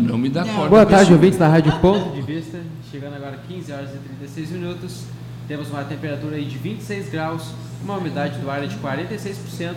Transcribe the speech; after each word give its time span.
Não 0.00 0.18
me 0.18 0.28
dá 0.28 0.44
corda. 0.44 0.68
Boa 0.68 0.86
tarde, 0.86 1.12
ouvintes 1.12 1.38
da 1.38 1.48
Rádio 1.48 1.72
Ponto 1.80 2.14
de 2.14 2.20
Vista. 2.20 2.60
Chegando 2.90 3.14
agora 3.14 3.38
15 3.48 3.72
horas 3.72 3.90
e 3.94 3.98
36 3.98 4.50
minutos. 4.50 5.04
Temos 5.48 5.70
uma 5.70 5.84
temperatura 5.84 6.36
aí 6.36 6.44
de 6.44 6.58
26 6.58 7.08
graus, 7.08 7.52
uma 7.82 7.96
umidade 7.96 8.38
do 8.40 8.50
ar 8.50 8.66
de 8.66 8.76
46% 8.76 9.74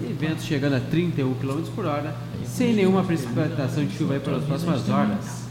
e 0.00 0.12
ventos 0.12 0.44
chegando 0.44 0.76
a 0.76 0.80
31 0.80 1.34
km 1.34 1.62
por 1.74 1.84
hora, 1.84 2.14
sem 2.44 2.72
nenhuma 2.72 3.04
precipitação 3.04 3.84
de 3.84 3.96
chuva 3.96 4.14
aí 4.14 4.20
pelas 4.20 4.44
próximas 4.44 4.88
horas. 4.88 5.44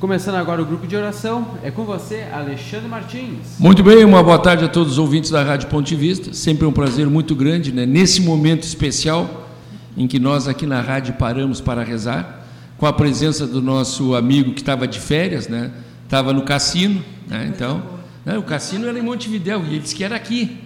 Começando 0.00 0.36
agora 0.36 0.62
o 0.62 0.64
grupo 0.64 0.86
de 0.86 0.96
oração, 0.96 1.48
é 1.62 1.70
com 1.70 1.84
você, 1.84 2.24
Alexandre 2.32 2.88
Martins. 2.88 3.58
Muito 3.58 3.82
bem, 3.82 4.04
uma 4.04 4.22
boa 4.22 4.38
tarde 4.38 4.64
a 4.64 4.68
todos 4.68 4.92
os 4.92 4.98
ouvintes 4.98 5.30
da 5.30 5.42
Rádio 5.42 5.68
Ponto 5.68 5.86
de 5.86 5.96
Vista. 5.96 6.32
Sempre 6.32 6.66
um 6.66 6.72
prazer 6.72 7.08
muito 7.08 7.34
grande, 7.34 7.72
né? 7.72 7.84
Nesse 7.84 8.20
momento 8.20 8.62
especial 8.62 9.48
em 9.96 10.06
que 10.06 10.18
nós 10.18 10.46
aqui 10.46 10.66
na 10.66 10.80
rádio 10.80 11.14
paramos 11.14 11.60
para 11.60 11.82
rezar 11.82 12.43
com 12.78 12.86
a 12.86 12.92
presença 12.92 13.46
do 13.46 13.62
nosso 13.62 14.14
amigo 14.14 14.52
que 14.52 14.60
estava 14.60 14.86
de 14.86 15.00
férias, 15.00 15.48
né? 15.48 15.72
Estava 16.04 16.32
no 16.32 16.42
cassino, 16.42 17.02
né? 17.28 17.50
Então, 17.54 17.82
né? 18.24 18.36
o 18.38 18.42
cassino 18.42 18.86
era 18.86 18.98
em 18.98 19.02
Montevidéu 19.02 19.62
e 19.64 19.68
ele 19.68 19.78
disse 19.80 19.94
que 19.94 20.04
era 20.04 20.16
aqui. 20.16 20.58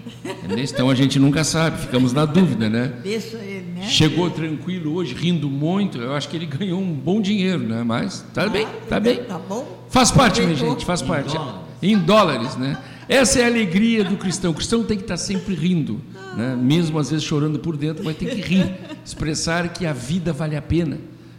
Então 0.73 0.91
a 0.91 0.95
gente 0.95 1.19
nunca 1.19 1.45
sabe, 1.45 1.79
ficamos 1.81 2.13
na 2.13 2.25
dúvida, 2.25 2.69
né? 2.69 2.93
Né? 3.05 3.87
Chegou 3.87 4.31
tranquilo 4.31 4.95
hoje, 4.95 5.15
rindo 5.15 5.49
muito. 5.49 5.99
Eu 5.99 6.15
acho 6.15 6.29
que 6.29 6.37
ele 6.37 6.47
ganhou 6.47 6.81
um 6.81 6.93
bom 6.93 7.21
dinheiro, 7.21 7.61
né? 7.61 7.83
Mas 7.85 8.25
tá 8.35 8.45
Ah, 8.45 8.49
bem, 8.49 8.67
tá 8.89 8.99
bem. 9.01 9.23
Tá 9.25 9.39
bom? 9.39 9.87
Faz 9.89 10.11
parte, 10.11 10.41
minha 10.41 10.55
gente, 10.55 10.85
faz 10.85 11.01
parte. 11.03 11.37
Em 11.81 11.97
dólares, 11.97 12.57
né? 12.57 12.77
Essa 13.09 13.41
é 13.41 13.45
a 13.45 13.47
alegria 13.47 14.05
do 14.05 14.17
cristão. 14.17 14.51
O 14.51 14.55
cristão 14.55 14.83
tem 14.85 14.97
que 14.97 15.05
estar 15.05 15.17
sempre 15.17 15.55
rindo, 15.55 16.01
né? 16.37 16.55
mesmo 16.61 16.99
às 16.99 17.11
vezes 17.11 17.25
chorando 17.25 17.59
por 17.59 17.77
dentro, 17.77 18.05
mas 18.05 18.17
tem 18.17 18.29
que 18.29 18.41
rir, 18.41 18.75
expressar 19.05 19.69
que 19.73 19.87
a 19.87 19.95
vida 19.95 20.31
vale 20.33 20.57
a 20.57 20.61
pena, 20.63 20.99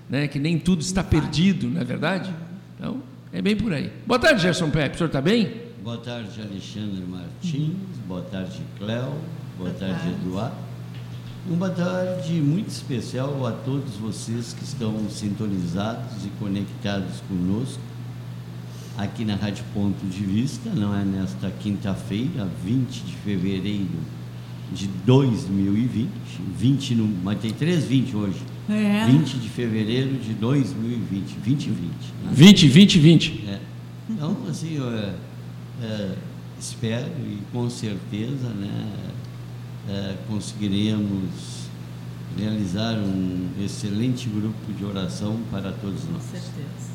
né? 0.09 0.27
que 0.27 0.40
nem 0.40 0.58
tudo 0.58 0.81
está 0.81 1.04
perdido, 1.04 1.68
não 1.68 1.81
é 1.81 1.84
verdade? 1.84 2.34
Então, 2.77 3.02
é 3.31 3.41
bem 3.41 3.55
por 3.55 3.72
aí. 3.73 3.91
Boa 4.08 4.20
tarde, 4.20 4.41
Gerson 4.41 4.70
Pepe, 4.70 4.95
o 4.95 4.98
senhor 4.98 5.08
está 5.08 5.22
bem? 5.22 5.51
Boa 5.84 5.98
tarde, 5.98 6.41
Alexandre 6.41 7.04
Martins. 7.07 7.76
Boa 8.07 8.21
tarde, 8.24 8.62
Cléo. 8.77 9.13
Boa 9.57 9.71
tarde, 9.71 10.10
Eduardo. 10.10 10.55
Uma 11.48 11.70
boa 11.70 11.71
tarde 11.71 12.34
muito 12.34 12.70
especial 12.70 13.46
a 13.46 13.51
todos 13.51 13.96
vocês 13.96 14.54
que 14.54 14.63
estão 14.63 15.10
sintonizados 15.10 16.26
e 16.26 16.29
conectados 16.40 17.21
conosco 17.27 17.82
aqui 18.98 19.23
na 19.23 19.35
Rádio 19.35 19.63
Ponto 19.73 20.05
de 20.05 20.23
Vista, 20.23 20.70
não 20.71 20.94
é 20.94 21.05
nesta 21.05 21.49
quinta-feira, 21.49 22.48
20 22.63 23.01
de 23.01 23.16
fevereiro 23.16 23.88
de 24.73 24.88
2020, 24.88 26.10
20 26.57 26.96
no, 26.96 27.07
mas 27.23 27.40
tem 27.40 27.51
três 27.51 27.85
20 27.85 28.16
hoje. 28.16 28.40
É. 28.70 29.07
20 29.07 29.37
de 29.37 29.49
fevereiro 29.49 30.13
de 30.20 30.34
2020, 30.34 31.37
2020. 31.43 31.75
Né? 32.23 32.31
20, 32.31 32.67
20, 32.67 32.99
20. 32.99 33.43
É. 33.48 33.59
Então, 34.09 34.37
assim, 34.48 34.77
eu, 34.77 34.91
é, 34.91 35.13
é, 35.81 36.11
espero 36.59 37.07
e 37.26 37.39
com 37.51 37.67
certeza 37.70 38.49
né, 38.49 38.91
é, 39.89 40.15
conseguiremos 40.27 41.67
realizar 42.37 42.95
um 42.99 43.48
excelente 43.63 44.29
grupo 44.29 44.71
de 44.77 44.85
oração 44.85 45.37
para 45.49 45.71
todos 45.71 46.01
Com 46.04 46.13
nós. 46.13 46.23
certeza. 46.23 46.89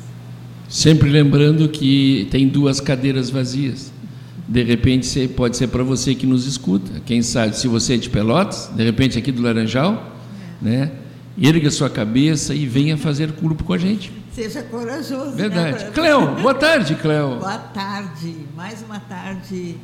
Sempre 0.69 1.09
lembrando 1.09 1.67
que 1.67 2.27
tem 2.31 2.47
duas 2.47 2.79
cadeiras 2.79 3.29
vazias. 3.29 3.91
De 4.47 4.63
repente 4.63 5.27
pode 5.29 5.57
ser 5.57 5.67
para 5.67 5.83
você 5.83 6.15
que 6.15 6.25
nos 6.25 6.45
escuta. 6.45 7.01
Quem 7.05 7.21
sabe, 7.21 7.57
se 7.57 7.67
você 7.67 7.95
é 7.95 7.97
de 7.97 8.09
Pelotas, 8.09 8.71
de 8.75 8.83
repente 8.83 9.17
aqui 9.17 9.31
do 9.31 9.41
Laranjal, 9.41 10.15
né? 10.61 10.91
Erga 11.37 11.69
sua 11.69 11.89
cabeça 11.89 12.53
e 12.55 12.65
venha 12.65 12.97
fazer 12.97 13.29
grupo 13.31 13.63
com 13.63 13.73
a 13.73 13.77
gente. 13.77 14.11
Seja 14.33 14.63
corajoso. 14.63 15.31
Verdade. 15.35 15.83
Né? 15.85 15.91
Cleo, 15.91 16.35
boa 16.35 16.53
tarde, 16.53 16.95
Cleo. 16.95 17.39
Boa 17.39 17.57
tarde. 17.57 18.35
Mais 18.55 18.81
uma 18.81 18.99
tarde 19.01 19.75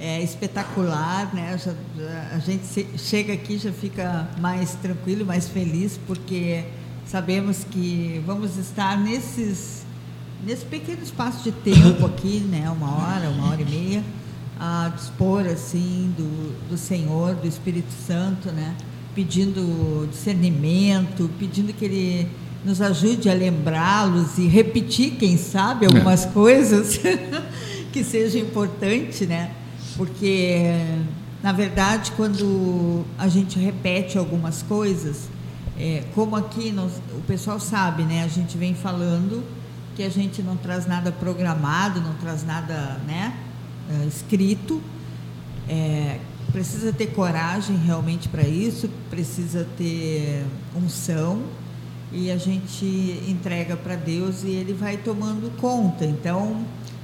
é, 0.00 0.22
espetacular, 0.22 1.34
né? 1.34 1.58
Já- 1.58 1.72
já- 1.96 2.28
a 2.34 2.38
gente 2.38 2.64
se- 2.64 2.86
chega 2.96 3.34
aqui 3.34 3.58
já 3.58 3.70
fica 3.72 4.28
mais 4.40 4.74
tranquilo, 4.76 5.26
mais 5.26 5.46
feliz, 5.48 6.00
porque 6.06 6.64
sabemos 7.06 7.64
que 7.70 8.22
vamos 8.26 8.56
estar 8.56 8.98
nesses 8.98 9.84
nesse 10.44 10.64
pequeno 10.64 11.02
espaço 11.02 11.42
de 11.44 11.52
tempo 11.52 12.04
aqui, 12.06 12.38
né? 12.50 12.68
Uma 12.70 12.90
hora, 12.96 13.28
uma 13.28 13.50
hora 13.50 13.60
e 13.60 13.64
meia, 13.66 14.02
a 14.58 14.90
dispor 14.94 15.46
assim 15.46 16.14
do, 16.16 16.68
do 16.70 16.76
Senhor, 16.78 17.34
do 17.34 17.46
Espírito 17.46 17.92
Santo, 18.06 18.50
né? 18.50 18.74
Pedindo 19.14 20.08
discernimento, 20.10 21.30
pedindo 21.38 21.72
que 21.72 21.84
Ele 21.84 22.28
nos 22.64 22.80
ajude 22.80 23.28
a 23.28 23.34
lembrá-los 23.34 24.38
e 24.38 24.46
repetir, 24.46 25.12
quem 25.12 25.36
sabe, 25.36 25.86
algumas 25.86 26.24
coisas 26.32 26.98
que 27.92 28.02
seja 28.02 28.38
importante, 28.38 29.26
né? 29.26 29.52
Porque, 29.96 30.72
na 31.42 31.52
verdade, 31.52 32.12
quando 32.16 33.04
a 33.16 33.28
gente 33.28 33.58
repete 33.58 34.18
algumas 34.18 34.62
coisas, 34.62 35.28
é, 35.78 36.04
como 36.14 36.34
aqui 36.34 36.72
nós- 36.72 37.00
o 37.16 37.20
pessoal 37.22 37.60
sabe, 37.60 38.02
né? 38.02 38.24
A 38.24 38.28
gente 38.28 38.56
vem 38.56 38.74
falando 38.74 39.44
que 39.94 40.02
a 40.02 40.08
gente 40.10 40.42
não 40.42 40.56
traz 40.56 40.86
nada 40.86 41.12
programado, 41.12 42.00
não 42.00 42.14
traz 42.14 42.44
nada, 42.44 42.98
né? 43.06 43.32
eh, 43.90 44.06
escrito. 44.08 44.82
É, 45.68 46.18
precisa 46.54 46.92
ter 46.92 47.08
coragem 47.08 47.76
realmente 47.76 48.28
para 48.28 48.46
isso, 48.46 48.88
precisa 49.10 49.66
ter 49.76 50.44
unção 50.76 51.40
e 52.12 52.30
a 52.30 52.36
gente 52.36 52.86
entrega 53.28 53.76
para 53.76 53.96
Deus 53.96 54.44
e 54.44 54.50
Ele 54.50 54.72
vai 54.72 54.96
tomando 54.96 55.50
conta. 55.56 56.04
Então, 56.04 56.58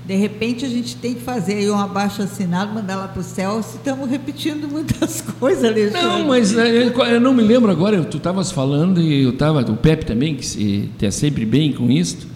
de 0.06 0.15
repente, 0.15 0.65
a 0.65 0.69
gente 0.69 0.94
tem 0.94 1.15
que 1.15 1.21
fazer 1.21 1.55
aí 1.55 1.69
um 1.69 1.77
abaixo 1.77 2.22
assinado, 2.22 2.72
mandar 2.72 2.94
lá 2.94 3.09
para 3.09 3.19
o 3.19 3.25
céu, 3.25 3.60
se 3.60 3.78
estamos 3.78 4.09
repetindo 4.09 4.69
muitas 4.69 5.21
coisas, 5.41 5.65
Alexandre. 5.65 6.00
Não, 6.00 6.28
mas 6.28 6.53
né, 6.53 6.93
eu 7.12 7.21
não 7.21 7.34
me 7.34 7.43
lembro 7.43 7.72
agora, 7.72 8.05
tu 8.05 8.19
estavas 8.19 8.53
falando 8.53 9.00
e 9.00 9.25
eu 9.25 9.31
estava, 9.31 9.62
o 9.62 9.77
Pepe 9.77 10.06
também, 10.06 10.37
que 10.37 10.47
se, 10.47 10.89
é 11.03 11.10
sempre 11.10 11.44
bem 11.44 11.72
com 11.72 11.91
isso. 11.91 12.28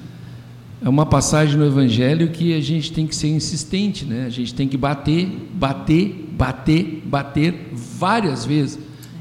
É 0.84 0.88
uma 0.88 1.06
passagem 1.06 1.56
no 1.56 1.64
Evangelho 1.64 2.28
que 2.30 2.52
a 2.54 2.60
gente 2.60 2.92
tem 2.92 3.06
que 3.06 3.14
ser 3.14 3.28
insistente, 3.28 4.04
né? 4.04 4.24
A 4.26 4.30
gente 4.30 4.52
tem 4.52 4.66
que 4.66 4.76
bater, 4.76 5.28
bater, 5.54 6.23
bater, 6.36 7.02
bater 7.04 7.70
várias 7.72 8.44
vezes. 8.44 8.78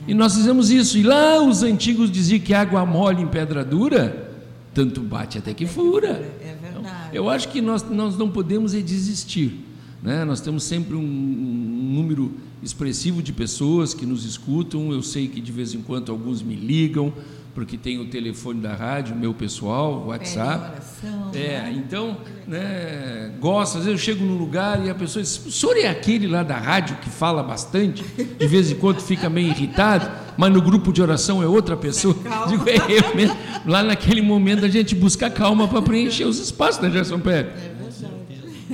E 0.07 0.13
nós 0.13 0.35
fizemos 0.35 0.69
isso. 0.69 0.97
E 0.97 1.03
lá 1.03 1.41
os 1.41 1.63
antigos 1.63 2.11
diziam 2.11 2.39
que 2.39 2.53
água 2.53 2.85
mole 2.85 3.21
em 3.21 3.27
pedra 3.27 3.63
dura, 3.63 4.31
tanto 4.73 5.01
bate 5.01 5.37
até 5.37 5.53
que 5.53 5.65
fura. 5.65 6.09
É 6.41 6.55
verdade. 6.61 7.09
Eu 7.15 7.29
acho 7.29 7.47
que 7.49 7.61
nós, 7.61 7.87
nós 7.89 8.17
não 8.17 8.29
podemos 8.29 8.73
é 8.73 8.81
desistir. 8.81 9.63
Né? 10.01 10.25
Nós 10.25 10.41
temos 10.41 10.63
sempre 10.63 10.95
um, 10.95 10.99
um 10.99 11.93
número 11.95 12.33
expressivo 12.61 13.21
de 13.21 13.31
pessoas 13.31 13.93
que 13.93 14.05
nos 14.05 14.25
escutam. 14.25 14.91
Eu 14.91 15.01
sei 15.01 15.27
que 15.27 15.39
de 15.39 15.51
vez 15.51 15.73
em 15.73 15.81
quando 15.81 16.11
alguns 16.11 16.41
me 16.41 16.55
ligam, 16.55 17.13
porque 17.53 17.77
tem 17.77 17.99
o 17.99 18.05
telefone 18.09 18.59
da 18.61 18.73
rádio, 18.73 19.15
meu 19.15 19.33
pessoal, 19.33 19.93
o 19.93 20.07
WhatsApp. 20.07 20.71
oração, 20.71 21.31
É, 21.33 21.61
né? 21.61 21.73
então, 21.75 22.17
né, 22.47 23.31
gosto. 23.39 23.77
Às 23.77 23.85
vezes 23.85 23.99
eu 23.99 24.03
chego 24.03 24.25
num 24.25 24.37
lugar 24.37 24.83
e 24.85 24.89
a 24.89 24.95
pessoa 24.95 25.21
diz: 25.21 25.45
o 25.45 25.51
senhor 25.51 25.77
é 25.77 25.87
aquele 25.87 26.27
lá 26.27 26.41
da 26.43 26.57
rádio 26.57 26.97
que 26.97 27.09
fala 27.09 27.43
bastante, 27.43 28.03
de 28.03 28.47
vez 28.47 28.71
em 28.71 28.75
quando 28.75 29.01
fica 29.01 29.29
meio 29.29 29.49
irritado, 29.49 30.09
mas 30.37 30.51
no 30.51 30.61
grupo 30.61 30.91
de 30.91 31.01
oração 31.01 31.43
é 31.43 31.47
outra 31.47 31.77
pessoa. 31.77 32.15
Calma. 32.15 32.47
Digo, 32.47 32.63
é 32.67 32.75
eu 32.75 33.15
mesmo. 33.15 33.37
Lá 33.65 33.83
naquele 33.83 34.21
momento 34.21 34.65
a 34.65 34.69
gente 34.69 34.95
busca 34.95 35.29
calma 35.29 35.67
para 35.67 35.81
preencher 35.81 36.25
os 36.25 36.39
espaços, 36.39 36.81
né, 36.81 36.89
Gerson 36.89 37.19
Pepe? 37.19 37.73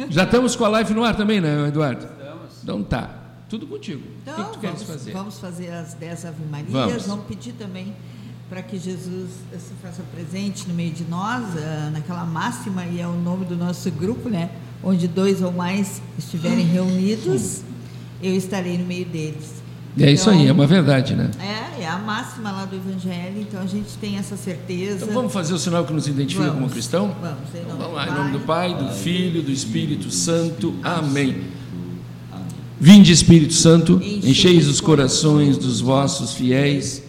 Já 0.09 0.23
estamos 0.23 0.55
com 0.55 0.63
a 0.65 0.69
live 0.69 0.93
no 0.93 1.03
ar 1.03 1.15
também, 1.15 1.41
né, 1.41 1.67
Eduardo? 1.67 2.05
Estamos. 2.05 2.63
Então 2.63 2.83
tá. 2.83 3.15
Tudo 3.49 3.65
contigo. 3.65 4.03
Então, 4.21 4.33
o 4.33 4.37
que, 4.37 4.43
que 4.43 4.51
tu 4.53 4.59
queres 4.59 4.83
vamos, 4.83 4.87
fazer? 4.87 5.11
vamos 5.11 5.39
fazer 5.39 5.71
as 5.71 5.93
10 5.95 6.25
Ave 6.25 6.43
Marias, 6.51 6.71
Vamos. 6.71 7.07
vamos, 7.07 7.25
pedir 7.25 7.53
também 7.53 7.95
para 8.49 8.63
que 8.63 8.79
Jesus 8.79 9.29
se 9.51 9.73
faça 9.81 10.01
presente 10.11 10.67
no 10.67 10.73
meio 10.73 10.91
de 10.91 11.03
nós, 11.03 11.43
ah, 11.55 11.91
naquela 11.93 12.25
máxima, 12.25 12.83
e 12.85 12.99
é 12.99 13.07
o 13.07 13.13
nome 13.13 13.45
do 13.45 13.55
nosso 13.55 13.91
grupo, 13.91 14.27
né? 14.27 14.49
Onde 14.83 15.07
dois 15.07 15.41
ou 15.43 15.51
mais 15.51 16.01
estiverem 16.17 16.65
reunidos, 16.65 17.61
eu 18.23 18.35
estarei 18.35 18.77
no 18.77 18.85
meio 18.85 19.05
deles. 19.05 19.59
É 19.99 20.11
isso 20.11 20.29
aí, 20.29 20.39
é 20.39 20.43
Então, 20.43 20.55
uma 20.55 20.65
verdade, 20.65 21.15
né? 21.15 21.29
É, 21.39 21.83
é 21.83 21.87
a 21.87 21.99
máxima 21.99 22.51
lá 22.51 22.65
do 22.65 22.75
Evangelho, 22.75 23.41
então 23.41 23.61
a 23.61 23.67
gente 23.67 23.97
tem 24.01 24.17
essa 24.17 24.35
certeza. 24.35 25.03
Então 25.03 25.13
vamos 25.13 25.31
fazer 25.33 25.53
o 25.53 25.59
sinal 25.59 25.85
que 25.85 25.93
nos 25.93 26.07
identifica 26.07 26.45
Vamos. 26.45 26.59
como 26.59 26.71
cristão? 26.71 27.15
Vamos, 27.21 27.37
em 27.53 27.59
Então 27.59 27.77
nome 27.77 27.83
vamos 27.83 27.87
do 27.87 27.95
lá, 27.95 28.07
em 28.07 28.13
nome 28.13 28.31
do 28.31 28.39
Pai, 28.45 28.73
do 28.73 28.89
Filho, 28.93 29.43
do 29.43 29.51
Espírito 29.51 30.09
Santo. 30.09 30.73
Amém. 30.81 31.43
Amém. 32.31 32.47
Vinde, 32.79 33.11
Espírito 33.11 33.53
Santo, 33.53 34.01
encheis 34.01 34.67
os 34.67 34.79
corações 34.81 35.57
dos 35.57 35.81
vossos 35.81 36.33
fiéis 36.33 37.08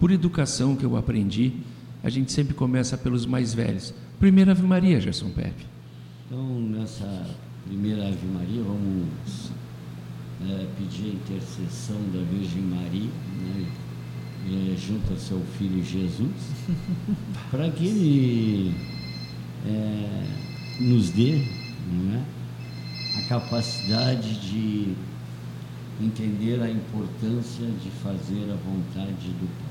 Por 0.00 0.10
educação 0.10 0.74
que 0.74 0.84
eu 0.84 0.96
aprendi, 0.96 1.52
a 2.02 2.08
gente 2.08 2.32
sempre 2.32 2.54
começa 2.54 2.96
pelos 2.96 3.26
mais 3.26 3.52
velhos. 3.54 3.92
Primeira 4.18 4.52
Ave 4.52 4.62
Maria, 4.62 5.00
Gerson 5.00 5.30
Pepe. 5.30 5.66
Então, 6.26 6.60
nessa 6.60 7.26
primeira 7.66 8.08
Ave 8.08 8.26
Maria, 8.26 8.62
vamos 8.62 9.52
é, 10.48 10.66
pedir 10.78 11.10
a 11.10 11.14
intercessão 11.14 11.96
da 12.14 12.22
Virgem 12.22 12.62
Maria, 12.62 13.10
né? 13.42 13.66
é, 14.48 14.76
junto 14.76 15.12
ao 15.12 15.18
seu 15.18 15.40
filho 15.58 15.84
Jesus, 15.84 16.30
para 17.50 17.70
que 17.70 17.86
ele 17.86 18.74
é, 19.66 20.26
nos 20.80 21.10
dê 21.10 21.34
é, 21.34 22.22
a 23.18 23.28
capacidade 23.28 24.40
de 24.40 24.94
entender 26.00 26.62
a 26.62 26.70
importância 26.70 27.66
de 27.66 27.90
fazer 28.02 28.50
a 28.50 28.56
vontade 28.56 29.28
do 29.28 29.48
Pai. 29.58 29.69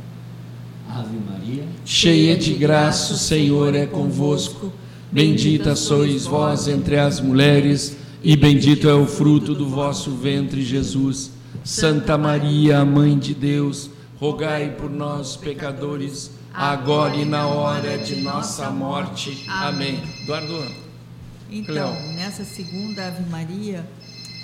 Ave 0.90 1.18
Maria, 1.18 1.66
cheia 1.86 2.36
de 2.36 2.54
graça, 2.56 3.14
o 3.14 3.18
Senhor 3.18 3.76
é 3.76 3.86
convosco. 3.86 4.74
Bendita 5.12 5.76
sois 5.76 6.26
vós 6.26 6.68
entre 6.68 6.98
as 6.98 7.20
mulheres, 7.20 7.98
e 8.24 8.36
bendito 8.36 8.90
é 8.90 8.94
o 8.94 9.06
fruto 9.06 9.54
do 9.54 9.68
vosso 9.68 10.12
ventre, 10.12 10.64
Jesus. 10.64 11.32
Santa 11.64 12.18
Maria, 12.18 12.84
Mãe 12.84 13.18
de 13.18 13.34
Deus, 13.34 13.90
rogai 14.20 14.72
por 14.72 14.90
nós, 14.90 15.36
pecadores, 15.36 16.32
agora 16.54 17.16
e 17.16 17.26
na 17.26 17.48
hora 17.48 17.98
de 17.98 18.18
nossa 18.18 18.70
morte. 18.72 19.46
Amém. 19.48 20.02
Eduardo. 20.24 20.90
Então, 21.52 21.94
Cleo. 21.94 22.14
nessa 22.14 22.44
segunda 22.44 23.08
Ave 23.08 23.28
Maria, 23.30 23.88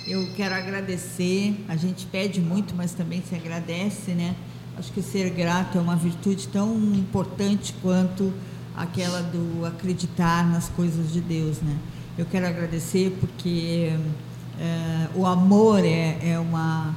eu 0.06 0.28
quero 0.36 0.54
agradecer. 0.54 1.56
A 1.68 1.76
gente 1.76 2.06
pede 2.06 2.40
muito, 2.40 2.74
mas 2.74 2.92
também 2.92 3.22
se 3.28 3.34
agradece, 3.34 4.12
né? 4.12 4.34
Acho 4.78 4.92
que 4.92 5.00
ser 5.00 5.30
grato 5.30 5.78
é 5.78 5.80
uma 5.80 5.96
virtude 5.96 6.48
tão 6.48 6.76
importante 6.94 7.74
quanto 7.80 8.30
aquela 8.76 9.22
do 9.22 9.64
acreditar 9.64 10.46
nas 10.46 10.68
coisas 10.68 11.10
de 11.10 11.20
Deus, 11.20 11.62
né? 11.62 11.78
Eu 12.18 12.26
quero 12.26 12.46
agradecer 12.46 13.16
porque 13.18 13.92
é, 14.60 15.08
o 15.14 15.24
amor 15.24 15.82
é, 15.82 16.18
é 16.22 16.38
uma 16.38 16.94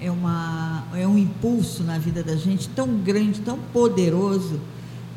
é, 0.00 0.10
uma, 0.10 0.84
é 0.94 1.06
um 1.06 1.18
impulso 1.18 1.84
na 1.84 1.98
vida 1.98 2.22
da 2.22 2.36
gente 2.36 2.68
tão 2.70 2.88
grande, 2.96 3.40
tão 3.40 3.58
poderoso, 3.70 4.58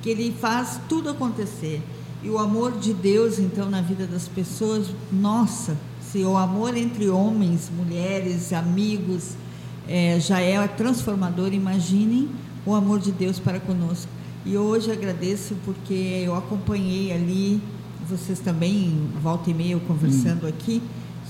que 0.02 0.10
ele 0.10 0.36
faz 0.38 0.82
tudo 0.90 1.10
acontecer. 1.10 1.82
E 2.22 2.30
o 2.30 2.38
amor 2.38 2.78
de 2.78 2.94
Deus, 2.94 3.40
então, 3.40 3.70
na 3.70 3.82
vida 3.82 4.06
das 4.06 4.28
pessoas, 4.28 4.88
nossa, 5.10 5.78
se 6.02 6.20
o 6.20 6.36
amor 6.36 6.76
entre 6.76 7.08
homens, 7.10 7.72
mulheres, 7.74 8.52
amigos, 8.52 9.38
é, 9.88 10.20
já 10.20 10.40
é 10.40 10.68
transformador, 10.68 11.54
imaginem 11.54 12.30
o 12.66 12.74
amor 12.74 13.00
de 13.00 13.12
Deus 13.12 13.40
para 13.40 13.60
conosco. 13.60 14.10
E 14.46 14.58
hoje 14.58 14.92
agradeço 14.92 15.56
porque 15.64 16.24
eu 16.26 16.36
acompanhei 16.36 17.12
ali, 17.12 17.62
vocês 18.10 18.40
também, 18.40 19.10
volta 19.22 19.50
e 19.50 19.54
meia, 19.54 19.80
conversando 19.80 20.46
hum. 20.46 20.50
aqui, 20.50 20.82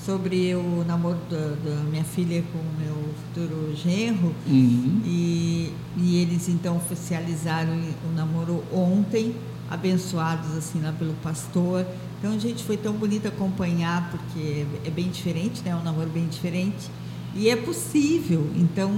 sobre 0.05 0.53
o 0.53 0.83
namoro 0.85 1.17
da, 1.29 1.55
da, 1.63 1.83
minha 1.83 2.03
filha 2.03 2.43
com 2.51 2.59
o 2.59 2.79
meu 2.79 3.13
futuro 3.15 3.75
genro 3.75 4.33
uhum. 4.45 5.01
e, 5.05 5.71
e 5.97 6.17
eles 6.17 6.49
então 6.49 6.75
oficializaram 6.75 7.73
o 7.73 8.13
namoro 8.13 8.63
ontem 8.71 9.33
abençoados 9.69 10.57
assim 10.57 10.81
lá 10.81 10.91
pelo 10.91 11.13
pastor 11.15 11.85
então 12.19 12.37
gente 12.37 12.63
foi 12.63 12.75
tão 12.75 12.93
bonito 12.93 13.27
acompanhar 13.27 14.11
porque 14.11 14.65
é 14.85 14.89
bem 14.89 15.09
diferente 15.09 15.61
né 15.63 15.73
um 15.73 15.83
namoro 15.83 16.09
bem 16.09 16.27
diferente 16.27 16.89
e 17.35 17.49
é 17.49 17.55
possível 17.55 18.47
então 18.55 18.91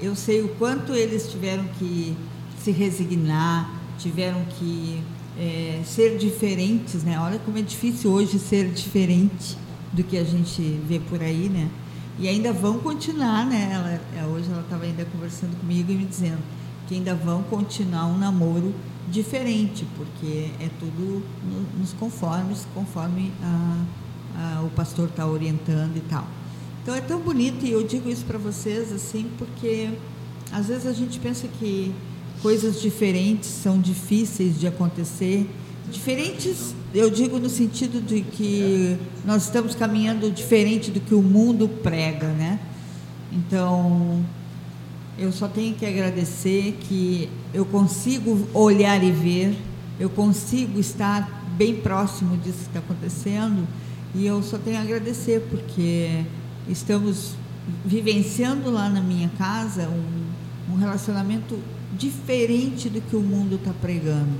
eu 0.00 0.14
sei 0.14 0.42
o 0.42 0.48
quanto 0.50 0.94
eles 0.94 1.30
tiveram 1.30 1.64
que 1.78 2.16
se 2.62 2.70
resignar 2.70 3.70
tiveram 3.98 4.44
que 4.58 5.02
é, 5.38 5.80
ser 5.84 6.16
diferentes 6.18 7.02
né 7.02 7.18
olha 7.20 7.38
como 7.38 7.58
é 7.58 7.62
difícil 7.62 8.10
hoje 8.10 8.38
ser 8.38 8.70
diferente 8.70 9.56
do 9.92 10.02
que 10.04 10.16
a 10.16 10.24
gente 10.24 10.62
vê 10.86 11.00
por 11.00 11.22
aí, 11.22 11.48
né? 11.48 11.68
E 12.18 12.28
ainda 12.28 12.52
vão 12.52 12.78
continuar, 12.78 13.46
né? 13.46 13.70
Ela, 13.72 14.00
é, 14.16 14.26
hoje 14.26 14.50
ela 14.50 14.62
estava 14.62 14.84
ainda 14.84 15.04
conversando 15.04 15.58
comigo 15.58 15.90
e 15.90 15.94
me 15.94 16.04
dizendo 16.04 16.42
que 16.86 16.94
ainda 16.94 17.14
vão 17.14 17.42
continuar 17.44 18.06
um 18.06 18.18
namoro 18.18 18.74
diferente, 19.08 19.86
porque 19.96 20.50
é 20.60 20.68
tudo 20.78 21.22
nos 21.78 21.92
conformes, 21.94 22.66
conforme 22.74 23.32
a, 23.42 23.84
a, 24.36 24.62
o 24.62 24.70
pastor 24.70 25.08
está 25.08 25.26
orientando 25.26 25.96
e 25.96 26.00
tal. 26.00 26.26
Então 26.88 26.96
é 26.96 27.02
tão 27.02 27.20
bonito 27.20 27.66
e 27.66 27.70
eu 27.70 27.82
digo 27.82 28.08
isso 28.08 28.24
para 28.24 28.38
vocês 28.38 28.90
assim, 28.90 29.26
porque 29.36 29.90
às 30.50 30.68
vezes 30.68 30.86
a 30.86 30.92
gente 30.94 31.20
pensa 31.20 31.46
que 31.46 31.92
coisas 32.40 32.80
diferentes 32.80 33.50
são 33.50 33.78
difíceis 33.78 34.58
de 34.58 34.66
acontecer 34.66 35.46
Diferentes, 35.90 36.74
eu 36.94 37.10
digo 37.10 37.38
no 37.38 37.50
sentido 37.50 38.00
de 38.00 38.22
que 38.22 38.96
nós 39.22 39.44
estamos 39.44 39.74
caminhando 39.74 40.30
diferente 40.30 40.90
do 40.90 40.98
que 40.98 41.14
o 41.14 41.20
mundo 41.20 41.68
prega, 41.68 42.28
né? 42.28 42.58
Então, 43.30 44.24
eu 45.18 45.30
só 45.30 45.46
tenho 45.46 45.74
que 45.74 45.84
agradecer 45.84 46.78
que 46.88 47.28
eu 47.52 47.66
consigo 47.66 48.48
olhar 48.54 49.04
e 49.04 49.10
ver, 49.10 49.54
eu 50.00 50.08
consigo 50.08 50.80
estar 50.80 51.54
bem 51.58 51.74
próximo 51.74 52.34
disso 52.38 52.58
que 52.58 52.64
está 52.64 52.78
acontecendo, 52.78 53.66
e 54.14 54.26
eu 54.26 54.42
só 54.42 54.56
tenho 54.56 54.78
a 54.78 54.80
agradecer 54.80 55.46
porque 55.50 56.24
estamos 56.68 57.34
vivenciando 57.84 58.70
lá 58.70 58.88
na 58.88 59.00
minha 59.00 59.28
casa 59.38 59.88
um, 59.88 60.72
um 60.72 60.76
relacionamento 60.76 61.58
diferente 61.96 62.88
do 62.88 63.00
que 63.00 63.16
o 63.16 63.20
mundo 63.20 63.56
está 63.56 63.72
pregando. 63.72 64.38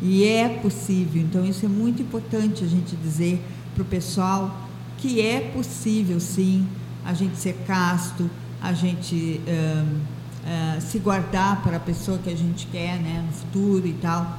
E 0.00 0.24
é 0.24 0.48
possível, 0.48 1.22
então 1.22 1.44
isso 1.44 1.66
é 1.66 1.68
muito 1.68 2.02
importante 2.02 2.62
a 2.62 2.68
gente 2.68 2.94
dizer 2.96 3.42
para 3.74 3.82
o 3.82 3.86
pessoal 3.86 4.68
que 4.96 5.20
é 5.20 5.40
possível 5.40 6.20
sim 6.20 6.66
a 7.04 7.14
gente 7.14 7.36
ser 7.36 7.54
casto, 7.66 8.28
a 8.60 8.72
gente 8.72 9.40
uh, 9.46 9.84
uh, 9.86 10.80
se 10.80 10.98
guardar 10.98 11.62
para 11.62 11.78
a 11.78 11.80
pessoa 11.80 12.18
que 12.18 12.30
a 12.30 12.36
gente 12.36 12.66
quer 12.66 12.98
né, 12.98 13.24
no 13.26 13.32
futuro 13.32 13.86
e 13.86 13.94
tal. 13.94 14.38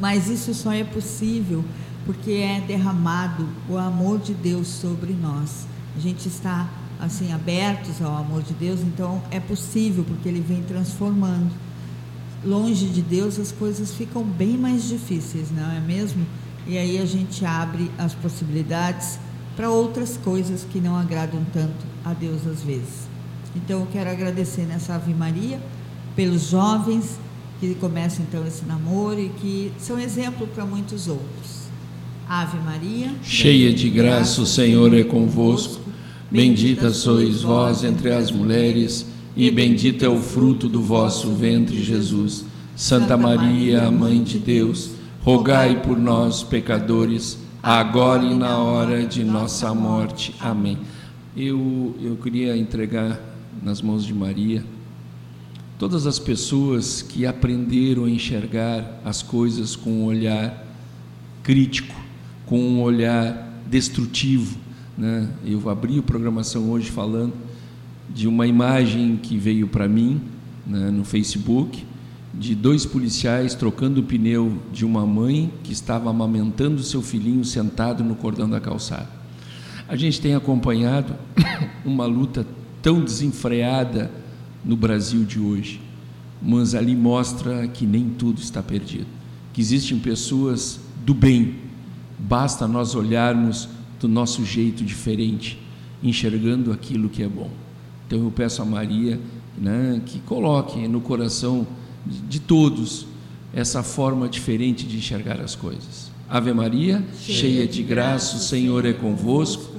Mas 0.00 0.28
isso 0.28 0.54
só 0.54 0.72
é 0.72 0.84
possível 0.84 1.64
porque 2.06 2.32
é 2.32 2.60
derramado 2.66 3.46
o 3.68 3.76
amor 3.76 4.18
de 4.18 4.32
Deus 4.32 4.68
sobre 4.68 5.12
nós. 5.12 5.66
A 5.96 6.00
gente 6.00 6.28
está 6.28 6.68
assim 6.98 7.32
abertos 7.32 8.00
ao 8.02 8.16
amor 8.16 8.42
de 8.42 8.52
Deus, 8.54 8.80
então 8.80 9.22
é 9.30 9.40
possível 9.40 10.04
porque 10.04 10.28
ele 10.28 10.40
vem 10.40 10.62
transformando 10.62 11.50
longe 12.44 12.86
de 12.86 13.02
Deus 13.02 13.38
as 13.38 13.52
coisas 13.52 13.92
ficam 13.94 14.24
bem 14.24 14.56
mais 14.56 14.88
difíceis, 14.88 15.50
não 15.50 15.70
é 15.70 15.80
mesmo? 15.80 16.26
E 16.66 16.78
aí 16.78 16.98
a 16.98 17.04
gente 17.04 17.44
abre 17.44 17.90
as 17.98 18.14
possibilidades 18.14 19.18
para 19.56 19.70
outras 19.70 20.16
coisas 20.16 20.64
que 20.64 20.80
não 20.80 20.96
agradam 20.96 21.44
tanto 21.52 21.86
a 22.04 22.12
Deus 22.12 22.46
às 22.46 22.62
vezes. 22.62 23.08
Então 23.54 23.80
eu 23.80 23.86
quero 23.92 24.10
agradecer 24.10 24.62
nessa 24.62 24.94
Ave 24.94 25.12
Maria 25.12 25.60
pelos 26.14 26.48
jovens 26.48 27.18
que 27.58 27.74
começam 27.74 28.24
então 28.26 28.46
esse 28.46 28.64
namoro 28.64 29.20
e 29.20 29.28
que 29.28 29.72
são 29.78 29.98
exemplo 29.98 30.46
para 30.46 30.64
muitos 30.64 31.08
outros. 31.08 31.59
Ave 32.30 32.58
Maria, 32.58 33.10
cheia 33.24 33.72
de 33.72 33.90
graça, 33.90 34.40
o 34.40 34.46
Senhor 34.46 34.94
é 34.94 35.02
convosco. 35.02 35.80
Bendita 36.30 36.92
sois 36.92 37.42
vós 37.42 37.82
entre 37.82 38.12
as 38.12 38.30
mulheres 38.30 39.04
e 39.36 39.50
bendito 39.50 40.04
é 40.04 40.08
o 40.08 40.20
fruto 40.20 40.68
do 40.68 40.80
vosso 40.80 41.32
ventre, 41.32 41.82
Jesus. 41.82 42.44
Santa 42.76 43.16
Maria, 43.16 43.90
Mãe 43.90 44.22
de 44.22 44.38
Deus, 44.38 44.92
rogai 45.22 45.82
por 45.82 45.98
nós, 45.98 46.44
pecadores, 46.44 47.36
agora 47.60 48.24
e 48.24 48.32
na 48.32 48.58
hora 48.58 49.04
de 49.04 49.24
nossa 49.24 49.74
morte. 49.74 50.32
Amém. 50.38 50.78
Eu, 51.36 51.96
eu 52.00 52.14
queria 52.14 52.56
entregar 52.56 53.20
nas 53.60 53.82
mãos 53.82 54.04
de 54.04 54.14
Maria 54.14 54.64
todas 55.76 56.06
as 56.06 56.20
pessoas 56.20 57.02
que 57.02 57.26
aprenderam 57.26 58.04
a 58.04 58.10
enxergar 58.10 59.00
as 59.04 59.20
coisas 59.20 59.74
com 59.74 59.90
um 59.90 60.04
olhar 60.04 60.64
crítico, 61.42 61.99
com 62.50 62.58
um 62.58 62.82
olhar 62.82 63.62
destrutivo. 63.70 64.58
Né? 64.98 65.28
Eu 65.46 65.70
abri 65.70 66.00
a 66.00 66.02
programação 66.02 66.68
hoje 66.68 66.90
falando 66.90 67.32
de 68.12 68.26
uma 68.26 68.44
imagem 68.44 69.16
que 69.22 69.38
veio 69.38 69.68
para 69.68 69.86
mim 69.86 70.20
né, 70.66 70.90
no 70.90 71.04
Facebook 71.04 71.84
de 72.34 72.56
dois 72.56 72.84
policiais 72.84 73.54
trocando 73.54 74.00
o 74.00 74.02
pneu 74.02 74.58
de 74.72 74.84
uma 74.84 75.06
mãe 75.06 75.52
que 75.62 75.72
estava 75.72 76.10
amamentando 76.10 76.82
seu 76.82 77.00
filhinho 77.00 77.44
sentado 77.44 78.02
no 78.02 78.16
cordão 78.16 78.50
da 78.50 78.58
calçada. 78.58 79.08
A 79.88 79.94
gente 79.94 80.20
tem 80.20 80.34
acompanhado 80.34 81.14
uma 81.86 82.06
luta 82.06 82.44
tão 82.82 83.00
desenfreada 83.00 84.10
no 84.64 84.76
Brasil 84.76 85.22
de 85.22 85.38
hoje. 85.38 85.80
mas 86.42 86.74
ali 86.74 86.96
mostra 86.96 87.68
que 87.68 87.86
nem 87.86 88.08
tudo 88.08 88.40
está 88.40 88.60
perdido, 88.60 89.06
que 89.52 89.60
existem 89.60 90.00
pessoas 90.00 90.80
do 91.04 91.14
bem, 91.14 91.69
basta 92.20 92.68
nós 92.68 92.94
olharmos 92.94 93.68
do 93.98 94.08
nosso 94.08 94.44
jeito 94.44 94.84
diferente, 94.84 95.58
enxergando 96.02 96.72
aquilo 96.72 97.08
que 97.08 97.22
é 97.22 97.28
bom. 97.28 97.50
Então 98.06 98.24
eu 98.24 98.30
peço 98.30 98.62
a 98.62 98.64
Maria 98.64 99.20
né, 99.56 100.00
que 100.04 100.18
coloque 100.20 100.86
no 100.88 101.00
coração 101.00 101.66
de 102.28 102.40
todos 102.40 103.06
essa 103.52 103.82
forma 103.82 104.28
diferente 104.28 104.86
de 104.86 104.96
enxergar 104.96 105.40
as 105.40 105.54
coisas. 105.54 106.10
Ave 106.28 106.52
Maria, 106.52 107.04
cheia 107.20 107.66
de 107.66 107.82
graça, 107.82 108.36
o 108.36 108.40
Senhor 108.40 108.86
é 108.86 108.92
convosco. 108.92 109.74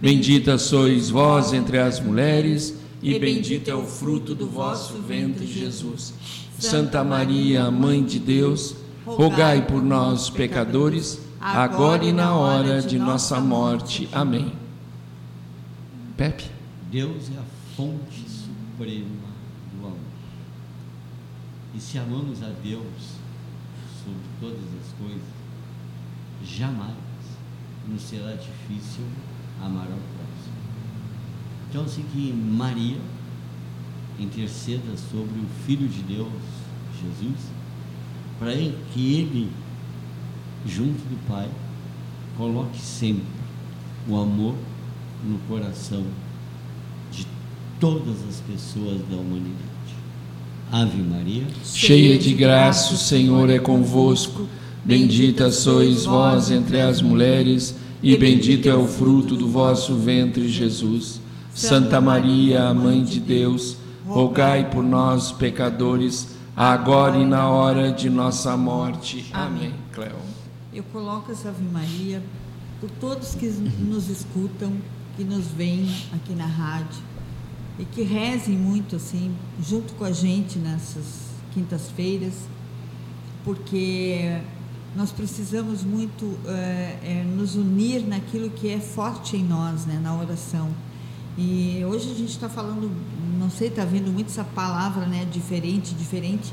Bendita 0.00 0.56
sois 0.58 1.10
vós 1.10 1.52
entre 1.52 1.78
as 1.78 1.98
mulheres, 1.98 2.74
e 3.02 3.18
bendito 3.18 3.68
é 3.68 3.74
o 3.74 3.84
fruto 3.84 4.34
do 4.34 4.46
vosso 4.46 4.94
ventre, 4.98 5.46
Jesus. 5.46 6.14
Santa 6.58 7.02
Maria, 7.02 7.70
Mãe 7.70 8.04
de 8.04 8.18
Deus, 8.18 8.76
rogai 9.04 9.66
por 9.66 9.82
nós, 9.82 10.30
pecadores, 10.30 11.25
agora 11.40 12.04
e 12.04 12.12
na 12.12 12.34
hora 12.34 12.82
de 12.82 12.98
nossa 12.98 13.40
morte. 13.40 14.08
Amém. 14.12 14.52
Pepe. 16.16 16.44
Deus 16.90 17.30
é 17.30 17.38
a 17.38 17.44
fonte 17.76 18.24
suprema 18.28 19.28
do 19.72 19.86
amor. 19.86 19.98
E 21.74 21.80
se 21.80 21.98
amamos 21.98 22.42
a 22.42 22.48
Deus 22.62 23.16
sobre 24.02 24.22
todas 24.40 24.64
as 24.80 24.92
coisas, 24.98 25.28
jamais 26.42 26.94
nos 27.86 28.02
será 28.02 28.32
difícil 28.32 29.04
amar 29.60 29.82
ao 29.82 29.88
próximo. 29.88 30.56
Então, 31.68 31.84
assim 31.84 32.04
que 32.12 32.32
Maria 32.32 32.98
interceda 34.18 34.96
sobre 34.96 35.38
o 35.38 35.46
Filho 35.66 35.88
de 35.88 36.02
Deus, 36.02 36.32
Jesus, 37.00 37.50
para 38.38 38.52
que 38.92 39.14
ele, 39.14 39.52
junto 40.66 40.98
do 41.08 41.18
Pai, 41.28 41.48
coloque 42.36 42.80
sempre 42.80 43.24
o 44.08 44.16
amor 44.16 44.54
no 45.24 45.38
coração 45.48 46.04
de 47.10 47.26
todas 47.80 48.16
as 48.28 48.40
pessoas 48.40 49.00
da 49.10 49.16
humanidade. 49.16 49.66
Ave 50.70 51.00
Maria, 51.00 51.46
cheia 51.64 52.18
de 52.18 52.34
graça, 52.34 52.94
o 52.94 52.96
Senhor 52.96 53.48
é 53.50 53.58
convosco. 53.58 54.48
Bendita 54.84 55.50
sois 55.50 56.04
vós 56.04 56.50
entre 56.50 56.80
as 56.80 57.00
mulheres, 57.02 57.76
e 58.02 58.16
bendito 58.16 58.68
é 58.68 58.74
o 58.74 58.86
fruto 58.86 59.36
do 59.36 59.48
vosso 59.48 59.96
ventre, 59.96 60.48
Jesus. 60.48 61.20
Santa 61.54 62.00
Maria, 62.00 62.72
Mãe 62.74 63.02
de 63.02 63.18
Deus, 63.18 63.78
rogai 64.06 64.70
por 64.70 64.84
nós, 64.84 65.32
pecadores, 65.32 66.36
agora 66.54 67.16
e 67.16 67.24
na 67.24 67.48
hora 67.48 67.90
de 67.90 68.10
nossa 68.10 68.56
morte. 68.56 69.26
Amém. 69.32 69.72
Cléo. 69.92 70.35
Eu 70.76 70.84
coloco 70.92 71.32
essa 71.32 71.48
Ave 71.48 71.64
Maria 71.64 72.22
por 72.78 72.90
todos 72.90 73.34
que 73.34 73.46
nos 73.46 74.10
escutam, 74.10 74.70
que 75.16 75.24
nos 75.24 75.46
veem 75.46 75.88
aqui 76.12 76.34
na 76.34 76.44
rádio 76.44 77.02
e 77.78 77.86
que 77.86 78.02
rezem 78.02 78.58
muito 78.58 78.96
assim, 78.96 79.34
junto 79.58 79.94
com 79.94 80.04
a 80.04 80.12
gente 80.12 80.58
nessas 80.58 81.30
quintas-feiras, 81.54 82.34
porque 83.42 84.38
nós 84.94 85.10
precisamos 85.12 85.82
muito 85.82 86.38
é, 86.46 86.98
é, 87.02 87.24
nos 87.24 87.54
unir 87.54 88.06
naquilo 88.06 88.50
que 88.50 88.68
é 88.68 88.78
forte 88.78 89.34
em 89.34 89.44
nós, 89.44 89.86
né, 89.86 89.98
na 90.02 90.14
oração. 90.14 90.68
E 91.38 91.82
hoje 91.86 92.10
a 92.10 92.14
gente 92.14 92.32
está 92.32 92.50
falando, 92.50 92.90
não 93.38 93.48
sei, 93.48 93.68
está 93.68 93.86
vendo 93.86 94.12
muito 94.12 94.26
essa 94.26 94.44
palavra, 94.44 95.06
né, 95.06 95.26
diferente, 95.32 95.94
diferente. 95.94 96.52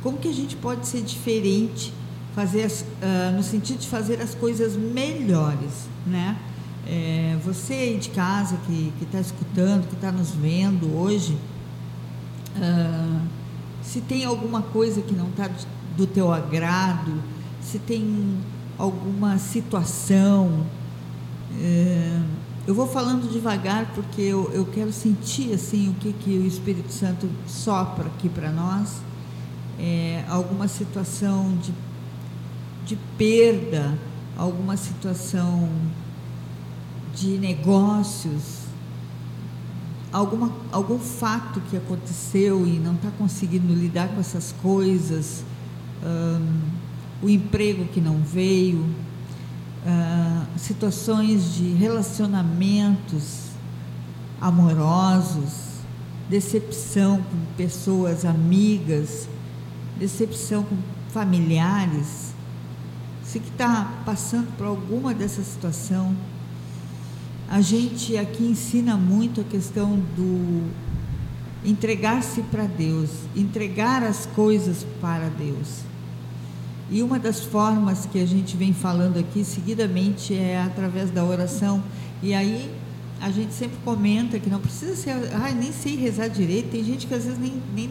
Como 0.00 0.16
que 0.16 0.28
a 0.28 0.32
gente 0.32 0.54
pode 0.54 0.86
ser 0.86 1.02
diferente, 1.02 1.92
fazer 2.38 2.62
as, 2.62 2.82
uh, 2.82 3.34
no 3.34 3.42
sentido 3.42 3.80
de 3.80 3.88
fazer 3.88 4.22
as 4.22 4.32
coisas 4.32 4.76
melhores, 4.76 5.88
né? 6.06 6.36
É, 6.86 7.36
você 7.44 7.74
aí 7.74 7.98
de 7.98 8.10
casa 8.10 8.56
que 8.64 8.92
está 9.02 9.18
escutando, 9.18 9.88
que 9.88 9.96
está 9.96 10.12
nos 10.12 10.30
vendo 10.30 10.96
hoje, 10.96 11.36
uh, 12.56 13.20
se 13.82 14.00
tem 14.00 14.24
alguma 14.24 14.62
coisa 14.62 15.02
que 15.02 15.12
não 15.16 15.30
está 15.30 15.50
do 15.96 16.06
teu 16.06 16.32
agrado, 16.32 17.20
se 17.60 17.80
tem 17.80 18.38
alguma 18.78 19.36
situação. 19.38 20.64
Uh, 21.50 22.22
eu 22.68 22.74
vou 22.74 22.86
falando 22.86 23.28
devagar 23.28 23.90
porque 23.96 24.22
eu, 24.22 24.48
eu 24.52 24.64
quero 24.64 24.92
sentir 24.92 25.54
assim 25.54 25.88
o 25.88 25.94
que, 25.94 26.12
que 26.12 26.38
o 26.38 26.46
Espírito 26.46 26.92
Santo 26.92 27.28
sopra 27.48 28.06
aqui 28.06 28.28
para 28.28 28.52
nós. 28.52 29.02
É, 29.80 30.24
alguma 30.28 30.66
situação 30.66 31.56
de, 31.62 31.72
de 32.88 32.96
perda, 33.18 33.98
alguma 34.34 34.74
situação 34.78 35.68
de 37.14 37.36
negócios, 37.36 38.62
alguma, 40.10 40.50
algum 40.72 40.98
fato 40.98 41.60
que 41.68 41.76
aconteceu 41.76 42.66
e 42.66 42.78
não 42.78 42.94
está 42.94 43.10
conseguindo 43.10 43.74
lidar 43.74 44.08
com 44.08 44.20
essas 44.20 44.54
coisas, 44.62 45.44
um, 46.02 47.26
o 47.26 47.28
emprego 47.28 47.84
que 47.84 48.00
não 48.00 48.22
veio, 48.22 48.78
uh, 48.78 50.58
situações 50.58 51.56
de 51.56 51.74
relacionamentos 51.74 53.48
amorosos, 54.40 55.68
decepção 56.30 57.18
com 57.18 57.54
pessoas 57.54 58.24
amigas, 58.24 59.28
decepção 59.98 60.62
com 60.62 60.76
familiares. 61.10 62.27
Se 63.30 63.38
que 63.38 63.50
está 63.50 63.92
passando 64.06 64.56
por 64.56 64.66
alguma 64.66 65.12
dessa 65.12 65.42
situação, 65.42 66.16
a 67.46 67.60
gente 67.60 68.16
aqui 68.16 68.42
ensina 68.42 68.96
muito 68.96 69.42
a 69.42 69.44
questão 69.44 69.96
do 70.16 70.66
entregar-se 71.62 72.40
para 72.44 72.64
Deus, 72.64 73.10
entregar 73.36 74.02
as 74.02 74.24
coisas 74.24 74.86
para 74.98 75.28
Deus. 75.28 75.80
E 76.90 77.02
uma 77.02 77.18
das 77.18 77.40
formas 77.40 78.06
que 78.06 78.18
a 78.18 78.26
gente 78.26 78.56
vem 78.56 78.72
falando 78.72 79.18
aqui 79.18 79.44
seguidamente 79.44 80.32
é 80.34 80.62
através 80.62 81.10
da 81.10 81.22
oração. 81.22 81.84
E 82.22 82.32
aí 82.32 82.74
a 83.20 83.30
gente 83.30 83.52
sempre 83.52 83.76
comenta 83.84 84.38
que 84.38 84.48
não 84.48 84.58
precisa 84.58 84.96
ser, 84.96 85.14
nem 85.54 85.70
sei 85.70 85.96
rezar 85.96 86.28
direito. 86.28 86.70
Tem 86.70 86.82
gente 86.82 87.06
que 87.06 87.12
às 87.12 87.24
vezes 87.24 87.38
nem, 87.38 87.62
nem 87.74 87.90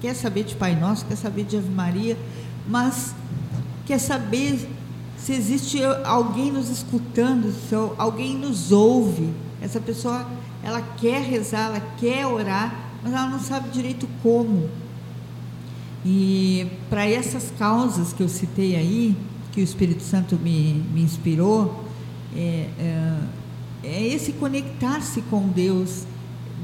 quer 0.00 0.14
saber 0.14 0.44
de 0.44 0.54
Pai 0.54 0.78
Nosso, 0.78 1.04
quer 1.06 1.16
saber 1.16 1.42
de 1.42 1.56
Ave 1.56 1.70
Maria, 1.70 2.16
mas 2.68 3.16
quer 3.86 3.98
saber 3.98 4.68
se 5.16 5.32
existe 5.32 5.82
alguém 6.04 6.50
nos 6.50 6.70
escutando, 6.70 7.52
se 7.52 7.74
alguém 7.98 8.36
nos 8.36 8.72
ouve. 8.72 9.30
Essa 9.60 9.80
pessoa, 9.80 10.26
ela 10.62 10.80
quer 10.80 11.22
rezar, 11.22 11.66
ela 11.66 11.80
quer 11.98 12.26
orar, 12.26 12.92
mas 13.02 13.12
ela 13.12 13.28
não 13.28 13.38
sabe 13.38 13.68
direito 13.70 14.08
como. 14.22 14.68
E 16.04 16.66
para 16.88 17.04
essas 17.06 17.52
causas 17.58 18.12
que 18.12 18.22
eu 18.22 18.28
citei 18.28 18.74
aí, 18.74 19.16
que 19.52 19.60
o 19.60 19.64
Espírito 19.64 20.02
Santo 20.02 20.36
me, 20.36 20.82
me 20.94 21.02
inspirou, 21.02 21.84
é, 22.34 22.68
é, 22.78 23.18
é 23.84 24.06
esse 24.06 24.32
conectar-se 24.32 25.20
com 25.22 25.48
Deus. 25.48 26.04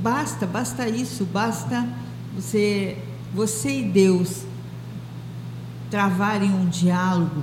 Basta, 0.02 0.46
basta 0.46 0.88
isso, 0.88 1.24
basta 1.24 1.86
você, 2.34 2.96
você 3.34 3.80
e 3.80 3.82
Deus 3.82 4.44
travarem 5.96 6.52
um 6.52 6.68
diálogo 6.68 7.42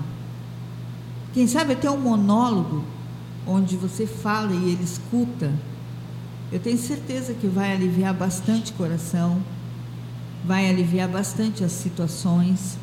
quem 1.34 1.48
sabe 1.48 1.74
até 1.74 1.90
um 1.90 2.00
monólogo, 2.00 2.84
onde 3.48 3.76
você 3.76 4.06
fala 4.06 4.54
e 4.54 4.70
ele 4.70 4.84
escuta. 4.84 5.52
Eu 6.52 6.60
tenho 6.60 6.78
certeza 6.78 7.34
que 7.34 7.48
vai 7.48 7.74
aliviar 7.74 8.14
bastante 8.14 8.72
o 8.72 8.76
coração, 8.76 9.42
vai 10.46 10.70
aliviar 10.70 11.10
bastante 11.10 11.64
as 11.64 11.72
situações, 11.72 12.78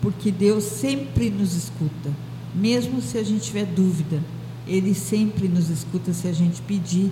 porque 0.00 0.32
Deus 0.32 0.64
sempre 0.64 1.30
nos 1.30 1.54
escuta, 1.54 2.10
mesmo 2.52 3.00
se 3.00 3.16
a 3.18 3.22
gente 3.22 3.44
tiver 3.44 3.66
dúvida, 3.66 4.20
Ele 4.66 4.92
sempre 4.94 5.46
nos 5.46 5.70
escuta 5.70 6.12
se 6.12 6.26
a 6.26 6.32
gente 6.32 6.60
pedir 6.62 7.08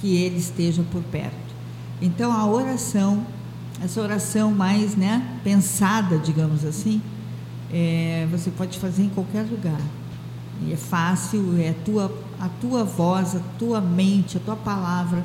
que 0.00 0.22
Ele 0.22 0.38
esteja 0.38 0.84
por 0.92 1.02
perto. 1.02 1.34
Então 2.00 2.32
a 2.32 2.46
oração, 2.46 3.26
essa 3.82 4.00
oração 4.00 4.52
mais 4.52 4.94
né, 4.94 5.40
pensada, 5.42 6.16
digamos 6.16 6.64
assim, 6.64 7.02
é, 7.72 8.26
você 8.30 8.50
pode 8.50 8.78
fazer 8.78 9.02
em 9.02 9.08
qualquer 9.08 9.42
lugar. 9.42 9.80
E 10.66 10.72
é 10.72 10.76
fácil, 10.76 11.56
é 11.60 11.70
a 11.70 11.74
tua, 11.84 12.12
a 12.40 12.48
tua 12.60 12.84
voz, 12.84 13.36
a 13.36 13.40
tua 13.58 13.80
mente, 13.80 14.36
a 14.36 14.40
tua 14.40 14.56
palavra, 14.56 15.24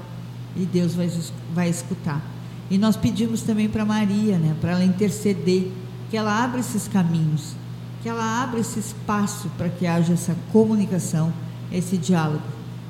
e 0.56 0.66
Deus 0.66 0.94
vai, 0.94 1.10
vai 1.54 1.70
escutar. 1.70 2.22
E 2.70 2.78
nós 2.78 2.96
pedimos 2.96 3.42
também 3.42 3.68
para 3.68 3.84
Maria, 3.84 4.38
né, 4.38 4.56
para 4.62 4.72
ela 4.72 4.84
interceder, 4.84 5.70
que 6.10 6.18
ela 6.18 6.44
abra 6.44 6.60
esses 6.60 6.88
caminhos, 6.88 7.56
que 8.02 8.10
ela 8.10 8.44
abra 8.44 8.60
esse 8.60 8.80
espaço 8.80 9.50
para 9.58 9.70
que 9.70 9.88
haja 9.88 10.14
essa 10.14 10.36
comunicação, 10.52 11.34
esse 11.72 11.98
diálogo 11.98 12.44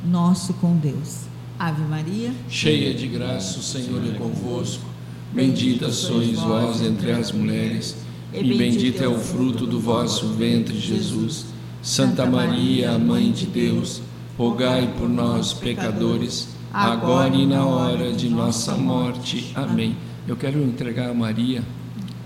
nosso 0.05 0.53
com 0.55 0.75
Deus. 0.75 1.21
Ave 1.57 1.83
Maria, 1.83 2.33
cheia 2.49 2.93
de 2.93 3.07
graça, 3.07 3.59
o 3.59 3.61
Senhor 3.61 4.03
é 4.05 4.17
convosco. 4.17 4.83
Bendita 5.31 5.89
sois 5.91 6.37
vós 6.39 6.81
entre 6.81 7.11
as 7.11 7.31
mulheres, 7.31 7.95
e 8.33 8.57
bendito 8.57 9.03
é 9.03 9.07
o 9.07 9.17
fruto 9.17 9.65
do 9.65 9.79
vosso 9.79 10.27
ventre, 10.29 10.79
Jesus. 10.79 11.45
Santa 11.81 12.25
Maria, 12.25 12.97
Mãe 12.97 13.31
de 13.31 13.45
Deus, 13.45 14.01
rogai 14.37 14.91
por 14.97 15.07
nós, 15.07 15.53
pecadores, 15.53 16.47
agora 16.71 17.35
e 17.35 17.45
na 17.45 17.65
hora 17.65 18.11
de 18.11 18.29
nossa 18.29 18.73
morte. 18.75 19.51
Amém. 19.53 19.95
Eu 20.27 20.35
quero 20.35 20.63
entregar 20.63 21.09
a 21.09 21.13
Maria, 21.13 21.61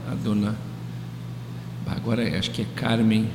a 0.10 0.14
dona. 0.14 0.56
Agora 1.86 2.38
acho 2.38 2.52
que 2.52 2.62
é 2.62 2.66
Carmen, 2.76 3.28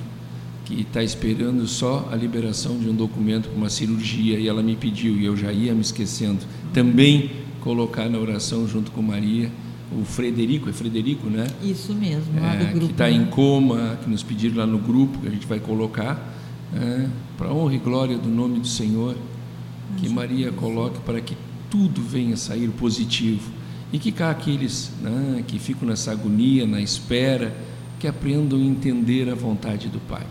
que 0.64 0.83
está 0.83 1.02
esperando 1.02 1.67
só 1.67 2.09
a 2.11 2.17
liberação 2.17 2.79
de 2.79 2.88
um 2.88 2.95
documento 2.95 3.49
para 3.49 3.59
uma 3.59 3.69
cirurgia 3.69 4.38
e 4.38 4.47
ela 4.47 4.62
me 4.62 4.76
pediu, 4.76 5.17
e 5.17 5.25
eu 5.25 5.37
já 5.37 5.52
ia 5.52 5.75
me 5.75 5.81
esquecendo, 5.81 6.41
também 6.73 7.33
colocar 7.61 8.09
na 8.09 8.19
oração 8.19 8.67
junto 8.67 8.91
com 8.93 9.02
Maria 9.02 9.50
o 10.01 10.05
Frederico, 10.05 10.69
é 10.69 10.73
Frederico, 10.73 11.29
né? 11.29 11.47
Isso 11.63 11.95
mesmo, 11.95 12.41
lá 12.41 12.55
do 12.57 12.63
É, 12.65 12.67
grupo. 12.71 12.87
que 12.87 12.93
está 12.93 13.11
em 13.11 13.27
coma, 13.27 13.99
que 14.03 14.09
nos 14.11 14.23
pediram 14.23 14.57
lá 14.57 14.67
no 14.67 14.79
grupo, 14.79 15.19
que 15.19 15.29
a 15.29 15.31
gente 15.31 15.47
vai 15.47 15.61
colocar, 15.61 16.35
é, 16.75 17.07
para 17.37 17.53
honra 17.53 17.75
e 17.75 17.79
glória 17.79 18.17
do 18.19 18.29
nome 18.29 18.59
do 18.61 18.67
Senhor, 18.69 19.17
que 19.99 20.09
Maria 20.09 20.51
coloque 20.53 21.01
para 21.01 21.21
que 21.21 21.37
tudo 21.71 22.01
venha 22.03 22.37
sair 22.37 22.69
positivo 22.69 23.51
e 23.93 23.99
que 23.99 24.11
cá 24.11 24.31
aqueles 24.31 24.91
né, 25.03 25.45
que 25.47 25.59
ficam 25.59 25.87
nessa 25.89 26.13
agonia, 26.13 26.67
na 26.67 26.81
espera, 26.81 27.55
que 27.99 28.07
aprendam 28.07 28.59
a 28.59 28.63
entender 28.63 29.29
a 29.29 29.35
vontade 29.35 29.89
do 29.89 29.99
Pai. 30.01 30.27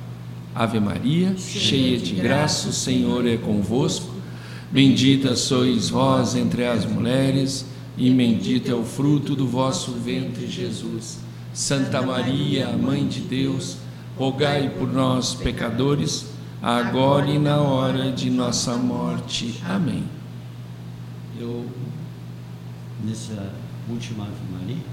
Ave 0.54 0.80
Maria, 0.80 1.36
cheia 1.38 1.98
de 1.98 2.16
graça, 2.16 2.70
o 2.70 2.74
Senhor 2.74 3.26
é 3.28 3.38
convosco. 3.38 4.10
Bendita 4.72 5.36
sois 5.36 5.90
vós 5.90 6.36
entre 6.36 6.66
as 6.66 6.86
mulheres, 6.86 7.66
e 7.98 8.10
bendito 8.10 8.72
é 8.72 8.76
o 8.76 8.84
fruto 8.84 9.36
do 9.36 9.48
vosso 9.48 9.92
ventre, 9.94 10.48
Jesus. 10.48 11.20
Santa 11.54 12.02
Maria, 12.02 12.68
Mãe 12.78 13.06
de 13.08 13.20
Deus, 13.22 13.78
rogai 14.18 14.70
por 14.70 14.92
nós, 14.92 15.34
pecadores, 15.36 16.28
agora 16.62 17.30
e 17.30 17.38
na 17.38 17.58
hora 17.58 18.12
de 18.12 18.30
nossa 18.30 18.76
morte. 18.78 19.56
Amém. 19.68 20.04
Eu, 21.38 21.66
nessa 23.04 23.52
última 23.90 24.24
Ave 24.24 24.34
Maria, 24.52 24.84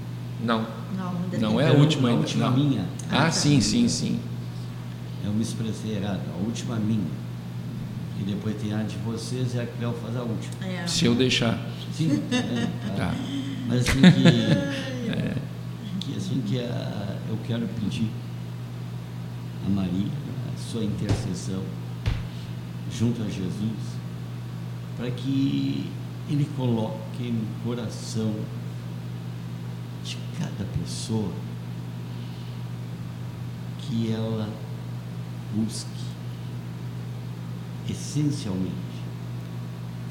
Não, 0.43 0.65
Não, 0.97 1.13
não 1.39 1.61
é 1.61 1.69
a 1.69 1.73
última 1.73 2.09
a 2.09 2.13
última 2.13 2.49
não. 2.49 2.57
minha. 2.57 2.85
Ah, 3.09 3.31
sim, 3.31 3.61
sim, 3.61 3.87
sim. 3.87 4.19
Eu 5.23 5.31
me 5.31 5.41
expressei 5.41 5.95
errado, 5.95 6.21
a 6.33 6.45
última 6.45 6.75
minha. 6.75 7.19
E 8.19 8.23
depois 8.23 8.55
tem 8.61 8.73
a 8.73 8.83
de 8.83 8.97
vocês 8.97 9.53
e 9.53 9.59
a 9.59 9.65
Cleo 9.65 9.93
faz 10.01 10.17
a 10.17 10.21
última. 10.23 10.65
É. 10.65 10.85
Se 10.87 11.05
eu 11.05 11.15
deixar. 11.15 11.57
Sim, 11.99 12.21
Tá. 12.95 13.13
Mas 13.67 13.81
assim 13.89 13.99
que, 13.99 14.27
é, 15.11 15.35
que, 15.99 16.15
assim 16.15 16.41
que 16.47 16.59
a- 16.59 17.17
eu 17.27 17.37
quero 17.45 17.67
pedir 17.67 18.09
a 19.65 19.69
Maria, 19.69 20.07
a 20.53 20.57
sua 20.57 20.81
intercessão, 20.85 21.61
junto 22.97 23.21
a 23.21 23.25
Jesus, 23.25 23.97
para 24.95 25.11
que 25.11 25.91
Ele 26.29 26.47
coloque 26.55 27.23
no 27.31 27.45
coração 27.65 28.33
de 30.05 30.17
cada 30.39 30.63
pessoa 30.79 31.33
que 33.79 34.09
ela 34.13 34.47
busque 35.53 35.89
essencialmente 37.89 38.69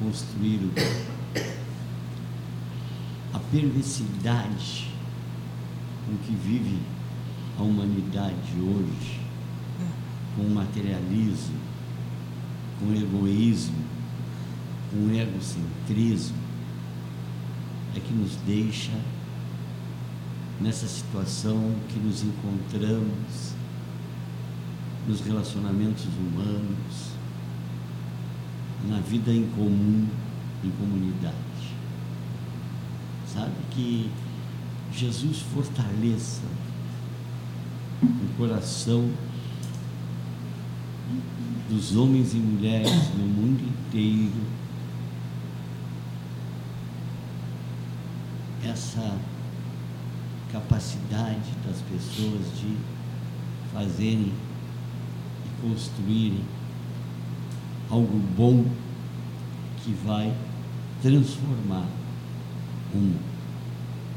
construir 0.02 0.60
o 0.64 0.70
a 3.32 3.38
perversidade 3.38 4.88
com 6.06 6.16
que 6.18 6.34
vive 6.34 6.78
a 7.58 7.62
humanidade 7.62 8.52
hoje, 8.58 9.20
com 10.34 10.42
o 10.42 10.50
materialismo, 10.50 11.58
com 12.78 12.86
o 12.86 12.94
egoísmo, 12.94 13.84
com 14.90 15.06
o 15.06 15.14
egocentrismo, 15.14 16.36
é 17.94 18.00
que 18.00 18.14
nos 18.14 18.36
deixa 18.46 18.92
nessa 20.60 20.86
situação 20.86 21.74
que 21.88 21.98
nos 21.98 22.22
encontramos 22.22 23.52
nos 25.06 25.20
relacionamentos 25.20 26.04
humanos, 26.04 27.12
na 28.88 29.00
vida 29.00 29.32
em 29.32 29.46
comum, 29.50 30.06
em 30.64 30.70
comunidade 30.70 31.47
sabe? 33.32 33.52
Que 33.70 34.10
Jesus 34.92 35.40
fortaleça 35.54 36.42
o 38.02 38.36
coração 38.36 39.10
dos 41.68 41.96
homens 41.96 42.32
e 42.34 42.36
mulheres 42.36 43.14
no 43.14 43.26
mundo 43.26 43.62
inteiro 43.62 44.40
essa 48.64 49.16
capacidade 50.50 51.50
das 51.66 51.80
pessoas 51.82 52.58
de 52.58 52.76
fazerem 53.72 54.32
e 55.44 55.62
construírem 55.62 56.40
algo 57.90 58.18
bom 58.36 58.64
que 59.82 59.92
vai 60.04 60.34
transformar 61.02 61.86
o 62.94 62.96
mundo. 62.96 63.28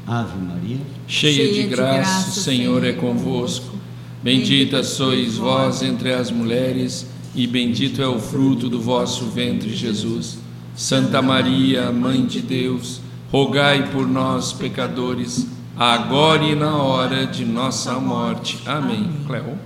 Ave 0.06 0.38
Maria, 0.38 0.80
Cheia 1.06 1.52
de 1.52 1.62
graça, 1.68 2.28
o 2.30 2.42
Senhor 2.42 2.84
é 2.84 2.92
convosco. 2.92 3.76
Bendita 4.22 4.82
sois 4.82 5.36
vós 5.36 5.82
entre 5.82 6.12
as 6.12 6.30
mulheres, 6.30 7.06
e 7.34 7.46
bendito 7.46 8.02
é 8.02 8.06
o 8.06 8.18
fruto 8.18 8.68
do 8.68 8.80
vosso 8.80 9.26
ventre, 9.26 9.74
Jesus. 9.74 10.38
Santa 10.74 11.20
Maria, 11.22 11.92
Mãe 11.92 12.24
de 12.26 12.40
Deus, 12.40 13.00
rogai 13.30 13.90
por 13.90 14.06
nós, 14.06 14.52
pecadores, 14.52 15.46
agora 15.76 16.44
e 16.44 16.54
na 16.54 16.76
hora 16.76 17.26
de 17.26 17.44
nossa 17.44 17.98
morte. 17.98 18.60
Amém. 18.66 18.96
Amém. 18.96 19.24
Cleo. 19.26 19.58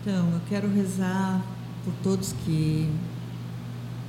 Então, 0.00 0.30
eu 0.32 0.40
quero 0.48 0.68
rezar 0.68 1.44
por 1.84 1.92
todos 2.02 2.34
que 2.44 2.88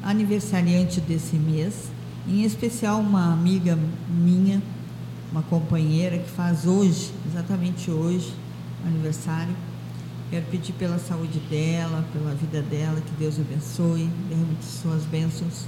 aniversariante 0.03 0.99
desse 1.01 1.35
mês, 1.35 1.91
em 2.27 2.43
especial 2.43 2.99
uma 2.99 3.31
amiga 3.33 3.77
minha, 4.09 4.61
uma 5.31 5.41
companheira 5.43 6.17
que 6.17 6.29
faz 6.29 6.65
hoje, 6.65 7.11
exatamente 7.29 7.89
hoje, 7.89 8.33
aniversário. 8.85 9.55
Quero 10.29 10.45
pedir 10.45 10.73
pela 10.73 10.97
saúde 10.97 11.39
dela, 11.49 12.05
pela 12.13 12.33
vida 12.33 12.61
dela, 12.61 13.01
que 13.01 13.11
Deus 13.19 13.37
abençoe, 13.39 14.07
derrame 14.29 14.57
suas 14.61 15.03
bênçãos. 15.03 15.65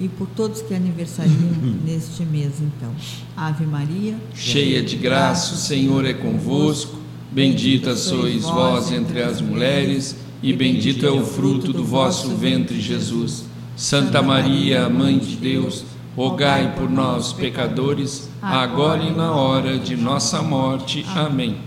E 0.00 0.08
por 0.08 0.26
todos 0.28 0.60
que 0.60 0.74
aniversariam 0.74 1.52
neste 1.84 2.24
mês, 2.24 2.54
então. 2.60 2.92
Ave 3.36 3.64
Maria. 3.64 4.16
Cheia 4.34 4.82
de 4.82 4.96
graça, 4.96 5.54
o 5.54 5.56
Senhor 5.56 6.04
é 6.04 6.12
convosco. 6.12 6.96
Bendita 7.30 7.94
sois 7.96 8.42
vós 8.42 8.90
entre 8.92 9.22
as 9.22 9.40
mulheres, 9.40 10.16
e 10.42 10.52
bendito 10.52 11.04
é 11.04 11.10
o 11.10 11.24
fruto 11.24 11.72
do 11.72 11.84
vosso 11.84 12.30
ventre, 12.30 12.80
Jesus. 12.80 13.44
Santa 13.76 14.22
Maria, 14.22 14.88
Mãe 14.88 15.18
de 15.18 15.36
Deus, 15.36 15.84
rogai 16.16 16.74
por 16.74 16.88
nós, 16.88 17.34
pecadores, 17.34 18.30
agora 18.40 19.02
e 19.02 19.10
na 19.10 19.32
hora 19.32 19.78
de 19.78 19.94
nossa 19.94 20.40
morte. 20.40 21.04
Amém. 21.14 21.58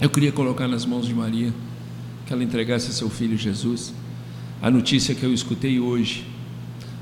Eu 0.00 0.08
queria 0.08 0.30
colocar 0.30 0.68
nas 0.68 0.86
mãos 0.86 1.08
de 1.08 1.12
Maria 1.12 1.52
que 2.24 2.32
ela 2.32 2.44
entregasse 2.44 2.90
a 2.90 2.92
seu 2.92 3.10
filho 3.10 3.36
Jesus 3.36 3.92
a 4.62 4.70
notícia 4.70 5.12
que 5.12 5.24
eu 5.24 5.34
escutei 5.34 5.80
hoje. 5.80 6.24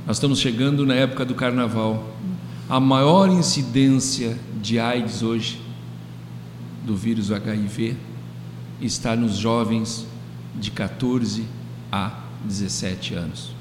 Nós 0.06 0.16
estamos 0.16 0.38
chegando 0.38 0.86
na 0.86 0.94
época 0.94 1.26
do 1.26 1.34
carnaval. 1.34 2.16
A 2.70 2.80
maior 2.80 3.28
incidência 3.28 4.38
de 4.62 4.78
AIDS 4.80 5.22
hoje, 5.22 5.60
do 6.86 6.96
vírus 6.96 7.30
HIV, 7.30 7.96
está 8.80 9.14
nos 9.14 9.36
jovens 9.36 10.06
de 10.54 10.70
14 10.70 11.44
a 11.92 12.20
17 12.46 13.12
anos. 13.12 13.57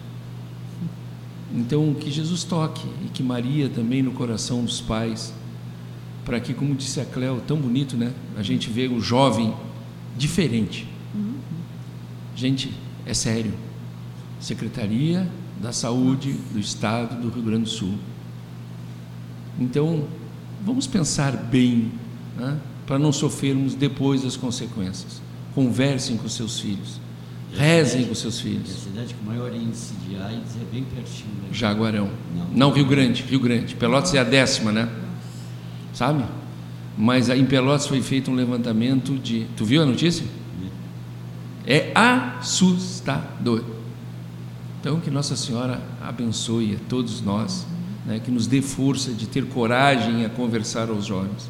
Então, 1.54 1.94
que 1.94 2.12
Jesus 2.12 2.44
toque 2.44 2.86
e 3.06 3.10
que 3.10 3.24
Maria 3.24 3.70
também 3.70 4.02
no 4.02 4.12
coração 4.12 4.64
dos 4.64 4.82
pais, 4.82 5.34
para 6.26 6.40
que, 6.40 6.54
como 6.54 6.76
disse 6.76 7.00
a 7.00 7.06
Cléo, 7.06 7.42
tão 7.48 7.58
bonito, 7.58 7.96
né? 7.96 8.14
A 8.36 8.44
gente 8.44 8.70
vê 8.70 8.88
o 8.88 9.00
jovem 9.00 9.54
diferente. 10.18 10.88
Gente, 12.36 12.72
é 13.06 13.14
sério. 13.14 13.54
Secretaria 14.40 15.28
da 15.60 15.72
Saúde 15.72 16.34
do 16.52 16.60
Estado 16.60 17.20
do 17.20 17.30
Rio 17.30 17.44
Grande 17.44 17.64
do 17.64 17.70
Sul. 17.70 17.96
Então, 19.60 20.06
vamos 20.64 20.86
pensar 20.86 21.32
bem, 21.32 21.92
né? 22.36 22.60
para 22.86 23.00
não 23.00 23.12
sofrermos 23.12 23.74
depois 23.74 24.22
das 24.22 24.38
consequências. 24.38 25.22
Conversem 25.56 26.16
com 26.18 26.30
seus 26.30 26.60
filhos, 26.60 27.02
rezem 27.54 28.06
com 28.06 28.16
seus 28.16 28.40
a 28.40 28.42
filhos. 28.44 28.70
cidade 28.70 29.14
com 29.14 29.26
maior 29.26 29.54
índice 29.54 29.94
de 30.08 30.16
AIDS 30.16 30.56
é 30.62 30.74
bem 30.74 30.84
pertinho 30.84 31.30
daqui. 31.44 31.58
Jaguarão. 31.58 32.10
Não. 32.36 32.48
Não, 32.54 32.72
Rio 32.72 32.86
Grande, 32.86 33.24
Rio 33.24 33.40
Grande. 33.40 33.76
Pelotas 33.76 34.14
é 34.14 34.20
a 34.20 34.24
décima, 34.24 34.72
né? 34.72 34.90
sabe? 35.98 36.24
Mas 36.96 37.30
em 37.30 37.46
Pelotas 37.46 37.88
foi 37.88 38.02
feito 38.02 38.30
um 38.30 38.36
levantamento 38.36 39.18
de. 39.18 39.48
Tu 39.56 39.66
viu 39.66 39.82
a 39.82 39.86
notícia? 39.86 40.26
É 41.66 41.92
assustador. 41.94 43.64
Então, 44.80 45.00
que 45.00 45.10
Nossa 45.10 45.36
Senhora 45.36 45.82
abençoe 46.02 46.76
a 46.76 46.90
todos 46.90 47.20
nós, 47.22 47.66
né, 48.06 48.22
que 48.24 48.32
nos 48.32 48.48
dê 48.48 48.62
força 48.62 49.12
de 49.12 49.28
ter 49.28 49.46
coragem 49.48 50.24
a 50.24 50.30
conversar 50.30 50.90
aos 50.90 51.06
jovens, 51.06 51.50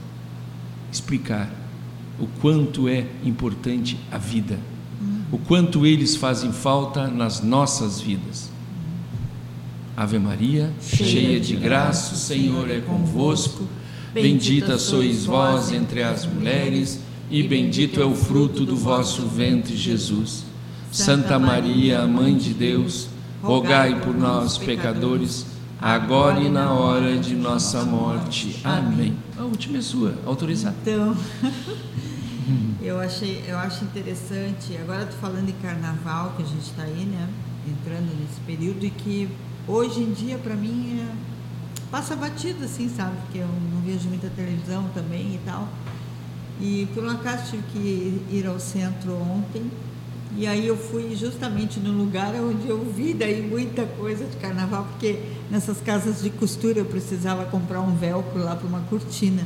explicar 0.92 1.52
o 2.20 2.26
quanto 2.42 2.88
é 2.88 3.06
importante 3.24 4.00
a 4.12 4.18
vida, 4.18 4.58
o 5.32 5.38
quanto 5.38 5.86
eles 5.86 6.16
fazem 6.16 6.52
falta 6.52 7.08
nas 7.08 7.42
nossas 7.42 8.00
vidas. 8.00 8.50
Ave 9.96 10.20
Maria, 10.20 10.72
cheia 10.80 11.40
de 11.40 11.56
graça, 11.56 12.14
o 12.14 12.18
Senhor 12.18 12.70
é 12.70 12.80
convosco. 12.80 13.68
Bendita 14.14 14.78
sois 14.78 15.26
vós 15.26 15.72
entre 15.72 16.02
as 16.02 16.26
mulheres, 16.26 17.00
e 17.30 17.44
bendito 17.44 18.02
é 18.02 18.06
o 18.06 18.16
fruto 18.16 18.66
do 18.66 18.76
vosso 18.76 19.24
ventre, 19.28 19.76
Jesus. 19.76 20.46
Santa 20.92 21.38
Maria, 21.38 22.08
Mãe 22.08 22.36
de 22.38 22.54
Deus, 22.54 23.10
rogai 23.42 24.00
por 24.00 24.16
nós, 24.16 24.58
pecadores, 24.58 25.46
agora 25.82 26.40
e 26.40 26.50
na 26.50 26.72
hora 26.74 27.18
de 27.18 27.36
nossa 27.36 27.84
morte. 27.84 28.60
Amém. 28.64 29.14
A 29.38 29.44
última 29.44 29.78
é 29.78 29.82
sua, 29.82 30.16
autorizada. 30.26 30.76
Então, 30.82 31.16
eu 32.88 33.00
achei, 33.00 33.44
eu 33.48 33.58
acho 33.58 33.84
interessante. 33.84 34.78
Agora 34.78 35.06
tô 35.06 35.18
falando 35.18 35.48
de 35.48 35.54
carnaval 35.54 36.34
que 36.38 36.44
a 36.44 36.46
gente 36.46 36.62
está 36.62 36.84
aí, 36.84 37.06
né? 37.06 37.28
Entrando 37.68 38.10
nesse 38.18 38.40
período 38.46 38.86
e 38.86 38.90
que 38.90 39.30
hoje 39.68 40.02
em 40.02 40.14
dia 40.14 40.38
para 40.38 40.56
mim 40.56 41.02
é, 41.02 41.16
passa 41.92 42.16
batido 42.16 42.64
assim, 42.64 42.90
sabe? 42.90 43.18
Porque 43.24 43.40
eu 43.40 43.48
não 43.48 43.82
vejo 43.82 44.08
muita 44.08 44.30
televisão 44.30 44.90
também 44.94 45.36
e 45.36 45.40
tal. 45.46 45.68
E 46.62 46.88
por 46.94 47.04
um 47.04 47.10
acaso 47.10 47.52
tive 47.52 47.64
que 47.74 48.36
ir 48.36 48.48
ao 48.48 48.60
centro 48.60 49.14
ontem 49.14 49.70
e 50.36 50.46
aí 50.46 50.68
eu 50.68 50.78
fui 50.78 51.16
justamente 51.16 51.80
no 51.80 51.92
lugar 51.92 52.34
onde 52.36 52.68
eu 52.68 52.84
vi 52.84 53.14
daí 53.14 53.42
muita 53.42 53.84
coisa 53.84 54.26
de 54.26 54.38
carnaval, 54.38 54.86
porque 54.92 55.20
nessas 55.50 55.82
casas 55.82 56.22
de 56.22 56.30
costura 56.30 56.80
eu 56.80 56.86
precisava 56.86 57.46
comprar 57.46 57.82
um 57.82 57.96
velcro 57.96 58.44
lá 58.44 58.56
para 58.56 58.68
uma 58.68 58.82
cortina. 58.82 59.44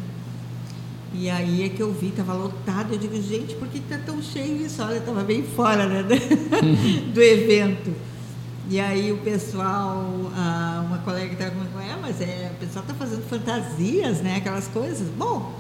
E 1.14 1.30
aí 1.30 1.64
é 1.64 1.70
que 1.70 1.82
eu 1.82 1.92
vi, 1.92 2.08
estava 2.08 2.34
lotado. 2.34 2.94
Eu 2.94 2.98
digo, 2.98 3.22
gente, 3.22 3.56
por 3.56 3.68
que 3.68 3.80
está 3.80 3.98
tão 3.98 4.22
cheio 4.22 4.66
isso? 4.66 4.82
Olha, 4.82 4.98
estava 4.98 5.24
bem 5.24 5.44
fora 5.44 5.86
né, 5.86 6.04
do 7.14 7.22
evento. 7.22 7.94
E 8.70 8.80
aí 8.80 9.12
o 9.12 9.18
pessoal, 9.18 10.06
uma 10.86 11.00
colega 11.00 11.34
estava 11.34 11.52
falando, 11.52 11.82
é, 11.82 11.98
mas 12.02 12.22
é, 12.22 12.52
o 12.56 12.60
pessoal 12.60 12.86
está 12.86 12.94
fazendo 12.94 13.24
fantasias, 13.28 14.22
né? 14.22 14.38
Aquelas 14.38 14.70
coisas. 14.70 15.10
Bom, 15.10 15.54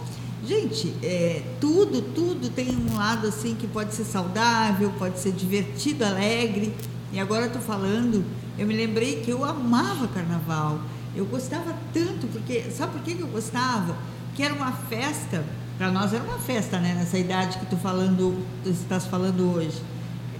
gente, 0.47 0.93
é, 1.03 1.41
tudo, 1.59 2.01
tudo 2.01 2.49
tem 2.49 2.69
um 2.69 2.95
lado 2.95 3.27
assim 3.27 3.53
que 3.55 3.67
pode 3.67 3.93
ser 3.93 4.05
saudável, 4.05 4.93
pode 4.97 5.19
ser 5.19 5.33
divertido, 5.33 6.05
alegre. 6.05 6.73
E 7.11 7.19
agora 7.19 7.47
estou 7.47 7.61
falando, 7.61 8.23
eu 8.57 8.65
me 8.65 8.73
lembrei 8.73 9.19
que 9.19 9.31
eu 9.31 9.43
amava 9.43 10.07
carnaval. 10.07 10.79
Eu 11.13 11.25
gostava 11.25 11.75
tanto, 11.93 12.27
porque. 12.27 12.71
Sabe 12.71 12.93
por 12.93 13.01
que 13.01 13.19
eu 13.19 13.27
gostava? 13.27 13.97
Que 14.35 14.43
era 14.43 14.53
uma 14.53 14.71
festa, 14.71 15.43
para 15.77 15.91
nós 15.91 16.13
era 16.13 16.23
uma 16.23 16.37
festa, 16.37 16.79
né? 16.79 16.93
Nessa 16.93 17.17
idade 17.17 17.57
que 17.57 17.65
tu 17.65 17.77
falando, 17.77 18.45
tu 18.63 18.69
estás 18.69 19.05
falando 19.05 19.55
hoje 19.55 19.81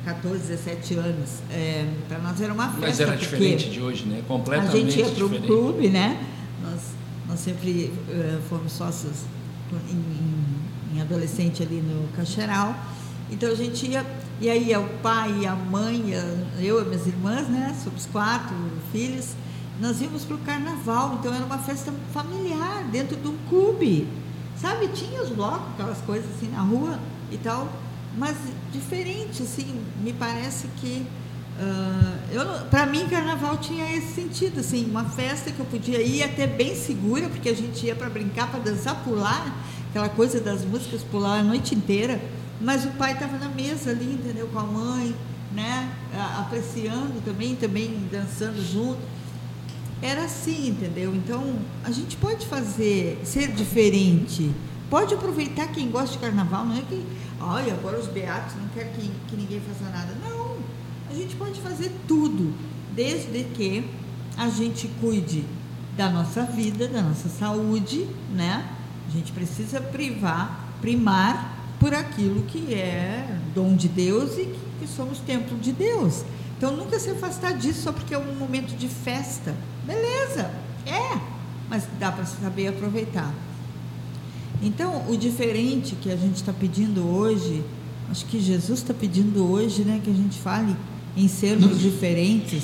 14, 0.05 0.47
17 0.47 0.95
anos. 0.95 1.29
É, 1.51 1.85
para 2.07 2.19
nós 2.19 2.41
era 2.41 2.53
uma 2.53 2.67
festa. 2.67 2.81
Mas 2.81 2.99
era 2.99 3.15
diferente 3.15 3.69
de 3.69 3.81
hoje, 3.81 4.05
né? 4.05 4.23
Completamente 4.27 4.75
A 4.75 4.79
gente 4.79 4.99
ia 4.99 5.09
para 5.09 5.25
um 5.25 5.41
clube, 5.41 5.89
né? 5.89 6.23
Nós, 6.61 6.81
nós 7.27 7.39
sempre 7.39 7.91
uh, 8.09 8.41
fomos 8.49 8.71
sócios 8.73 9.25
em, 9.89 10.97
em, 10.97 11.01
adolescente 11.01 11.63
ali 11.63 11.81
no 11.81 12.07
Cacheral. 12.15 12.75
Então 13.29 13.49
a 13.49 13.55
gente 13.55 13.87
ia, 13.87 14.05
e 14.39 14.49
aí 14.49 14.75
o 14.75 14.87
pai, 15.01 15.45
a 15.45 15.55
mãe, 15.55 16.13
eu 16.59 16.81
e 16.81 16.85
minhas 16.85 17.07
irmãs, 17.07 17.47
né? 17.47 17.75
Somos 17.83 18.05
quatro 18.07 18.55
filhos. 18.91 19.29
Nós 19.81 19.99
íamos 19.99 20.23
para 20.23 20.35
o 20.35 20.39
carnaval, 20.39 21.17
então 21.19 21.33
era 21.33 21.43
uma 21.43 21.57
festa 21.57 21.91
familiar, 22.13 22.85
dentro 22.91 23.17
de 23.17 23.27
um 23.27 23.35
clube. 23.49 24.07
Sabe, 24.55 24.87
tinha 24.89 25.21
os 25.21 25.29
blocos, 25.29 25.73
aquelas 25.73 25.97
coisas 25.99 26.29
assim 26.35 26.47
na 26.49 26.61
rua 26.61 26.97
e 27.29 27.37
tal 27.37 27.67
mas 28.17 28.35
diferente, 28.71 29.43
assim, 29.43 29.81
me 30.01 30.11
parece 30.11 30.67
que 30.79 31.05
uh, 31.59 32.65
para 32.69 32.85
mim 32.85 33.07
carnaval 33.07 33.57
tinha 33.57 33.95
esse 33.95 34.13
sentido, 34.13 34.59
assim, 34.59 34.85
uma 34.89 35.05
festa 35.05 35.51
que 35.51 35.59
eu 35.59 35.65
podia 35.65 36.01
ir 36.01 36.23
até 36.23 36.45
bem 36.45 36.75
segura, 36.75 37.29
porque 37.29 37.49
a 37.49 37.55
gente 37.55 37.85
ia 37.85 37.95
para 37.95 38.09
brincar, 38.09 38.49
para 38.49 38.59
dançar, 38.59 38.95
pular, 39.03 39.55
aquela 39.89 40.09
coisa 40.09 40.39
das 40.39 40.65
músicas 40.65 41.01
pular 41.03 41.39
a 41.39 41.43
noite 41.43 41.73
inteira, 41.73 42.19
mas 42.59 42.85
o 42.85 42.89
pai 42.91 43.13
estava 43.13 43.37
na 43.37 43.49
mesa 43.49 43.91
ali, 43.91 44.13
entendeu, 44.13 44.47
com 44.47 44.59
a 44.59 44.63
mãe, 44.63 45.15
né, 45.53 45.89
apreciando 46.39 47.21
também, 47.25 47.55
também 47.55 48.07
dançando 48.11 48.61
junto. 48.61 48.99
Era 50.01 50.23
assim, 50.23 50.69
entendeu? 50.69 51.13
Então, 51.15 51.55
a 51.83 51.91
gente 51.91 52.17
pode 52.17 52.45
fazer, 52.47 53.21
ser 53.23 53.51
diferente. 53.51 54.51
Pode 54.89 55.13
aproveitar 55.13 55.67
quem 55.67 55.89
gosta 55.89 56.13
de 56.13 56.17
carnaval, 56.17 56.65
não 56.65 56.77
é 56.77 56.81
que 56.81 57.05
olha, 57.39 57.73
agora 57.73 57.99
os 57.99 58.07
beatos 58.07 58.55
não 58.55 58.67
querem 58.69 58.91
que, 58.91 59.11
que 59.27 59.35
ninguém 59.35 59.61
faça 59.61 59.89
nada. 59.89 60.15
Não, 60.23 60.57
a 61.09 61.13
gente 61.13 61.35
pode 61.35 61.59
fazer 61.61 61.91
tudo, 62.07 62.53
desde 62.93 63.43
que 63.55 63.85
a 64.37 64.49
gente 64.49 64.87
cuide 64.99 65.43
da 65.95 66.09
nossa 66.09 66.43
vida, 66.43 66.87
da 66.87 67.01
nossa 67.01 67.29
saúde, 67.29 68.07
né? 68.31 68.65
A 69.07 69.11
gente 69.11 69.31
precisa 69.31 69.81
privar, 69.81 70.75
primar 70.79 71.57
por 71.79 71.93
aquilo 71.93 72.43
que 72.43 72.73
é 72.73 73.37
dom 73.53 73.75
de 73.75 73.87
Deus 73.87 74.37
e 74.37 74.45
que, 74.45 74.59
que 74.79 74.87
somos 74.87 75.19
templo 75.19 75.57
de 75.57 75.71
Deus. 75.71 76.23
Então 76.57 76.75
nunca 76.75 76.99
se 76.99 77.09
afastar 77.09 77.53
disso 77.53 77.81
só 77.81 77.91
porque 77.91 78.13
é 78.13 78.17
um 78.17 78.35
momento 78.35 78.75
de 78.77 78.87
festa. 78.87 79.55
Beleza, 79.85 80.51
é, 80.85 81.19
mas 81.69 81.87
dá 81.99 82.11
para 82.11 82.25
saber 82.25 82.67
aproveitar. 82.67 83.33
Então, 84.61 85.09
o 85.09 85.17
diferente 85.17 85.95
que 85.95 86.11
a 86.11 86.15
gente 86.15 86.35
está 86.35 86.53
pedindo 86.53 87.07
hoje, 87.07 87.63
acho 88.09 88.25
que 88.25 88.39
Jesus 88.39 88.79
está 88.79 88.93
pedindo 88.93 89.49
hoje, 89.49 89.83
né, 89.83 89.99
que 90.03 90.09
a 90.09 90.13
gente 90.13 90.37
fale 90.39 90.75
em 91.17 91.27
sermos 91.27 91.79
diferentes, 91.81 92.63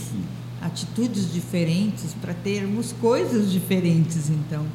atitudes 0.62 1.32
diferentes, 1.34 2.14
para 2.22 2.34
termos 2.34 2.94
coisas 2.94 3.52
diferentes. 3.52 4.30
Então, 4.30 4.66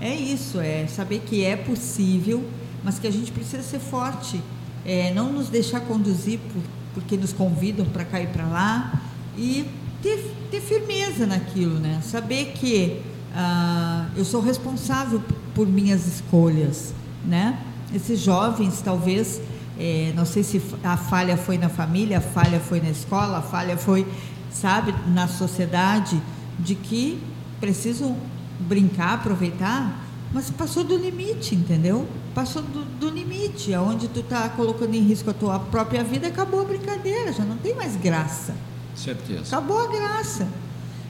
é 0.00 0.14
isso, 0.14 0.60
é 0.60 0.86
saber 0.86 1.20
que 1.20 1.44
é 1.44 1.56
possível, 1.56 2.42
mas 2.82 2.98
que 2.98 3.06
a 3.06 3.12
gente 3.12 3.32
precisa 3.32 3.62
ser 3.62 3.80
forte, 3.80 4.40
é, 4.84 5.12
não 5.12 5.32
nos 5.32 5.48
deixar 5.48 5.80
conduzir 5.80 6.38
por, 6.38 6.62
porque 6.94 7.16
nos 7.16 7.32
convidam 7.32 7.84
para 7.86 8.04
cá 8.04 8.20
e 8.20 8.26
para 8.26 8.46
lá 8.46 9.02
e 9.36 9.66
ter, 10.06 10.36
ter 10.52 10.60
firmeza 10.60 11.26
naquilo, 11.26 11.80
né? 11.80 12.00
Saber 12.00 12.52
que 12.52 13.02
ah, 13.34 14.06
eu 14.16 14.24
sou 14.24 14.40
responsável 14.40 15.20
por 15.52 15.66
minhas 15.66 16.06
escolhas, 16.06 16.94
né? 17.24 17.58
Esses 17.92 18.20
jovens, 18.20 18.80
talvez, 18.80 19.40
é, 19.76 20.12
não 20.14 20.24
sei 20.24 20.44
se 20.44 20.62
a 20.84 20.96
falha 20.96 21.36
foi 21.36 21.58
na 21.58 21.68
família, 21.68 22.18
a 22.18 22.20
falha 22.20 22.60
foi 22.60 22.80
na 22.80 22.90
escola, 22.90 23.38
a 23.38 23.42
falha 23.42 23.76
foi, 23.76 24.06
sabe, 24.50 24.94
na 25.08 25.26
sociedade, 25.26 26.22
de 26.58 26.76
que 26.76 27.20
precisam 27.60 28.16
brincar, 28.60 29.14
aproveitar, 29.14 30.04
mas 30.32 30.50
passou 30.50 30.84
do 30.84 30.96
limite, 30.96 31.54
entendeu? 31.54 32.06
Passou 32.32 32.62
do, 32.62 32.84
do 32.84 33.08
limite, 33.08 33.74
aonde 33.74 34.06
tu 34.08 34.20
está 34.20 34.48
colocando 34.50 34.94
em 34.94 35.02
risco 35.02 35.30
a 35.30 35.34
tua 35.34 35.58
própria 35.58 36.04
vida, 36.04 36.28
acabou 36.28 36.60
a 36.60 36.64
brincadeira, 36.64 37.32
já 37.32 37.44
não 37.44 37.56
tem 37.56 37.74
mais 37.74 37.96
graça. 37.96 38.54
Certeza. 38.96 39.56
Acabou 39.56 39.78
a 39.78 39.86
graça. 39.88 40.48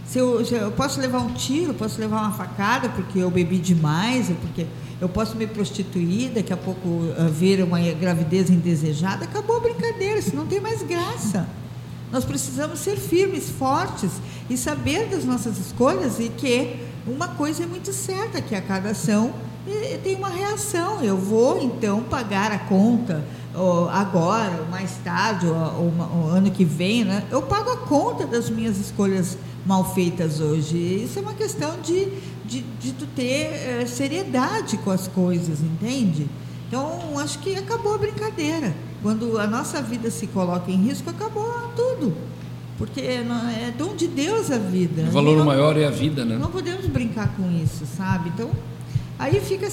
Se 0.07 0.18
eu, 0.18 0.44
se 0.44 0.55
eu 0.55 0.70
posso 0.72 1.01
levar 1.01 1.18
um 1.18 1.33
tiro, 1.35 1.75
posso 1.75 2.01
levar 2.01 2.22
uma 2.22 2.33
facada 2.33 2.88
porque 2.90 3.18
eu 3.18 3.31
bebi 3.31 3.59
demais, 3.59 4.29
porque 4.40 4.66
eu 5.01 5.09
posso 5.09 5.37
me 5.37 5.46
prostituir, 5.46 6.31
daqui 6.31 6.53
a 6.53 6.57
pouco 6.57 6.88
uh, 6.88 7.64
uma 7.64 7.81
gravidez 7.92 8.49
indesejada, 8.49 9.25
acabou 9.25 9.57
a 9.57 9.61
brincadeira, 9.61 10.18
isso 10.18 10.35
não 10.35 10.46
tem 10.46 10.61
mais 10.61 10.83
graça. 10.83 11.46
Nós 12.12 12.25
precisamos 12.25 12.79
ser 12.79 12.96
firmes, 12.96 13.51
fortes 13.51 14.12
e 14.49 14.57
saber 14.57 15.09
das 15.09 15.25
nossas 15.25 15.59
escolhas 15.59 16.20
e 16.20 16.29
que 16.29 16.77
uma 17.07 17.29
coisa 17.29 17.64
é 17.64 17.66
muito 17.66 17.92
certa, 17.92 18.40
que 18.40 18.55
a 18.55 18.62
cada 18.62 18.90
ação 18.90 19.35
tem 20.03 20.14
uma 20.14 20.29
reação. 20.29 21.03
Eu 21.03 21.16
vou 21.16 21.61
então 21.61 22.03
pagar 22.05 22.53
a 22.53 22.59
conta 22.59 23.25
ou 23.57 23.88
agora, 23.88 24.61
ou 24.61 24.66
mais 24.69 24.92
tarde, 25.03 25.47
ou, 25.47 25.55
ou, 25.55 25.92
ou 26.14 26.31
ano 26.31 26.51
que 26.51 26.64
vem, 26.64 27.05
né? 27.05 27.25
eu 27.31 27.42
pago 27.42 27.71
a 27.71 27.77
conta 27.79 28.27
das 28.27 28.51
minhas 28.51 28.79
escolhas 28.79 29.38
mal 29.64 29.95
feitas 29.95 30.40
hoje. 30.40 30.77
Isso 30.77 31.19
é 31.19 31.23
uma 31.23 31.35
questão 31.35 31.81
de, 31.83 32.09
de, 32.45 32.61
de 32.61 32.92
tu 32.92 33.07
ter 33.07 33.53
é, 33.53 33.87
seriedade 33.87 34.77
com 34.79 34.90
as 34.90 35.09
coisas, 35.09 35.61
entende? 35.61 36.29
Então, 36.69 37.19
acho 37.19 37.38
que 37.40 37.55
acabou 37.57 37.95
a 37.95 37.99
brincadeira. 37.99 38.75
Quando 39.03 39.38
a 39.38 39.47
nossa 39.47 39.81
vida 39.81 40.11
se 40.11 40.27
coloca 40.27 40.71
em 40.71 40.83
risco, 40.83 41.11
acabou 41.11 41.71
tudo. 41.77 42.16
Porque 42.79 43.01
é 43.01 43.73
dom 43.77 43.95
de 43.95 44.07
Deus 44.07 44.51
a 44.51 44.59
vida. 44.59 45.03
O 45.03 45.12
valor 45.12 45.38
não, 45.38 45.47
maior 45.47 45.77
é 45.79 45.87
a 45.87 45.90
vida, 45.90 46.25
né? 46.25 46.37
Não 46.37 46.51
podemos 46.51 46.87
brincar 46.87 47.35
com 47.35 47.51
isso, 47.51 47.87
sabe? 47.87 48.31
Então, 48.31 48.51
Aí 49.19 49.41
fica, 49.41 49.69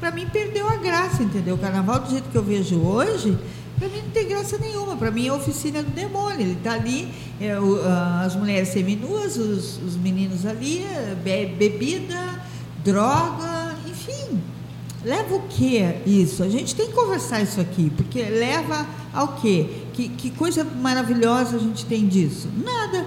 para 0.00 0.10
mim, 0.10 0.26
perdeu 0.32 0.68
a 0.68 0.76
graça, 0.76 1.22
entendeu? 1.22 1.54
O 1.54 1.58
carnaval, 1.58 2.00
do 2.00 2.10
jeito 2.10 2.28
que 2.30 2.36
eu 2.36 2.42
vejo 2.42 2.78
hoje, 2.80 3.36
para 3.78 3.88
mim 3.88 4.02
não 4.02 4.10
tem 4.10 4.26
graça 4.26 4.56
nenhuma. 4.58 4.96
Para 4.96 5.10
mim 5.10 5.26
é 5.26 5.32
oficina 5.32 5.82
do 5.82 5.90
demônio. 5.90 6.40
Ele 6.40 6.52
está 6.52 6.72
ali, 6.72 7.12
é, 7.40 7.58
o, 7.58 7.80
as 8.24 8.34
mulheres 8.34 8.68
seminuas, 8.68 9.36
os, 9.36 9.78
os 9.82 9.96
meninos 9.96 10.46
ali, 10.46 10.84
é, 10.84 11.14
be, 11.14 11.46
bebida, 11.54 12.42
droga, 12.82 13.74
enfim. 13.86 14.40
Leva 15.04 15.36
o 15.36 15.42
que 15.42 15.78
isso? 16.06 16.42
A 16.42 16.48
gente 16.48 16.74
tem 16.74 16.86
que 16.86 16.92
conversar 16.92 17.40
isso 17.40 17.60
aqui, 17.60 17.90
porque 17.90 18.22
leva 18.22 18.86
ao 19.12 19.28
quê? 19.34 19.84
Que, 19.92 20.08
que 20.08 20.30
coisa 20.30 20.64
maravilhosa 20.64 21.56
a 21.56 21.58
gente 21.60 21.84
tem 21.84 22.08
disso? 22.08 22.48
Nada. 22.64 23.06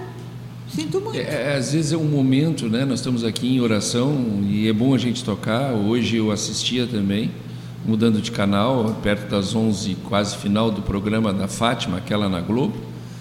Sinto 0.74 1.00
muito. 1.00 1.18
É, 1.18 1.56
às 1.56 1.72
vezes 1.72 1.92
é 1.92 1.96
um 1.96 2.04
momento, 2.04 2.68
né? 2.68 2.84
Nós 2.84 3.00
estamos 3.00 3.24
aqui 3.24 3.48
em 3.48 3.60
oração 3.60 4.44
e 4.48 4.68
é 4.68 4.72
bom 4.72 4.94
a 4.94 4.98
gente 4.98 5.24
tocar. 5.24 5.72
Hoje 5.72 6.16
eu 6.16 6.30
assistia 6.30 6.86
também, 6.86 7.30
mudando 7.84 8.20
de 8.20 8.30
canal, 8.30 8.96
perto 9.02 9.28
das 9.28 9.54
11, 9.54 9.96
quase 10.08 10.36
final 10.36 10.70
do 10.70 10.80
programa 10.80 11.32
da 11.32 11.48
Fátima, 11.48 11.96
aquela 11.98 12.28
na 12.28 12.40
Globo. 12.40 12.76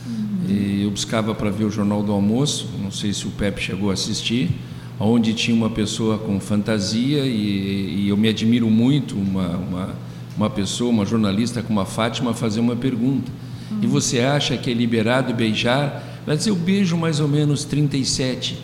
Uhum. 0.05 0.47
E 0.47 0.83
eu 0.83 0.91
buscava 0.91 1.33
para 1.33 1.49
ver 1.49 1.63
o 1.63 1.71
Jornal 1.71 2.03
do 2.03 2.11
Almoço, 2.11 2.69
não 2.81 2.91
sei 2.91 3.13
se 3.13 3.25
o 3.25 3.31
Pepe 3.31 3.61
chegou 3.61 3.89
a 3.89 3.93
assistir, 3.93 4.51
onde 4.99 5.33
tinha 5.33 5.57
uma 5.57 5.71
pessoa 5.71 6.19
com 6.19 6.39
fantasia 6.39 7.25
e, 7.25 8.03
e 8.03 8.09
eu 8.09 8.17
me 8.17 8.29
admiro 8.29 8.69
muito 8.69 9.15
uma, 9.15 9.57
uma, 9.57 9.89
uma 10.37 10.49
pessoa, 10.51 10.91
uma 10.91 11.05
jornalista 11.05 11.63
como 11.63 11.79
a 11.79 11.85
Fátima, 11.85 12.31
fazer 12.31 12.59
uma 12.59 12.75
pergunta. 12.75 13.31
Uhum. 13.71 13.79
E 13.81 13.87
você 13.87 14.19
acha 14.19 14.55
que 14.55 14.69
é 14.69 14.73
liberado 14.73 15.33
beijar 15.33 16.08
Dizer, 16.27 16.49
eu 16.49 16.55
beijo 16.55 16.95
mais 16.95 17.19
ou 17.19 17.27
menos 17.27 17.63
37, 17.65 18.59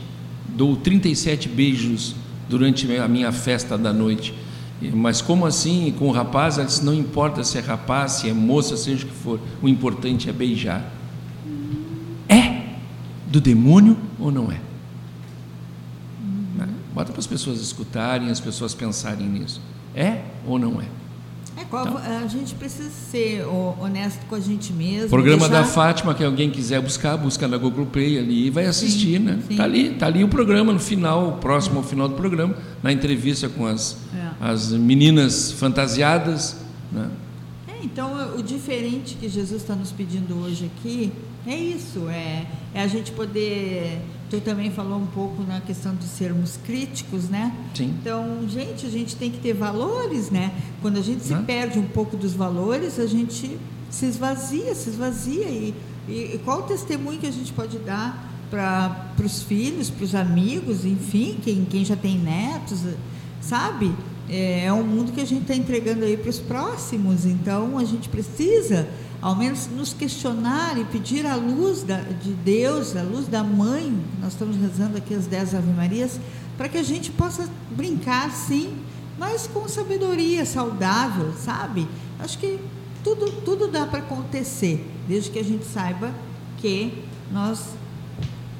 dou 0.49 0.75
37 0.75 1.49
beijos 1.49 2.15
durante 2.49 2.91
a 2.97 3.07
minha 3.07 3.31
festa 3.31 3.77
da 3.77 3.91
noite. 3.91 4.33
Mas 4.93 5.21
como 5.21 5.45
assim 5.45 5.93
com 5.97 6.07
o 6.07 6.11
rapaz? 6.11 6.57
Ela 6.57 6.67
disse, 6.67 6.83
não 6.83 6.93
importa 6.93 7.43
se 7.43 7.57
é 7.57 7.61
rapaz, 7.61 8.13
se 8.13 8.29
é 8.29 8.33
moça, 8.33 8.77
seja 8.77 9.05
o 9.05 9.07
que 9.07 9.15
for, 9.15 9.39
o 9.61 9.67
importante 9.67 10.29
é 10.29 10.33
beijar. 10.33 10.91
É 12.29 12.75
do 13.27 13.41
demônio 13.41 13.97
ou 14.19 14.31
não 14.31 14.51
é? 14.51 14.59
Bota 16.93 17.11
para 17.11 17.19
as 17.19 17.27
pessoas 17.27 17.59
escutarem, 17.59 18.29
as 18.29 18.39
pessoas 18.39 18.73
pensarem 18.73 19.27
nisso. 19.27 19.59
É 19.93 20.21
ou 20.47 20.57
não 20.57 20.79
é? 20.79 20.85
É, 21.57 21.61
então, 21.61 21.97
a 21.97 22.27
gente 22.27 22.53
precisa 22.55 22.89
ser 22.89 23.45
honesto 23.79 24.25
com 24.27 24.35
a 24.35 24.39
gente 24.39 24.73
mesmo. 24.73 25.09
Programa 25.09 25.47
deixar... 25.47 25.61
da 25.61 25.63
Fátima, 25.63 26.13
que 26.13 26.23
alguém 26.23 26.49
quiser 26.49 26.81
buscar, 26.81 27.15
busca 27.15 27.47
na 27.47 27.57
Google 27.57 27.85
Play 27.85 28.19
ali 28.19 28.47
e 28.47 28.49
vai 28.49 28.65
assistir, 28.65 29.17
sim, 29.17 29.19
né? 29.19 29.39
Sim. 29.47 29.55
Tá 29.55 29.63
ali, 29.63 29.89
tá 29.91 30.05
ali 30.07 30.23
o 30.23 30.27
programa 30.27 30.73
no 30.73 30.79
final, 30.79 31.37
próximo 31.39 31.77
ao 31.77 31.83
final 31.83 32.09
do 32.09 32.15
programa, 32.15 32.55
na 32.83 32.91
entrevista 32.91 33.47
com 33.47 33.65
as, 33.65 33.97
é. 34.13 34.29
as 34.41 34.71
meninas 34.71 35.51
fantasiadas, 35.51 36.57
né? 36.91 37.09
É, 37.67 37.83
então 37.83 38.35
o 38.37 38.43
diferente 38.43 39.15
que 39.15 39.29
Jesus 39.29 39.61
está 39.61 39.75
nos 39.75 39.91
pedindo 39.91 40.37
hoje 40.37 40.69
aqui 40.77 41.11
é 41.47 41.55
isso, 41.55 42.09
é, 42.09 42.45
é 42.73 42.81
a 42.81 42.87
gente 42.87 43.11
poder 43.11 44.01
Tu 44.29 44.41
também 44.41 44.71
falou 44.71 44.97
um 44.97 45.05
pouco 45.05 45.43
na 45.43 45.61
questão 45.61 45.95
de 45.95 46.05
sermos 46.05 46.57
críticos, 46.65 47.29
né? 47.29 47.55
Sim. 47.75 47.93
Então, 47.99 48.39
gente, 48.47 48.85
a 48.85 48.89
gente 48.89 49.15
tem 49.15 49.29
que 49.29 49.37
ter 49.37 49.53
valores, 49.53 50.31
né? 50.31 50.51
Quando 50.81 50.97
a 50.97 51.01
gente 51.01 51.23
se 51.23 51.35
perde 51.35 51.77
um 51.77 51.87
pouco 51.87 52.17
dos 52.17 52.33
valores, 52.33 52.99
a 52.99 53.05
gente 53.05 53.59
se 53.89 54.05
esvazia, 54.05 54.73
se 54.73 54.89
esvazia. 54.89 55.47
E, 55.47 55.75
e, 56.07 56.35
e 56.35 56.41
qual 56.43 56.59
o 56.59 56.63
testemunho 56.63 57.19
que 57.19 57.27
a 57.27 57.31
gente 57.31 57.53
pode 57.53 57.77
dar 57.79 58.31
para 58.49 59.25
os 59.25 59.43
filhos, 59.43 59.89
para 59.89 60.03
os 60.03 60.15
amigos, 60.15 60.85
enfim, 60.85 61.37
quem, 61.43 61.65
quem 61.65 61.85
já 61.85 61.95
tem 61.95 62.17
netos, 62.17 62.79
sabe? 63.41 63.93
É, 64.29 64.65
é 64.65 64.73
um 64.73 64.83
mundo 64.83 65.11
que 65.11 65.21
a 65.21 65.25
gente 65.25 65.43
está 65.43 65.55
entregando 65.55 66.03
aí 66.03 66.17
para 66.17 66.29
os 66.29 66.39
próximos. 66.39 67.25
Então, 67.25 67.77
a 67.77 67.83
gente 67.83 68.09
precisa 68.09 68.87
ao 69.25 69.35
menos 69.35 69.67
nos 69.75 69.91
questionar 69.91 70.77
e 70.77 70.85
pedir 70.85 71.25
a 71.25 71.35
luz 71.35 71.81
da, 71.81 71.97
de 71.97 72.29
Deus, 72.29 72.95
a 72.95 73.01
luz 73.01 73.25
da 73.25 73.43
mãe, 73.43 73.91
nós 74.21 74.33
estamos 74.33 74.55
rezando 74.55 74.97
aqui 74.97 75.15
as 75.15 75.25
dez 75.25 75.55
Ave 75.55 75.71
Marias, 75.71 76.19
para 76.55 76.69
que 76.69 76.77
a 76.77 76.83
gente 76.83 77.09
possa 77.09 77.49
brincar 77.71 78.29
sim, 78.29 78.77
mas 79.17 79.47
com 79.47 79.67
sabedoria 79.67 80.45
saudável, 80.45 81.33
sabe? 81.39 81.87
Acho 82.19 82.37
que 82.37 82.59
tudo, 83.03 83.31
tudo 83.41 83.67
dá 83.67 83.87
para 83.87 83.97
acontecer, 83.97 84.87
desde 85.07 85.31
que 85.31 85.39
a 85.39 85.43
gente 85.43 85.65
saiba 85.65 86.11
que 86.59 86.93
nós 87.31 87.69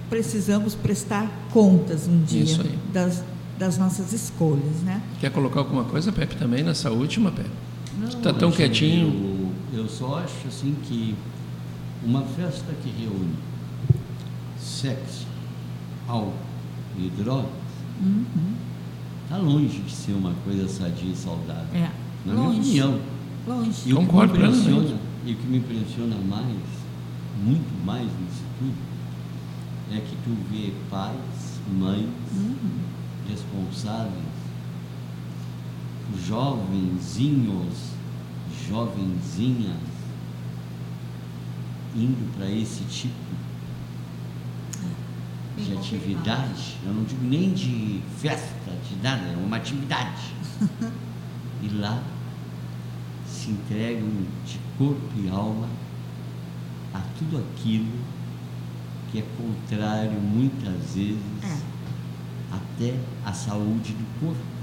precisamos 0.10 0.74
prestar 0.74 1.32
contas 1.54 2.08
um 2.08 2.24
dia 2.24 2.66
das, 2.92 3.24
das 3.60 3.78
nossas 3.78 4.14
escolhas, 4.14 4.82
né? 4.84 5.00
Quer 5.20 5.32
colocar 5.32 5.60
alguma 5.60 5.84
coisa, 5.84 6.12
Pepe, 6.12 6.36
também 6.38 6.64
nessa 6.64 6.90
última, 6.90 7.32
Pepe? 7.32 7.52
Não, 8.00 8.08
está 8.08 8.34
tão 8.34 8.52
quietinho. 8.52 9.35
Eu 9.86 9.90
só 9.90 10.18
acho 10.18 10.48
assim 10.48 10.76
que 10.82 11.14
uma 12.04 12.24
festa 12.24 12.74
que 12.82 12.90
reúne 12.90 13.36
sexo, 14.58 15.28
álcool 16.08 16.34
e 16.98 17.08
drogas 17.10 17.52
está 19.24 19.38
uhum. 19.38 19.44
longe 19.44 19.80
de 19.84 19.92
ser 19.92 20.14
uma 20.14 20.34
coisa 20.44 20.68
sadia 20.68 21.12
e 21.12 21.16
saudável. 21.16 21.68
É. 21.72 21.92
Na 22.26 22.34
longe. 22.34 22.62
minha 22.62 22.88
opinião. 22.88 23.00
Longe. 23.48 23.82
E 23.86 23.94
Concordo 23.94 24.34
o 24.34 24.38
que 24.38 24.42
me 24.42 24.48
impressiona, 24.48 24.98
e 25.24 25.34
o 25.34 25.36
que 25.36 25.48
me 25.48 25.58
impressiona 25.60 26.16
mais, 26.16 26.58
muito 27.44 27.86
mais 27.86 28.06
nisso 28.06 28.44
tudo, 28.58 28.74
é 29.92 30.00
que 30.00 30.16
tu 30.24 30.36
vê 30.50 30.74
pais, 30.90 31.60
mães, 31.78 32.10
uhum. 32.34 32.56
responsáveis, 33.30 34.16
jovenzinhos 36.26 37.95
jovenzinhas 38.68 39.78
indo 41.96 42.36
para 42.36 42.50
esse 42.50 42.84
tipo 42.84 43.16
de 45.58 45.74
atividade, 45.74 46.78
eu 46.86 46.94
não 46.94 47.04
digo 47.06 47.24
nem 47.24 47.54
de 47.54 48.02
festa, 48.18 48.72
de 48.90 49.02
nada, 49.02 49.24
é 49.26 49.38
uma 49.38 49.56
atividade. 49.56 50.34
e 51.64 51.70
lá 51.70 52.04
se 53.26 53.52
entregam 53.52 54.10
de 54.46 54.60
corpo 54.78 55.10
e 55.18 55.30
alma 55.30 55.68
a 56.94 57.02
tudo 57.18 57.38
aquilo 57.38 57.92
que 59.12 59.20
é 59.20 59.26
contrário 59.38 60.20
muitas 60.20 60.94
vezes 60.94 61.18
é. 61.44 61.58
até 62.52 63.00
à 63.26 63.34
saúde 63.34 63.94
do 63.94 64.20
corpo 64.20 64.55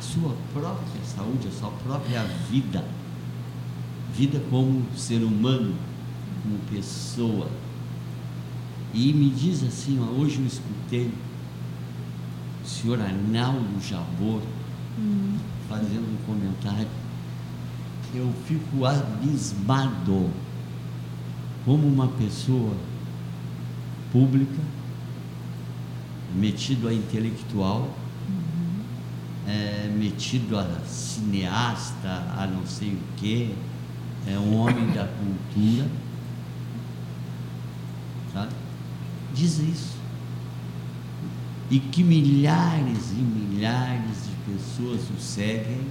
sua 0.00 0.34
própria 0.52 1.04
saúde, 1.04 1.48
a 1.48 1.50
sua 1.50 1.70
própria 1.70 2.22
vida. 2.50 2.84
Vida 4.14 4.40
como 4.50 4.84
ser 4.96 5.22
humano, 5.22 5.74
como 6.42 6.58
pessoa. 6.70 7.48
E 8.92 9.12
me 9.12 9.30
diz 9.30 9.62
assim, 9.62 10.00
ó, 10.00 10.20
hoje 10.20 10.38
eu 10.38 10.46
escutei 10.46 11.12
o 12.64 12.68
senhor 12.68 13.00
Arnaldo 13.00 13.80
Jabor 13.80 14.42
hum. 14.98 15.36
fazendo 15.68 16.12
um 16.12 16.26
comentário. 16.26 16.88
Eu 18.12 18.32
fico 18.46 18.84
abismado 18.84 20.30
como 21.64 21.86
uma 21.86 22.08
pessoa 22.08 22.74
pública, 24.12 24.60
metido 26.34 26.88
a 26.88 26.94
intelectual, 26.94 27.88
é, 29.46 29.90
metido 29.96 30.58
a 30.58 30.80
cineasta, 30.86 32.08
a 32.36 32.46
não 32.46 32.66
sei 32.66 32.90
o 32.90 33.00
quê, 33.16 33.50
é 34.26 34.38
um 34.38 34.60
homem 34.60 34.86
da 34.92 35.06
cultura, 35.06 35.88
sabe? 38.32 38.52
Diz 39.34 39.58
isso. 39.58 40.00
E 41.70 41.78
que 41.78 42.02
milhares 42.02 43.12
e 43.12 43.22
milhares 43.22 44.24
de 44.24 44.52
pessoas 44.52 45.00
o 45.16 45.20
seguem, 45.20 45.86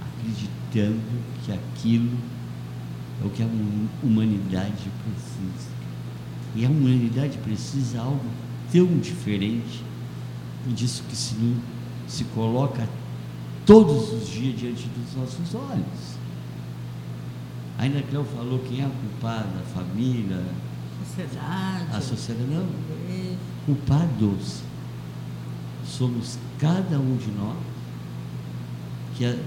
acreditando 0.00 1.00
que 1.44 1.52
aquilo 1.52 2.16
é 3.22 3.26
o 3.26 3.30
que 3.30 3.42
a 3.42 3.46
humanidade 4.02 4.90
precisa. 5.04 5.70
E 6.54 6.64
a 6.64 6.68
humanidade 6.68 7.38
precisa 7.38 8.00
algo 8.00 8.24
tão 8.72 8.86
diferente 8.98 9.84
disso 10.66 11.02
que 11.08 11.16
se 11.16 11.34
se 12.10 12.24
coloca 12.24 12.88
todos 13.64 14.12
os 14.12 14.28
dias 14.28 14.58
diante 14.58 14.88
dos 14.88 15.16
nossos 15.16 15.54
olhos. 15.54 16.18
Ainda 17.78 18.02
Cléo 18.02 18.24
falou 18.36 18.58
quem 18.68 18.80
é 18.80 18.84
a 18.84 18.90
culpada, 18.90 19.48
a 19.58 19.74
família, 19.74 20.42
a 21.00 21.06
sociedade. 21.06 21.86
A 21.92 22.00
sociedade 22.00 22.50
não. 22.50 22.66
Culpados 23.64 24.62
somos 25.86 26.38
cada 26.58 26.98
um 26.98 27.16
de 27.16 27.30
nós 27.30 27.56
que, 29.16 29.38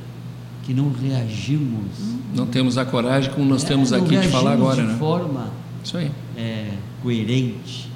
que 0.63 0.73
não 0.73 0.91
reagimos. 0.91 1.91
Não 2.33 2.47
temos 2.47 2.77
a 2.77 2.85
coragem 2.85 3.31
como 3.33 3.45
nós 3.45 3.63
é, 3.63 3.67
temos 3.67 3.91
aqui 3.91 4.17
de 4.17 4.27
falar 4.29 4.53
agora, 4.53 4.81
de 4.81 4.87
né? 4.87 4.97
forma 4.97 5.51
Isso 5.83 5.97
aí. 5.97 6.11
É, 6.37 6.77
coerente, 7.01 7.91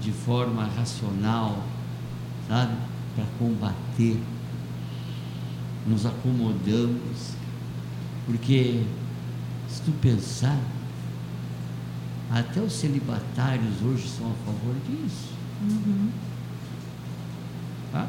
de 0.00 0.12
forma 0.12 0.68
racional, 0.76 1.58
sabe? 2.48 2.74
Para 3.14 3.24
combater. 3.38 4.20
Nos 5.86 6.06
acomodamos, 6.06 7.34
porque 8.26 8.82
se 9.68 9.82
tu 9.82 9.92
pensar, 10.00 10.58
até 12.30 12.60
os 12.60 12.72
celibatários 12.72 13.82
hoje 13.82 14.08
são 14.08 14.26
a 14.30 14.34
favor 14.46 14.74
disso. 14.88 15.32
Uhum. 15.62 16.10
Tá? 17.92 18.08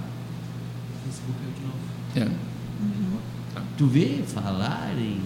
Facebook 1.04 1.38
eu 1.44 1.52
de 1.52 1.62
novo. 1.66 2.32
É. 2.32 2.56
Tu 3.78 3.88
vê 3.88 4.24
falarem, 4.26 5.22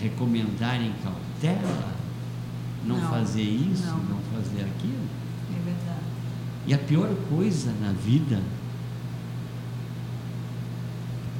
recomendarem 0.00 0.92
cautela, 1.02 1.92
não, 2.84 3.00
Não, 3.00 3.10
fazer 3.10 3.42
isso, 3.42 3.86
não. 3.86 3.98
não 3.98 4.18
fazer 4.32 4.62
aquilo. 4.62 5.06
É 5.50 5.64
verdade. 5.64 5.93
E 6.66 6.72
a 6.74 6.78
pior 6.78 7.08
coisa 7.28 7.72
na 7.80 7.92
vida 7.92 8.40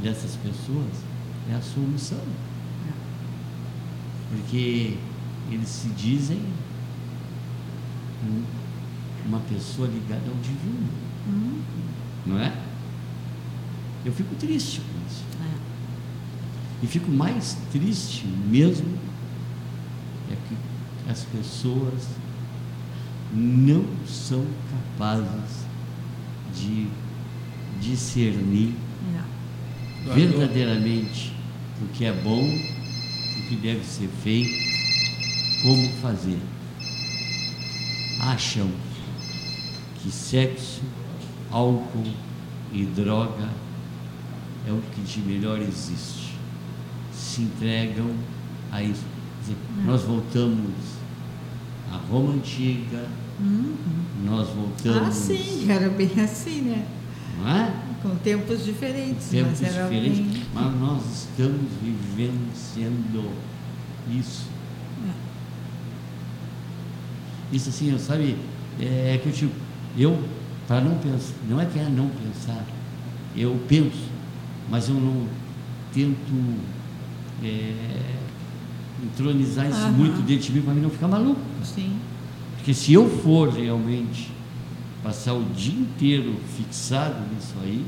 dessas 0.03 0.37
pessoas 0.37 0.91
é 1.51 1.55
a 1.55 1.61
solução. 1.63 2.21
Porque 4.31 4.97
eles 5.51 5.69
se 5.69 5.89
dizem 5.91 6.41
um- 8.27 8.43
uma 9.27 9.39
pessoa 9.41 9.89
ligada 9.89 10.29
ao 10.29 10.37
divino, 10.37 10.89
Uhum. 11.27 11.61
não 12.27 12.39
é? 12.39 12.53
Eu 14.05 14.13
fico 14.13 14.35
triste 14.35 14.81
com 14.81 15.07
isso. 15.07 15.23
É. 15.41 16.85
E 16.85 16.87
fico 16.87 17.11
mais 17.11 17.57
triste 17.73 18.27
mesmo 18.27 18.99
é 20.31 20.37
que 20.49 20.57
as 21.11 21.23
pessoas 21.25 22.09
não 23.35 23.85
são 24.07 24.45
capazes 24.99 25.65
de 26.55 26.87
discernir 27.81 28.73
É. 30.07 30.13
verdadeiramente 30.15 31.33
o 31.83 31.87
que 31.89 32.05
é 32.05 32.13
bom, 32.13 32.45
o 32.45 33.49
que 33.49 33.57
deve 33.57 33.85
ser 33.85 34.09
feito, 34.23 34.55
como 35.63 35.89
fazer. 36.01 36.39
Acham 38.21 38.71
que 39.97 40.11
sexo, 40.11 40.83
álcool 41.51 42.13
e 42.73 42.85
droga 42.85 43.49
é 44.67 44.73
o 44.73 44.81
que 44.95 45.01
de 45.03 45.21
melhor 45.21 45.61
existe. 45.61 46.35
Se 47.13 47.43
entregam 47.43 48.11
a 48.71 48.83
isso. 48.83 49.05
Dizer, 49.41 49.57
nós 49.85 50.03
voltamos 50.03 50.71
à 51.93 51.97
Roma 51.97 52.35
antiga, 52.35 53.07
Uhum. 53.41 53.75
nós 54.25 54.49
voltamos. 54.49 55.09
Ah, 55.09 55.11
sim, 55.11 55.71
era 55.71 55.89
bem 55.89 56.11
assim, 56.23 56.63
né? 56.63 56.87
Não 57.39 57.49
é? 57.49 57.75
Com 58.03 58.15
tempos 58.17 58.65
diferentes, 58.65 59.29
tempos 59.29 59.61
mas 59.61 59.75
era 59.75 59.85
diferentes, 59.85 60.21
bem... 60.21 60.43
mas 60.53 60.81
nós 60.81 61.03
estamos 61.31 61.71
vivenciando 61.83 63.31
isso. 64.11 64.55
Isso 67.53 67.69
assim, 67.69 67.93
eu, 67.93 67.99
sabe, 67.99 68.37
é 68.81 69.19
que 69.23 69.29
eu 69.29 69.33
tipo, 69.33 69.53
eu, 69.97 70.19
para 70.67 70.81
não 70.81 70.97
pensar, 70.99 71.35
não 71.49 71.61
é 71.61 71.67
que 71.67 71.79
é 71.79 71.89
não 71.89 72.09
pensar, 72.09 72.65
eu 73.37 73.59
penso, 73.69 74.09
mas 74.69 74.89
eu 74.89 74.95
não 74.95 75.27
tento 75.93 76.59
é, 77.43 78.17
entronizar 79.03 79.69
isso 79.69 79.89
muito 79.89 80.21
dentro 80.27 80.47
de 80.47 80.53
mim 80.53 80.63
para 80.63 80.75
mim 80.75 80.81
não 80.81 80.91
ficar 80.91 81.09
maluco. 81.09 81.41
Sim. 81.63 81.97
Porque 82.65 82.73
se 82.73 82.95
eu 82.95 83.07
for 83.23 83.51
realmente 83.51 84.33
passar 85.03 85.35
o 85.35 85.45
dia 85.55 85.75
inteiro 85.79 86.35
fixado 86.57 87.15
nisso 87.35 87.53
aí, 87.63 87.85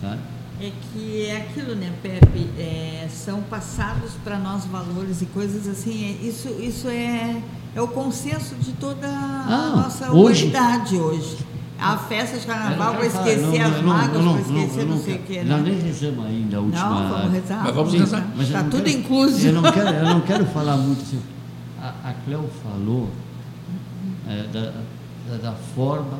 sabe? 0.00 0.20
É 0.60 0.70
que 0.92 1.26
é 1.26 1.36
aquilo, 1.38 1.74
né, 1.74 1.92
Pepe? 2.00 2.48
É, 2.56 3.08
são 3.10 3.42
passados 3.42 4.12
para 4.22 4.38
nós 4.38 4.66
valores 4.66 5.20
e 5.20 5.26
coisas 5.26 5.66
assim. 5.66 6.04
é- 6.04 6.24
isso, 6.28 6.48
isso 6.60 6.86
é, 6.86 7.42
é 7.74 7.82
o 7.82 7.88
consenso 7.88 8.54
de 8.54 8.70
toda 8.74 9.08
a 9.08 9.46
Ah, 9.48 9.72
nossa 9.82 10.12
hoje- 10.12 10.44
humanidade 10.44 10.96
hoje. 10.96 11.38
A 11.80 11.98
festa 11.98 12.38
de 12.38 12.46
carnaval 12.46 12.92
não 12.92 13.00
quero 13.00 13.06
esquecer 13.16 13.60
as 13.62 13.70
não, 13.72 13.82
não, 13.82 13.88
mágoas, 13.88 14.24
não, 14.24 14.32
para 14.34 14.42
esquecer 14.42 14.80
eu 14.82 14.86
não, 14.86 14.98
sei 15.02 15.14
o 15.16 15.44
Nós 15.48 15.62
né? 15.62 15.70
nem 15.72 15.80
rezamos 15.80 16.24
ainda 16.26 16.56
a 16.56 16.60
última. 16.60 16.88
Não, 16.88 17.08
vamos 17.08 17.32
rezar. 17.32 17.62
Mas 17.64 17.74
vamos 17.74 17.92
rezar. 17.94 18.28
Está 18.40 18.62
não 18.62 18.70
tudo 18.70 18.84
quero- 18.84 18.96
incluso. 19.00 19.44
Eu 19.48 19.52
não 19.54 19.72
quero, 19.72 19.88
eu 19.88 20.04
não 20.04 20.20
quero 20.22 20.46
falar 20.46 20.76
muito 20.76 21.02
assim. 21.02 21.20
A, 21.80 22.10
a 22.10 22.12
Cleo 22.24 22.48
falou 22.62 23.10
é, 24.32 24.46
da, 24.52 24.72
da, 25.30 25.36
da 25.50 25.52
forma 25.52 26.18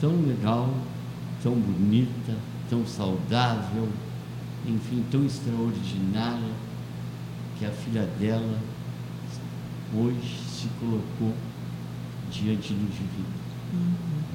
tão 0.00 0.12
legal, 0.26 0.72
tão 1.42 1.54
bonita, 1.54 2.34
tão 2.70 2.86
saudável, 2.86 3.88
enfim, 4.66 5.04
tão 5.10 5.24
extraordinária 5.24 6.52
que 7.58 7.64
a 7.64 7.70
filha 7.70 8.02
dela 8.18 8.58
hoje 9.94 10.38
se 10.48 10.68
colocou 10.80 11.32
diante 12.30 12.72
do 12.72 12.90
divino. 12.90 13.36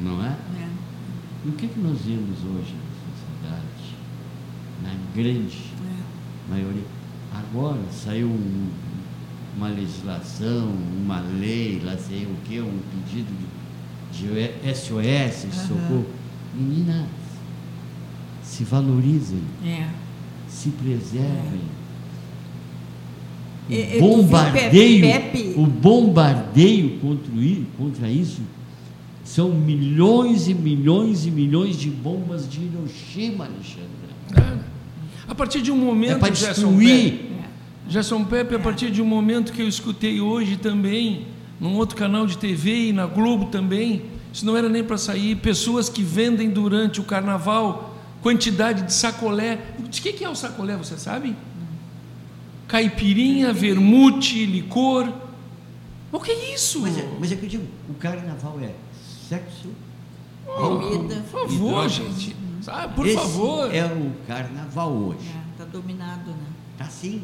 Não 0.02 0.24
é? 0.24 0.30
É. 0.60 0.70
E 1.46 1.50
o 1.50 1.52
que, 1.54 1.68
que 1.68 1.80
nós 1.80 2.00
vemos 2.02 2.38
hoje 2.40 2.74
na 2.76 3.50
sociedade? 3.52 3.96
Na 4.84 4.94
grande 5.16 5.58
É. 5.84 6.52
maioria. 6.52 6.86
Agora 7.34 7.80
saiu 7.92 8.28
um- 8.28 8.70
uma 9.58 9.68
legislação, 9.68 10.72
uma 11.04 11.20
lei, 11.40 11.82
lá 11.84 11.98
sei 11.98 12.26
o 12.26 12.36
que, 12.48 12.60
um 12.60 12.80
pedido 13.06 13.32
de, 14.12 14.28
de 14.28 14.76
SOS, 14.76 15.48
de 15.52 15.56
socorro. 15.68 16.06
Meninas, 16.56 17.06
se 18.44 18.64
valorizem, 18.64 19.40
É. 19.66 19.88
se 20.48 20.70
preservem. 20.70 21.62
E- 23.70 23.98
O 23.98 24.02
bombardeio, 24.02 25.02
Pepe? 25.02 25.54
o 25.56 25.66
bombardeio 25.66 27.00
contra, 27.78 28.10
isso 28.10 28.42
são 29.24 29.50
milhões 29.54 30.50
e 30.50 30.54
milhões 30.54 31.26
e 31.26 31.32
milhões 31.32 31.78
de 31.78 31.90
bombas 31.90 32.50
de 32.50 32.60
Hiroshima, 32.62 33.46
Alexandre. 33.46 34.62
A 35.28 35.34
partir 35.36 35.62
de 35.62 35.72
um 35.72 35.80
É 35.82 35.86
momento, 35.86 36.20
para 36.20 36.34
Gerson 36.34 36.68
destruir. 36.76 37.31
Gerson 37.88 38.24
Pepe, 38.24 38.56
a 38.56 38.60
partir 38.60 38.92
de 38.92 39.02
um 39.02 39.06
momento 39.06 39.52
que 39.52 39.62
eu 39.62 39.68
escutei 39.68 40.22
hoje 40.22 40.58
também, 40.58 41.28
num 41.60 41.76
outro 41.76 41.96
canal 41.96 42.26
de 42.26 42.38
TV 42.38 42.90
e 42.90 42.94
na 42.94 43.06
Globo 43.06 43.48
também, 43.48 44.06
isso 44.32 44.46
não 44.46 44.56
era 44.56 44.70
nem 44.70 44.84
para 44.84 44.98
sair, 44.98 45.36
pessoas 45.36 45.90
que 45.90 46.04
vendem 46.04 46.50
durante 46.50 47.02
o 47.02 47.04
carnaval 47.04 47.96
quantidade 48.22 48.84
de 48.84 48.94
sacolé. 48.94 49.60
De 49.90 50.02
que, 50.02 50.14
que 50.14 50.24
é 50.24 50.30
o 50.30 50.36
sacolé, 50.36 50.78
você 50.78 50.98
sabe? 50.98 51.36
Caipirinha, 52.68 53.52
vermute, 53.52 54.46
licor. 54.46 55.12
O 56.12 56.20
que 56.20 56.32
é 56.32 56.54
isso? 56.54 56.82
Mas 56.82 56.98
é, 56.98 57.10
mas 57.20 57.32
é 57.32 57.36
que 57.36 57.46
eu 57.46 57.50
digo, 57.50 57.68
o 57.90 57.94
carnaval 57.96 58.60
é 58.62 58.74
sexo, 59.28 59.70
Comida. 60.46 61.24
Por 61.32 61.48
favor, 61.48 61.90
gente. 61.90 62.36
Sabe, 62.62 62.94
por 62.94 63.08
Esse 63.08 63.16
favor. 63.16 63.74
É 63.74 63.86
o 63.86 64.12
carnaval 64.28 64.92
hoje. 64.92 65.32
Está 65.52 65.66
dominado, 65.66 66.32
né? 66.32 66.48
Tá 66.78 66.86
assim, 66.86 67.24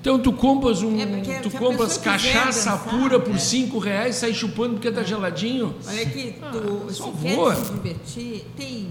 Então 0.00 0.18
tu 0.18 0.32
compras 0.32 0.82
um, 0.82 0.98
É 0.98 1.40
tu 1.42 1.50
compras 1.50 1.98
cachaça 1.98 2.70
dançar, 2.70 2.78
pura 2.84 3.20
por 3.20 3.34
é. 3.34 3.38
cinco 3.38 3.78
reais, 3.78 4.16
sai 4.16 4.32
chupando 4.32 4.74
porque 4.74 4.90
tá 4.90 5.02
geladinho. 5.02 5.74
Olha 5.86 6.02
aqui, 6.02 6.36
tu, 6.52 6.82
Ah, 6.88 6.92
se 6.92 7.02
por 7.02 7.12
quer 7.20 7.36
favor. 7.36 7.54
se 7.56 7.72
divertir, 7.72 8.46
tem 8.56 8.88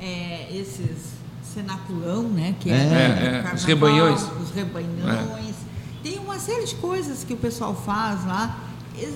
é, 0.00 0.46
esses 0.54 1.12
cenaculão, 1.42 2.22
né? 2.24 2.54
Que 2.60 2.70
É, 2.70 2.74
é, 2.74 2.76
é, 2.76 3.42
do 3.42 3.54
os 3.54 3.64
carnaval, 3.64 3.66
rebanhões. 3.66 4.22
Os 4.40 4.50
rebanhões. 4.54 5.54
Tem 6.02 6.18
uma 6.18 6.38
série 6.38 6.64
de 6.64 6.74
coisas 6.76 7.24
que 7.24 7.34
o 7.34 7.36
pessoal 7.36 7.74
faz 7.74 8.24
lá. 8.26 8.58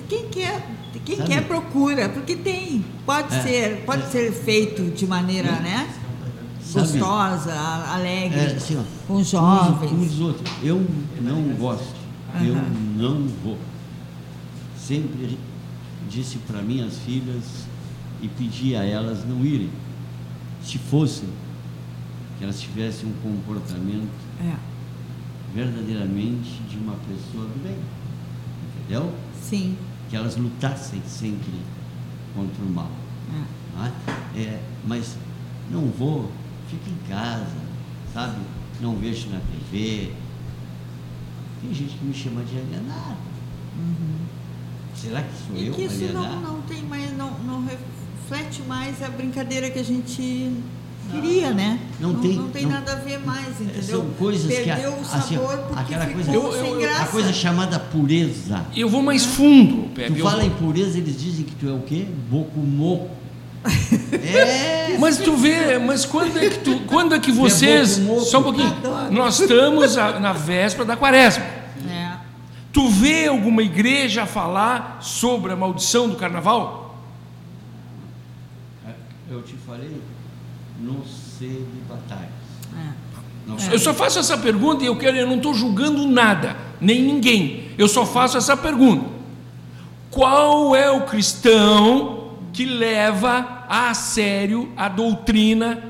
Quem 0.09 0.27
quer, 0.29 0.67
quem 1.05 1.17
Sabe? 1.17 1.29
quer 1.29 1.47
procura, 1.47 2.09
porque 2.09 2.35
tem. 2.35 2.83
Pode 3.05 3.33
É, 3.33 3.41
ser, 3.41 3.83
pode 3.85 4.03
é. 4.03 4.05
ser 4.07 4.31
feito 4.33 4.83
de 4.83 5.05
maneira, 5.07 5.51
né? 5.51 5.87
Sabe? 6.67 6.87
Gostosa, 6.99 7.53
alegre, 7.53 8.39
É, 8.39 8.55
assim, 8.55 8.77
ó, 8.77 8.83
com 9.07 9.23
jovens. 9.23 9.91
uns 9.91 10.19
outros. 10.19 10.51
Eu 10.61 10.85
não 11.21 11.41
gosto. 11.55 11.95
Eu 12.41 12.55
Aham. 12.55 12.65
não 12.97 13.27
vou. 13.43 13.57
Sempre 14.77 15.37
disse 16.09 16.37
para 16.39 16.61
minhas 16.61 16.97
filhas 16.99 17.65
e 18.21 18.27
pedi 18.27 18.75
a 18.75 18.83
elas 18.83 19.25
não 19.25 19.43
irem. 19.45 19.69
Se 20.61 20.77
fossem, 20.77 21.29
que 22.37 22.43
elas 22.43 22.59
tivessem 22.59 23.07
um 23.09 23.13
comportamento 23.23 24.09
É, 24.41 24.53
verdadeiramente 25.53 26.61
de 26.69 26.77
uma 26.77 26.93
pessoa 27.07 27.45
do 27.45 27.63
bem. 27.63 27.77
Entendeu? 28.85 29.11
sim. 29.41 29.77
Que 30.09 30.15
elas 30.15 30.37
lutassem 30.37 31.01
sempre 31.05 31.51
contra 32.35 32.63
o 32.63 32.69
mal. 32.69 32.89
É. 33.33 34.39
é? 34.39 34.41
É, 34.41 34.59
mas 34.85 35.17
não 35.69 35.85
vou, 35.87 36.31
fico 36.69 36.89
em 36.89 37.09
casa, 37.09 37.45
sabe? 38.13 38.37
Não 38.81 38.95
vejo 38.95 39.29
na 39.29 39.39
TV. 39.39 40.11
Tem 41.61 41.73
gente 41.73 41.95
que 41.97 42.05
me 42.05 42.13
chama 42.13 42.43
de 42.43 42.57
alienado. 42.57 43.17
Será 44.95 45.21
que 45.21 45.29
sou 45.47 45.55
E 45.55 45.67
eu 45.67 45.73
que 45.73 45.83
isso 45.83 46.03
não, 46.13 46.23
alienado? 46.23 46.41
não 46.41 46.61
tem 46.61 46.83
mais, 46.83 47.15
não, 47.17 47.31
não 47.39 47.63
reflete 47.65 48.61
mais 48.67 49.01
a 49.03 49.09
brincadeira 49.09 49.69
que 49.69 49.77
a 49.79 49.83
gente 49.83 50.51
queria, 51.11 51.53
né? 51.53 51.79
Não 51.99 52.15
tem- 52.15 52.35
não 52.35 52.49
tem 52.49 52.63
não- 52.63 52.71
nada 52.71 52.93
a 52.93 52.95
ver 52.95 53.19
mais, 53.19 53.61
entendeu? 53.61 53.83
São 53.83 54.09
coisas 54.17 54.51
que 54.51 54.63
Perdeu 54.63 54.93
a- 54.93 54.97
o 54.97 55.01
assim, 55.01 55.35
sabor 55.35 55.57
porque 55.59 55.79
aquela 55.81 56.05
ficou 56.05 56.23
coisa, 56.23 56.31
Eu- 56.33 56.51
sem 56.51 56.71
eu- 56.73 56.79
graça. 56.81 57.01
a 57.03 57.07
coisa 57.07 57.33
chamada 57.33 57.79
pureza. 57.79 58.65
Eu 58.75 58.89
vou 58.89 59.01
mais 59.03 59.23
fundo, 59.25 59.87
Pepe. 59.93 60.15
Tu 60.15 60.23
fala 60.23 60.37
vou- 60.41 60.45
em 60.45 60.49
pureza, 60.51 60.97
eles 60.97 61.19
dizem 61.21 61.45
que 61.45 61.55
tu 61.55 61.67
é 61.69 61.73
o 61.73 61.81
quê? 61.81 62.07
Bocumoco. 62.29 63.09
É. 64.23 64.97
Mas 64.99 65.17
tu 65.17 65.35
vê, 65.35 65.77
mas 65.77 66.05
quando 66.05 66.37
é 66.37 66.49
que 66.49 66.59
tu, 66.59 66.79
quando 66.87 67.13
é 67.15 67.19
que 67.19 67.31
vocês, 67.31 67.99
moco. 67.99 68.21
só 68.21 68.39
um 68.39 68.43
pouquinho, 68.43 68.75
nós 69.11 69.39
estamos 69.39 69.97
a- 69.97 70.19
na 70.19 70.33
véspera 70.33 70.85
da 70.85 70.95
quaresma. 70.97 71.43
É. 71.89 72.11
Tu 72.73 72.87
vê 72.89 73.27
alguma 73.27 73.61
igreja 73.63 74.25
falar 74.25 74.97
sobre 75.01 75.51
a 75.51 75.55
maldição 75.55 76.07
do 76.09 76.15
carnaval? 76.15 76.85
Eu 79.29 79.41
te 79.41 79.55
falei, 79.65 80.01
não 80.79 81.01
sei 81.37 81.49
de 81.49 81.81
batalhas. 81.89 82.29
É. 82.73 82.89
Não 83.45 83.57
Eu 83.71 83.79
só 83.79 83.93
faço 83.93 84.19
essa 84.19 84.37
pergunta 84.37 84.83
e 84.83 84.87
eu 84.87 84.95
quero, 84.97 85.17
eu 85.17 85.27
não 85.27 85.35
estou 85.37 85.53
julgando 85.53 86.07
nada, 86.07 86.55
nem 86.79 87.01
ninguém. 87.01 87.69
Eu 87.77 87.87
só 87.87 88.05
faço 88.05 88.37
essa 88.37 88.55
pergunta. 88.55 89.05
Qual 90.09 90.75
é 90.75 90.89
o 90.89 91.01
cristão 91.01 92.31
que 92.53 92.65
leva 92.65 93.56
a 93.67 93.93
sério 93.93 94.71
a 94.77 94.87
doutrina 94.89 95.83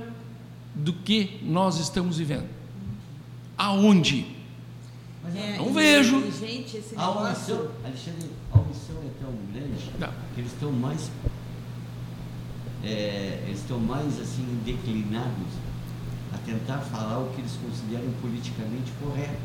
do 0.76 0.94
que 0.94 1.40
nós 1.44 1.78
estamos 1.80 2.18
vivendo? 2.18 2.48
Aonde? 3.58 4.36
É, 5.36 5.58
Não 5.58 5.74
vejo. 5.74 6.20
e, 6.20 6.32
gente, 6.32 6.78
esse 6.78 6.96
A 6.96 7.10
omissão, 7.10 7.56
negócio. 7.58 7.72
Alexandre, 7.84 8.30
a 8.54 8.60
omissão 8.60 8.96
é 9.04 9.10
tão 9.24 9.34
grande 9.52 9.92
Não. 10.00 10.08
que 10.34 10.42
eles 10.42 10.54
estão 10.54 10.72
mais. 10.72 11.12
é, 12.84 13.44
eles 13.48 13.60
estão 13.60 13.80
mais 13.80 14.20
assim 14.22 14.46
declinados 14.66 15.48
a 16.34 16.38
tentar 16.40 16.78
falar 16.80 17.20
o 17.20 17.30
que 17.34 17.42
eles 17.42 17.52
consideram 17.62 18.10
politicamente 18.22 18.92
correto, 19.02 19.38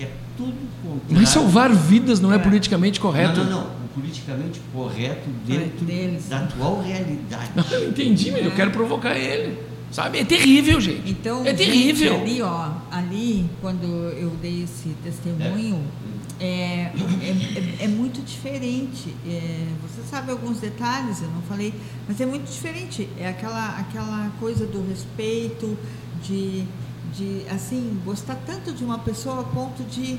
que 0.00 0.04
é 0.06 0.10
tudo 0.36 0.54
contrário. 0.82 1.16
Mas 1.16 1.28
salvar 1.28 1.72
vidas 1.74 2.20
não 2.20 2.32
é, 2.32 2.36
É. 2.36 2.38
politicamente 2.38 2.98
correto. 2.98 3.40
Não, 3.40 3.50
não, 3.50 3.60
não. 3.64 3.66
O 3.84 3.88
politicamente 4.00 4.60
correto 4.72 5.28
dentro 5.46 5.84
Deles. 5.84 6.28
da 6.28 6.38
atual 6.38 6.80
realidade. 6.82 7.50
Eu 7.70 7.88
entendi, 7.90 8.30
mas 8.30 8.44
eu 8.44 8.52
quero 8.52 8.70
provocar 8.70 9.16
ele. 9.16 9.58
Sabe? 9.90 10.18
É 10.20 10.24
terrível, 10.24 10.80
gente. 10.80 11.10
Então, 11.10 11.42
é 11.44 11.46
gente, 11.48 11.56
terrível. 11.66 12.20
ali, 12.20 12.40
ó, 12.40 12.70
ali, 12.92 13.50
quando 13.60 13.84
eu 14.16 14.30
dei 14.40 14.62
esse 14.62 14.90
testemunho, 15.02 15.82
é, 16.38 16.44
é, 16.46 16.92
é- 17.80 17.84
é 17.84 17.88
muito 17.88 18.22
diferente. 18.24 19.12
É, 19.26 19.66
você 19.82 20.00
sabe 20.08 20.30
alguns 20.30 20.58
detalhes, 20.60 21.20
eu 21.20 21.28
não 21.30 21.42
falei, 21.42 21.74
mas 22.06 22.20
é 22.20 22.24
muito 22.26 22.48
diferente. 22.50 23.08
É 23.18 23.28
aquela, 23.28 23.78
aquela 23.80 24.30
coisa 24.38 24.64
do 24.64 24.80
respeito, 24.88 25.76
de, 26.22 26.62
de, 27.16 27.42
assim, 27.50 27.98
gostar 28.04 28.36
tanto 28.46 28.72
de 28.72 28.84
uma 28.84 28.98
pessoa 28.98 29.40
a 29.40 29.44
ponto 29.44 29.82
de, 29.84 30.18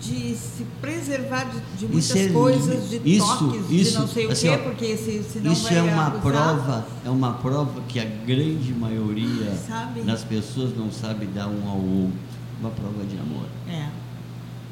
de 0.00 0.34
se 0.36 0.64
preservar 0.80 1.44
de, 1.44 1.60
de 1.78 1.86
muitas 1.86 2.16
é- 2.16 2.28
coisas, 2.28 2.90
de 2.90 3.00
isso- 3.04 3.38
toques, 3.38 3.68
de 3.68 3.80
isso, 3.80 3.98
não 4.00 4.08
sei 4.08 4.30
assim, 4.30 4.48
o 4.48 4.52
quê, 4.52 4.58
porque 4.64 4.96
se, 4.96 5.22
se 5.22 5.38
não 5.40 5.52
Isso 5.52 5.68
é 5.68 5.82
uma 5.82 6.06
abusar, 6.06 6.22
prova, 6.22 6.86
é 7.04 7.10
uma 7.10 7.32
prova 7.34 7.80
que 7.88 7.98
a 8.00 8.04
grande 8.04 8.72
maioria 8.74 9.54
Sabe? 9.66 10.02
das 10.02 10.24
pessoas 10.24 10.76
não 10.76 10.90
sabe 10.90 11.26
dar 11.26 11.48
um 11.48 11.68
ao 11.68 11.78
outro. 11.78 12.18
Uma 12.60 12.70
prova 12.70 13.04
de 13.04 13.18
amor. 13.18 13.46
É, 13.68 13.88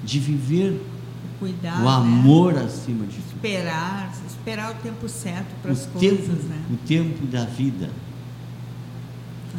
De 0.05 0.19
viver 0.21 0.81
cuidar, 1.41 1.81
o 1.81 1.85
né? 1.85 1.91
amor 1.91 2.57
acima 2.57 3.05
de 3.07 3.17
tudo. 3.17 3.35
esperar, 3.35 4.13
esperar 4.29 4.71
o 4.73 4.75
tempo 4.83 5.09
certo 5.09 5.49
para 5.61 5.71
O 5.71 5.73
as 5.73 5.87
coisas, 5.87 6.19
tempo, 6.21 6.43
né? 6.49 6.63
o 6.73 6.77
tempo 6.87 7.27
da 7.27 7.45
vida. 7.47 7.89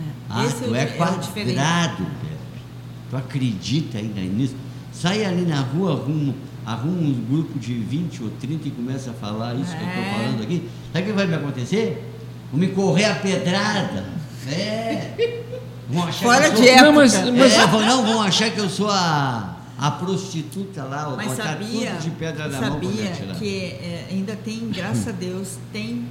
É. 0.08 0.12
Ah, 0.30 0.46
Esse 0.46 0.56
tu 0.64 0.72
o- 0.72 0.76
é 0.76 0.84
o 0.84 1.20
diferente. 1.20 1.56
quadrado, 1.56 1.98
Pepe. 1.98 2.62
Tu 3.10 3.18
acredita 3.18 3.98
ainda 3.98 4.22
nisso? 4.22 4.56
Sai 4.94 5.26
ali 5.26 5.42
na 5.44 5.62
rua, 5.62 5.94
arruma, 5.94 6.34
arruma 6.66 7.02
um 7.02 7.26
grupo 7.30 7.58
de 7.60 7.74
20 7.74 8.24
ou 8.24 8.30
30 8.40 8.68
e 8.68 8.72
começa 8.72 9.12
a 9.12 9.14
falar 9.14 9.56
isso 9.56 9.76
que 9.76 9.82
eu 9.84 9.88
estou 9.88 10.04
É. 10.04 10.14
falando 10.14 10.44
aqui. 10.44 10.70
Sabe 10.94 11.04
o 11.04 11.08
que 11.08 11.14
vai 11.14 11.28
me 11.28 11.36
acontecer? 11.36 12.12
Vão 12.52 12.60
me 12.60 12.68
correr 12.70 13.06
a 13.06 13.16
pedrada. 13.16 14.06
É. 14.50 15.42
Vão 15.90 16.04
achar 16.08 16.24
Fora 16.26 16.50
que 16.50 16.58
eu 16.58 16.62
de 16.62 16.68
sou... 16.68 16.68
época. 16.68 16.86
Não, 16.86 16.94
mas- 17.38 17.54
É, 17.54 17.68
vão- 17.68 17.86
não, 17.86 18.06
vão 18.06 18.22
achar 18.22 18.50
que 18.52 18.60
eu 18.60 18.70
sou 18.70 18.90
a, 18.90 19.58
a 19.78 19.92
prostituta 19.92 20.84
lá, 20.84 21.06
vou 21.06 21.18
Mas 21.18 21.28
botar 21.32 21.44
sabia, 21.44 21.92
tudo 21.92 22.02
de 22.04 22.10
pedra 22.12 22.48
na 22.48 22.62
mão 22.62 22.80
pra 22.80 22.90
me 22.90 22.98
sabia 22.98 23.36
que 23.36 23.66
é, 23.66 24.08
ainda 24.10 24.36
tem, 24.36 24.70
graças 24.74 25.08
a 25.08 25.12
Deus, 25.12 25.58
tem, 25.74 26.06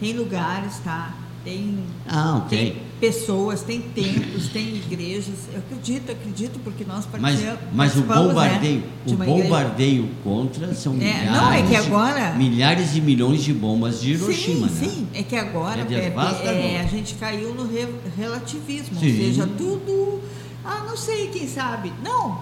tem 0.00 0.12
lugares, 0.12 0.78
tá? 0.84 1.14
Tem, 1.44 1.78
Não, 2.10 2.40
tem 2.42 2.72
tem. 2.72 2.82
Pessoas, 3.00 3.62
tem 3.62 3.80
templos, 3.80 4.48
tem 4.52 4.76
igrejas. 4.76 5.34
Eu 5.52 5.58
acredito, 5.60 6.12
acredito, 6.12 6.58
porque 6.64 6.84
nós 6.84 7.06
Mas, 7.12 7.22
participamos. 7.22 7.60
mas 7.72 7.96
o 7.96 8.02
participamos, 8.02 8.28
bombardeio, 8.28 8.78
né, 8.80 8.86
o 9.06 9.10
uma 9.12 9.24
igreja. 9.26 9.42
bombardeio 9.44 10.08
contra 10.24 10.74
são 10.74 10.92
É, 10.94 10.96
milhares, 10.96 11.30
não, 11.32 11.52
é 11.52 11.62
que 11.62 11.68
de- 11.68 11.76
agora- 11.76 12.32
milhares 12.34 12.92
de 12.92 13.00
milhões 13.00 13.42
de 13.44 13.52
bombas 13.52 14.00
de 14.00 14.12
Hiroshima, 14.12 14.68
sim, 14.68 14.86
né? 14.86 14.90
sim, 14.92 15.08
é 15.14 15.22
que 15.22 15.36
agora, 15.36 15.80
É 15.82 15.84
Pepe, 15.84 16.46
é, 16.46 16.80
a 16.80 16.86
gente 16.86 17.14
caiu 17.14 17.54
no 17.54 17.66
re- 17.66 17.88
relativismo, 18.16 18.98
Sim. 18.98 19.10
ou 19.10 19.16
seja, 19.24 19.46
tudo, 19.58 20.20
ah, 20.64 20.84
não 20.88 20.96
sei, 20.96 21.28
quem 21.28 21.46
sabe. 21.48 21.92
Não, 22.02 22.38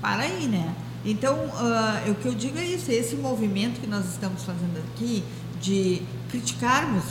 para 0.00 0.22
aí, 0.22 0.46
né? 0.46 0.74
Então, 1.04 1.36
ah, 1.56 2.00
o 2.08 2.14
que 2.14 2.26
eu 2.26 2.34
digo 2.34 2.56
é 2.58 2.64
isso, 2.64 2.90
esse 2.90 3.16
movimento 3.16 3.80
que 3.80 3.86
nós 3.88 4.06
estamos 4.06 4.42
fazendo 4.44 4.78
aqui, 4.94 5.22
de 5.60 6.00
criticarmos, 6.30 7.04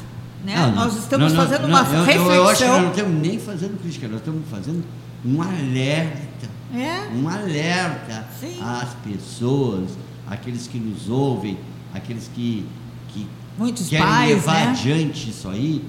né? 0.43 0.55
Não, 0.55 0.75
nós 0.75 0.97
estamos 0.97 1.31
Não, 1.33 1.41
fazendo 1.43 1.61
não, 1.63 1.69
uma 1.69 1.79
eu, 1.79 2.03
reflexão. 2.03 2.33
Eu, 2.33 2.47
acho 2.49 2.63
que 2.63 2.67
nós 2.69 2.81
não 2.81 2.89
estamos 2.91 3.21
nem 3.21 3.39
fazendo 3.39 3.81
crítica, 3.81 4.07
nós 4.07 4.17
estamos 4.19 4.41
fazendo 4.49 4.83
um 5.25 5.41
alerta. 5.41 6.49
É? 6.73 7.09
Um 7.15 7.27
alerta 7.27 8.25
Sim. 8.39 8.57
às 8.61 8.93
pessoas, 9.05 9.89
aqueles 10.27 10.67
que 10.67 10.79
nos 10.79 11.09
ouvem, 11.09 11.57
aqueles 11.93 12.29
que, 12.33 12.65
que 13.09 13.27
Muitos 13.57 13.89
querem 13.89 14.05
pais, 14.05 14.29
levar 14.29 14.53
né? 14.65 14.67
adiante 14.71 15.29
isso 15.29 15.49
aí. 15.49 15.83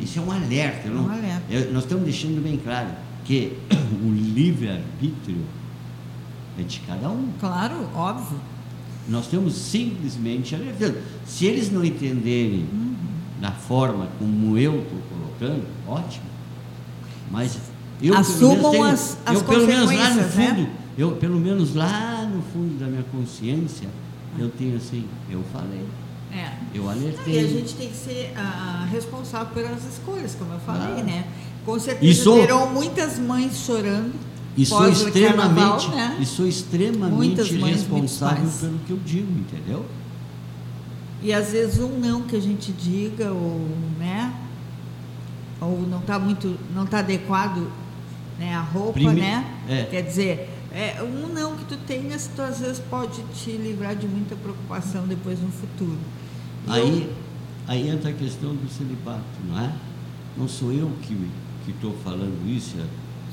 Isso 0.00 0.18
é 0.18 0.22
um 0.22 0.30
alerta. 0.32 0.88
Um 0.88 0.94
não- 0.94 1.10
alerta. 1.10 1.42
eu- 1.48 1.72
nós 1.72 1.84
estamos 1.84 2.04
deixando 2.04 2.42
bem 2.42 2.56
claro 2.58 2.88
que 3.24 3.56
o 4.04 4.10
livre-arbítrio 4.12 5.38
é 6.58 6.62
de 6.62 6.80
cada 6.80 7.08
um. 7.08 7.28
Claro, 7.40 7.88
óbvio. 7.94 8.38
Nós 9.08 9.24
estamos 9.26 9.54
simplesmente 9.54 10.54
alertando. 10.54 10.98
Se 11.26 11.46
eles 11.46 11.70
não 11.70 11.84
entenderem 11.84 12.66
da 13.40 13.50
forma 13.52 14.08
como 14.18 14.56
eu 14.58 14.80
estou 14.82 14.98
colocando, 15.10 15.64
ótimo. 15.88 16.24
Mas 17.30 17.58
eu 18.02 18.16
Assumam 18.16 18.56
pelo 18.56 18.72
menos 18.72 18.72
tenho, 18.72 18.84
as- 18.84 19.18
as 19.26 19.34
eu 19.34 19.44
pelo 19.44 19.66
menos 19.66 19.90
lá 19.90 20.10
no 20.10 20.16
né? 20.16 20.28
fundo, 20.28 20.68
eu 20.96 21.10
pelo 21.12 21.40
menos 21.40 21.74
lá 21.74 22.24
no 22.32 22.42
fundo 22.52 22.78
da 22.78 22.86
minha 22.86 23.04
consciência, 23.04 23.88
eu 24.38 24.48
tenho 24.50 24.76
assim, 24.76 25.06
eu 25.30 25.42
falei, 25.52 25.84
É. 26.32 26.52
eu 26.74 26.84
E 26.84 26.88
alertei. 26.88 27.38
a 27.44 27.48
gente 27.48 27.74
tem 27.74 27.88
que 27.88 27.96
ser 27.96 28.32
ah, 28.36 28.86
responsável 28.90 29.52
pelas 29.54 29.84
escolhas, 29.84 30.34
como 30.34 30.52
eu 30.52 30.60
falei, 30.60 30.88
Claro. 30.94 31.04
né? 31.06 31.24
Com 31.64 31.78
certeza 31.78 32.04
E 32.12 32.14
sou- 32.14 32.38
terão 32.40 32.72
muitas 32.72 33.18
mães 33.18 33.56
chorando. 33.64 34.12
E 34.56 34.64
sou 34.64 34.78
o 34.78 34.80
carnaval, 34.82 35.08
extremamente, 35.78 35.88
né? 35.96 36.16
e 36.20 36.26
sou 36.26 36.46
extremamente 36.46 37.16
Muitas 37.16 37.48
responsável 37.50 38.48
pelo 38.60 38.78
que 38.86 38.90
eu 38.92 39.00
digo, 39.04 39.26
entendeu? 39.32 39.84
E 41.24 41.32
às 41.32 41.52
vezes 41.52 41.80
um 41.80 41.98
não 41.98 42.20
que 42.22 42.36
a 42.36 42.40
gente 42.40 42.70
diga, 42.70 43.32
ou, 43.32 43.66
né? 43.98 44.32
Ou 45.58 45.80
não 45.88 46.00
está 46.00 46.18
muito, 46.18 46.58
não 46.74 46.84
está 46.84 46.98
adequado 46.98 47.66
né, 48.38 48.54
a 48.54 48.60
roupa, 48.60 48.92
Prime- 48.92 49.14
né? 49.20 49.44
é. 49.66 49.84
Quer 49.84 50.02
dizer, 50.02 50.50
é, 50.70 51.02
um 51.02 51.32
não 51.32 51.56
que 51.56 51.64
tu 51.64 51.78
tenhas, 51.86 52.30
tu 52.36 52.42
às 52.42 52.58
vezes 52.60 52.78
pode 52.90 53.22
te 53.34 53.52
livrar 53.52 53.96
de 53.96 54.06
muita 54.06 54.36
preocupação 54.36 55.06
depois 55.06 55.40
no 55.40 55.48
futuro. 55.50 55.96
E 56.66 56.70
Aí, 56.70 57.02
eu- 57.04 57.12
aí 57.68 57.88
entra 57.88 58.10
a 58.10 58.12
questão 58.12 58.54
do 58.54 58.68
celibato, 58.70 59.22
não 59.48 59.58
é? 59.58 59.72
Não 60.36 60.46
sou 60.46 60.72
eu 60.72 60.90
que 61.00 61.16
estou 61.70 61.94
falando 62.04 62.46
isso, 62.46 62.74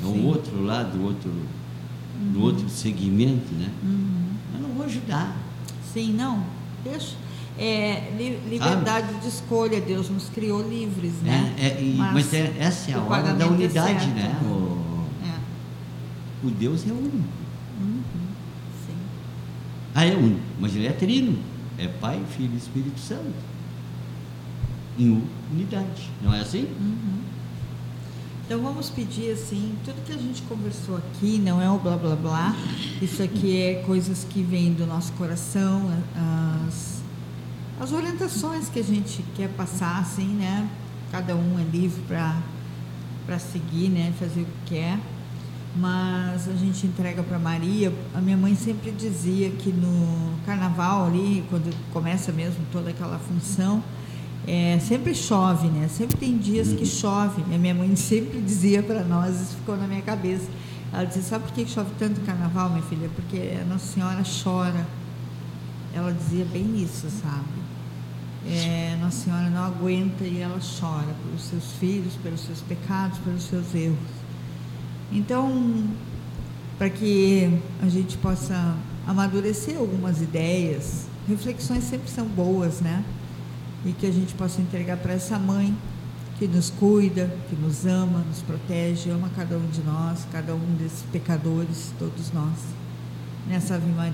é 0.01 0.05
um 0.05 0.13
Sim. 0.13 0.25
outro 0.27 0.63
lado, 0.63 1.03
outro, 1.03 1.29
do 2.31 2.41
outro 2.41 2.69
segmento, 2.69 3.53
né? 3.53 3.69
Uhum. 3.83 4.27
Eu 4.55 4.61
não 4.61 4.69
vou 4.75 4.85
ajudar. 4.85 5.35
Sim, 5.93 6.13
não, 6.13 6.41
deixa. 6.85 7.15
É, 7.57 8.11
li- 8.17 8.39
liberdade 8.49 9.13
de 9.21 9.27
escolha, 9.27 9.79
Deus 9.81 10.09
nos 10.09 10.29
criou 10.29 10.67
livres, 10.67 11.13
né? 11.21 11.53
É, 11.59 11.67
é, 11.67 11.81
e- 11.83 11.95
mas 11.95 12.33
é- 12.33 12.55
essa 12.57 12.91
é 12.91 12.93
a 12.95 13.01
hora 13.01 13.33
da 13.33 13.43
é 13.45 13.47
unidade, 13.47 14.07
né? 14.07 14.39
O, 14.43 15.05
o 16.43 16.49
Deus 16.49 16.87
é 16.87 16.91
único. 16.91 17.17
uhum, 17.17 18.01
sim. 18.87 18.95
Ah, 19.93 20.05
é 20.05 20.15
único, 20.15 20.39
mas 20.59 20.75
ele 20.75 20.87
é 20.87 20.91
trino. 20.91 21.37
É 21.77 21.87
Pai, 21.87 22.21
Filho 22.35 22.53
e 22.53 22.57
Espírito 22.57 22.99
Santo. 22.99 23.33
Em 24.97 25.21
unidade, 25.51 26.09
não 26.21 26.33
é 26.33 26.39
assim? 26.41 26.63
Uhum. 26.79 27.21
Então 28.45 28.61
vamos 28.61 28.89
pedir 28.89 29.31
assim, 29.31 29.73
tudo 29.85 29.95
que 30.05 30.11
a 30.11 30.17
gente 30.17 30.41
conversou 30.43 30.97
aqui 30.97 31.37
não 31.39 31.61
é 31.61 31.69
o 31.71 31.79
blá 31.79 31.95
blá 31.95 32.15
blá, 32.15 32.55
isso 33.01 33.23
aqui 33.23 33.55
é 33.61 33.75
coisas 33.85 34.25
que 34.29 34.41
vêm 34.43 34.73
do 34.73 34.85
nosso 34.85 35.13
coração, 35.13 35.89
as, 36.67 37.00
as 37.81 37.91
orientações 37.91 38.69
que 38.69 38.79
a 38.79 38.83
gente 38.83 39.23
quer 39.35 39.49
passar, 39.49 39.99
assim, 39.99 40.27
né? 40.27 40.69
Cada 41.11 41.35
um 41.35 41.57
é 41.59 41.63
livre 41.63 41.99
para 43.25 43.39
seguir, 43.39 43.89
né? 43.89 44.13
Fazer 44.19 44.41
o 44.41 44.45
que 44.45 44.75
quer. 44.75 44.99
Mas 45.75 46.47
a 46.47 46.53
gente 46.53 46.85
entrega 46.85 47.23
para 47.23 47.39
Maria. 47.39 47.91
A 48.13 48.21
minha 48.21 48.37
mãe 48.37 48.53
sempre 48.53 48.91
dizia 48.91 49.49
que 49.49 49.71
no 49.71 50.37
carnaval 50.45 51.07
ali, 51.07 51.43
quando 51.49 51.75
começa 51.91 52.31
mesmo 52.31 52.63
toda 52.71 52.91
aquela 52.91 53.17
função, 53.17 53.83
é, 54.47 54.77
sempre 54.79 55.15
chove, 55.15 55.67
né? 55.67 55.87
Sempre 55.87 56.17
tem 56.17 56.37
dias 56.37 56.73
que 56.73 56.85
chove. 56.85 57.41
A 57.51 57.57
minha 57.57 57.73
mãe 57.73 57.95
sempre 57.95 58.41
dizia 58.41 58.83
para 58.83 59.03
nós, 59.03 59.41
isso 59.41 59.55
ficou 59.55 59.75
na 59.75 59.87
minha 59.87 60.03
cabeça. 60.03 60.47
Ela 60.93 61.05
dizia, 61.05 61.23
sabe 61.23 61.45
por 61.45 61.53
que 61.53 61.65
chove 61.65 61.89
tanto 61.97 62.21
carnaval, 62.21 62.69
minha 62.69 62.83
filha? 62.83 63.09
Porque 63.15 63.57
a 63.59 63.65
Nossa 63.65 63.87
Senhora 63.87 64.21
chora. 64.43 64.85
Ela 65.95 66.13
dizia 66.13 66.45
bem 66.45 66.81
isso, 66.81 67.09
sabe? 67.09 67.60
É, 68.47 68.97
Nossa 68.99 69.25
Senhora 69.25 69.49
não 69.49 69.63
aguenta 69.63 70.23
e 70.23 70.39
ela 70.39 70.59
chora 70.59 71.13
pelos 71.23 71.43
seus 71.43 71.73
filhos, 71.79 72.13
pelos 72.23 72.41
seus 72.41 72.61
pecados, 72.61 73.19
pelos 73.19 73.43
seus 73.43 73.75
erros. 73.75 73.97
Então, 75.11 75.83
para 76.77 76.89
que 76.89 77.59
a 77.81 77.89
gente 77.89 78.17
possa 78.17 78.75
amadurecer 79.05 79.77
algumas 79.77 80.21
ideias, 80.21 81.05
reflexões 81.27 81.83
sempre 81.83 82.09
são 82.09 82.25
boas, 82.25 82.81
né? 82.81 83.03
E 83.85 83.91
que 83.91 84.05
a 84.05 84.11
gente 84.11 84.33
possa 84.33 84.61
entregar 84.61 84.97
para 84.97 85.13
essa 85.13 85.37
mãe 85.37 85.75
que 86.39 86.47
nos 86.47 86.71
cuida, 86.71 87.31
que 87.49 87.55
nos 87.55 87.85
ama, 87.85 88.23
nos 88.27 88.41
protege, 88.41 89.11
ama 89.11 89.29
cada 89.35 89.57
um 89.57 89.67
de 89.67 89.81
nós, 89.81 90.25
cada 90.31 90.55
um 90.55 90.75
desses 90.79 91.03
pecadores, 91.11 91.93
todos 91.99 92.31
nós, 92.33 92.57
nessa 93.47 93.75
Ave 93.75 93.91
Maria. 93.91 94.13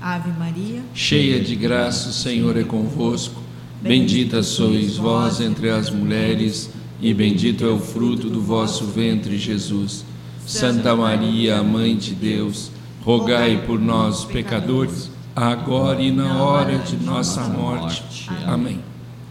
Ave 0.00 0.32
Maria, 0.32 0.82
cheia 0.92 1.38
de 1.38 1.54
graça, 1.54 2.08
o 2.08 2.12
Senhor 2.12 2.56
é 2.56 2.64
convosco. 2.64 3.40
Bendita 3.82 4.44
sois 4.44 4.96
vós 4.96 5.40
entre 5.40 5.68
as 5.68 5.90
mulheres, 5.90 6.70
e 7.00 7.12
bendito 7.12 7.64
é 7.64 7.68
o 7.68 7.80
fruto 7.80 8.30
do 8.30 8.40
vosso 8.40 8.86
ventre, 8.86 9.36
Jesus. 9.36 10.04
Santa 10.46 10.94
Maria, 10.94 11.60
Mãe 11.64 11.96
de 11.96 12.14
Deus, 12.14 12.70
rogai 13.04 13.64
por 13.66 13.80
nós, 13.80 14.24
pecadores, 14.24 15.10
agora 15.34 16.00
e 16.00 16.12
na 16.12 16.40
hora 16.44 16.78
de 16.78 16.96
nossa 16.96 17.42
morte. 17.48 18.30
Amém. 18.46 18.78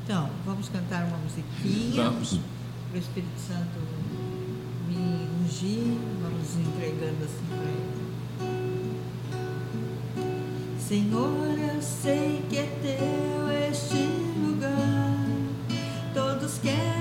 Então, 0.04 0.30
vamos 0.46 0.68
cantar 0.68 1.06
uma 1.06 1.18
musiquinha. 1.20 2.10
Vamos. 2.10 2.40
Para 2.90 2.98
o 2.98 3.00
Espírito 3.00 3.40
Santo 3.48 3.80
me 4.90 4.98
ungir, 5.46 5.98
vamos 6.22 6.58
entregando 6.58 7.24
assim 7.24 7.46
para 7.48 7.64
ele. 7.70 8.02
Senhor, 10.78 11.58
eu 11.58 11.82
sei 11.82 12.42
que 12.50 12.58
é 12.58 12.68
teu 12.84 13.50
este 13.70 14.11
todos 16.60 17.01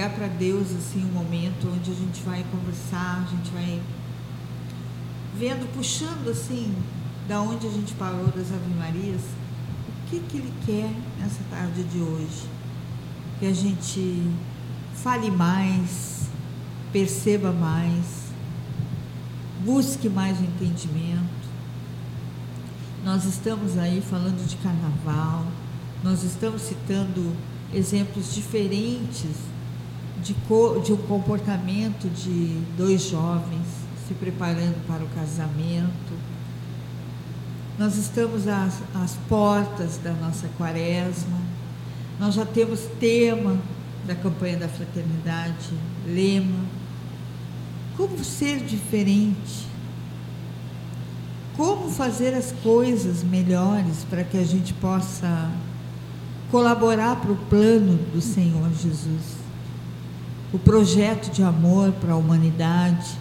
entregar 0.00 0.10
para 0.10 0.28
Deus 0.28 0.68
assim 0.72 1.04
um 1.04 1.12
momento 1.12 1.68
onde 1.68 1.90
a 1.90 1.94
gente 1.94 2.22
vai 2.22 2.44
conversar, 2.50 3.22
a 3.26 3.30
gente 3.30 3.50
vai 3.50 3.80
vendo, 5.36 5.70
puxando 5.74 6.30
assim, 6.30 6.74
da 7.28 7.40
onde 7.40 7.66
a 7.66 7.70
gente 7.70 7.92
parou 7.94 8.26
das 8.28 8.50
Ave 8.50 8.74
Marias, 8.78 9.20
o 9.20 10.10
que 10.10 10.20
que 10.20 10.38
ele 10.38 10.52
quer 10.64 10.90
nessa 11.18 11.42
tarde 11.50 11.84
de 11.84 11.98
hoje? 11.98 12.48
Que 13.38 13.46
a 13.46 13.52
gente 13.52 14.22
fale 14.94 15.30
mais, 15.30 16.28
perceba 16.92 17.52
mais, 17.52 18.32
busque 19.62 20.08
mais 20.08 20.40
entendimento. 20.40 21.40
Nós 23.04 23.24
estamos 23.24 23.76
aí 23.76 24.00
falando 24.00 24.46
de 24.46 24.56
carnaval, 24.56 25.44
nós 26.02 26.22
estamos 26.22 26.62
citando 26.62 27.34
exemplos 27.72 28.34
diferentes 28.34 29.49
de, 30.22 30.34
co- 30.48 30.80
de 30.84 30.92
um 30.92 30.96
comportamento 30.96 32.08
de 32.08 32.60
dois 32.76 33.02
jovens 33.02 33.66
se 34.06 34.14
preparando 34.14 34.84
para 34.86 35.02
o 35.04 35.08
casamento. 35.08 36.12
Nós 37.78 37.96
estamos 37.96 38.46
às, 38.46 38.74
às 38.94 39.14
portas 39.28 39.98
da 39.98 40.12
nossa 40.12 40.48
quaresma, 40.58 41.38
nós 42.18 42.34
já 42.34 42.44
temos 42.44 42.80
tema 42.98 43.56
da 44.06 44.14
campanha 44.14 44.58
da 44.58 44.68
fraternidade, 44.68 45.70
lema. 46.06 46.64
Como 47.96 48.22
ser 48.22 48.60
diferente? 48.64 49.68
Como 51.56 51.90
fazer 51.90 52.34
as 52.34 52.52
coisas 52.62 53.22
melhores 53.22 54.04
para 54.08 54.24
que 54.24 54.36
a 54.38 54.44
gente 54.44 54.72
possa 54.74 55.50
colaborar 56.50 57.16
para 57.16 57.32
o 57.32 57.36
plano 57.36 57.98
do 58.12 58.20
Senhor 58.20 58.70
Jesus? 58.72 59.39
O 60.52 60.58
projeto 60.58 61.30
de 61.30 61.42
amor 61.42 61.92
para 61.92 62.12
a 62.12 62.16
humanidade. 62.16 63.18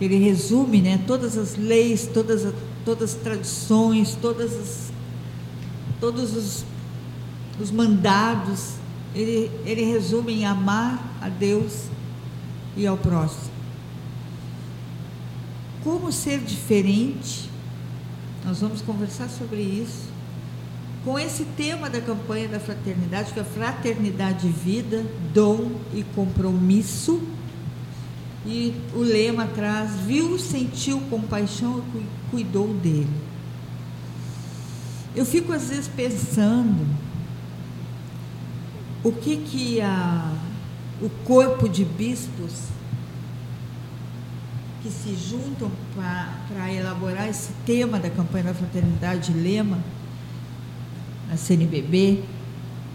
Ele 0.00 0.16
resume 0.16 0.80
né, 0.80 1.00
todas 1.06 1.36
as 1.36 1.56
leis, 1.56 2.08
todas, 2.12 2.52
todas 2.84 3.14
as 3.14 3.16
tradições, 3.20 4.16
todas 4.20 4.52
as, 4.52 4.92
todos 6.00 6.36
os, 6.36 6.64
os 7.60 7.70
mandados. 7.70 8.74
Ele, 9.14 9.50
ele 9.64 9.84
resume 9.84 10.32
em 10.32 10.46
amar 10.46 11.18
a 11.20 11.28
Deus 11.28 11.84
e 12.76 12.86
ao 12.86 12.96
próximo. 12.96 13.52
Como 15.84 16.12
ser 16.12 16.38
diferente? 16.40 17.50
Nós 18.44 18.60
vamos 18.60 18.80
conversar 18.82 19.28
sobre 19.28 19.60
isso. 19.60 20.11
Com 21.04 21.18
esse 21.18 21.44
tema 21.56 21.90
da 21.90 22.00
campanha 22.00 22.48
da 22.48 22.60
fraternidade, 22.60 23.32
que 23.32 23.40
é 23.40 23.44
fraternidade 23.44 24.48
vida, 24.48 25.04
dom 25.32 25.72
e 25.92 26.02
compromisso. 26.14 27.22
E 28.46 28.74
o 28.94 29.00
lema 29.00 29.46
traz: 29.46 29.92
viu, 30.06 30.38
sentiu 30.38 31.00
compaixão 31.10 31.82
e 31.94 32.04
cuidou 32.30 32.72
dele. 32.74 33.10
Eu 35.14 35.26
fico 35.26 35.52
às 35.52 35.68
vezes 35.68 35.88
pensando 35.88 36.86
o 39.04 39.12
que 39.12 39.36
que 39.36 39.80
a, 39.80 40.32
o 41.00 41.10
corpo 41.24 41.68
de 41.68 41.84
bispos 41.84 42.68
que 44.82 44.90
se 44.90 45.14
juntam 45.14 45.70
para 45.94 46.72
elaborar 46.72 47.28
esse 47.28 47.52
tema 47.66 47.98
da 47.98 48.10
campanha 48.10 48.44
da 48.44 48.54
fraternidade 48.54 49.32
lema 49.32 49.78
a 51.32 51.36
CNBB, 51.36 52.22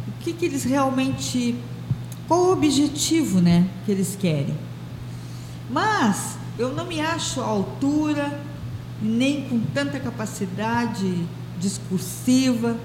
o 0.08 0.12
que, 0.24 0.32
que 0.32 0.46
eles 0.46 0.64
realmente, 0.64 1.56
qual 2.28 2.42
o 2.42 2.52
objetivo, 2.52 3.42
né, 3.42 3.68
que 3.86 3.92
eles 3.92 4.16
querem. 4.16 4.56
Mas 5.70 6.38
eu 6.58 6.72
não 6.74 6.86
me 6.86 7.02
acho 7.02 7.42
à 7.42 7.46
altura, 7.46 8.40
nem 9.02 9.50
com 9.50 9.60
tanta 9.60 10.00
capacidade 10.00 11.26
discursiva, 11.60 12.78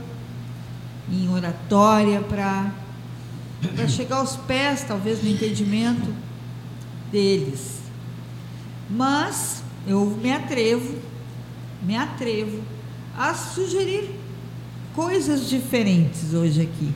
em 1.11 1.29
oratória, 1.29 2.21
para 2.23 2.73
chegar 3.89 4.17
aos 4.17 4.37
pés, 4.37 4.85
talvez, 4.87 5.23
no 5.23 5.29
entendimento 5.29 6.15
deles. 7.11 7.83
Mas 8.89 9.63
eu 9.87 10.07
me 10.23 10.33
atrevo, 10.33 10.97
me 11.83 11.97
atrevo 11.97 12.63
a 13.17 13.35
sugerir 13.35 14.22
coisas 14.95 15.49
diferentes 15.49 16.35
hoje 16.35 16.63
aqui, 16.63 16.95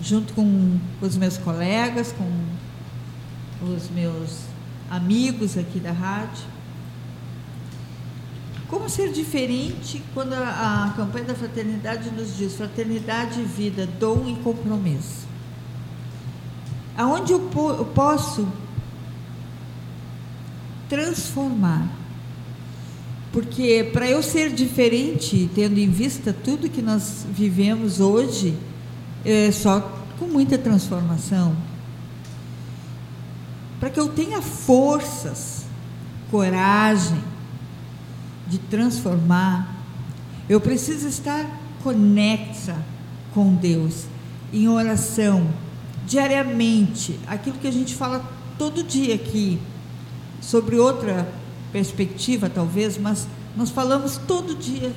junto 0.00 0.32
com 0.32 0.78
os 1.00 1.16
meus 1.16 1.36
colegas, 1.38 2.12
com 2.12 3.66
os 3.66 3.90
meus 3.90 4.40
amigos 4.90 5.56
aqui 5.56 5.78
da 5.78 5.92
rádio. 5.92 6.44
Como 8.68 8.88
ser 8.88 9.12
diferente 9.12 10.02
quando 10.12 10.32
a, 10.32 10.92
campanha 10.96 11.26
da 11.26 11.34
fraternidade 11.34 12.10
nos 12.10 12.36
diz 12.36 12.54
fraternidade, 12.54 13.42
vida, 13.42 13.86
dom 13.86 14.26
e 14.26 14.34
compromisso? 14.42 15.26
Aonde 16.96 17.32
eu, 17.32 17.40
po 17.40 17.70
eu 17.70 17.84
posso 17.84 18.48
transformar 20.88 21.88
porque 23.36 23.90
para 23.92 24.08
eu 24.08 24.22
ser 24.22 24.50
diferente, 24.50 25.50
tendo 25.54 25.76
em 25.78 25.90
vista 25.90 26.32
tudo 26.32 26.70
que 26.70 26.80
nós 26.80 27.26
vivemos 27.30 28.00
hoje, 28.00 28.56
é 29.26 29.52
só 29.52 29.92
com 30.18 30.24
muita 30.24 30.56
transformação. 30.56 31.54
Para 33.78 33.90
que 33.90 34.00
eu 34.00 34.08
tenha 34.08 34.40
forças, 34.40 35.66
coragem 36.30 37.22
de 38.46 38.56
transformar, 38.56 39.84
eu 40.48 40.58
preciso 40.58 41.06
estar 41.06 41.44
conexa 41.82 42.82
com 43.34 43.54
Deus, 43.54 44.06
em 44.50 44.66
oração, 44.66 45.46
diariamente, 46.06 47.20
aquilo 47.26 47.58
que 47.58 47.68
a 47.68 47.72
gente 47.72 47.94
fala 47.94 48.24
todo 48.56 48.82
dia 48.82 49.14
aqui, 49.14 49.58
sobre 50.40 50.78
outra 50.78 51.30
perspectiva, 51.76 52.48
talvez, 52.48 52.96
mas 52.96 53.28
nós 53.54 53.68
falamos 53.68 54.16
todo 54.16 54.54
dia 54.54 54.90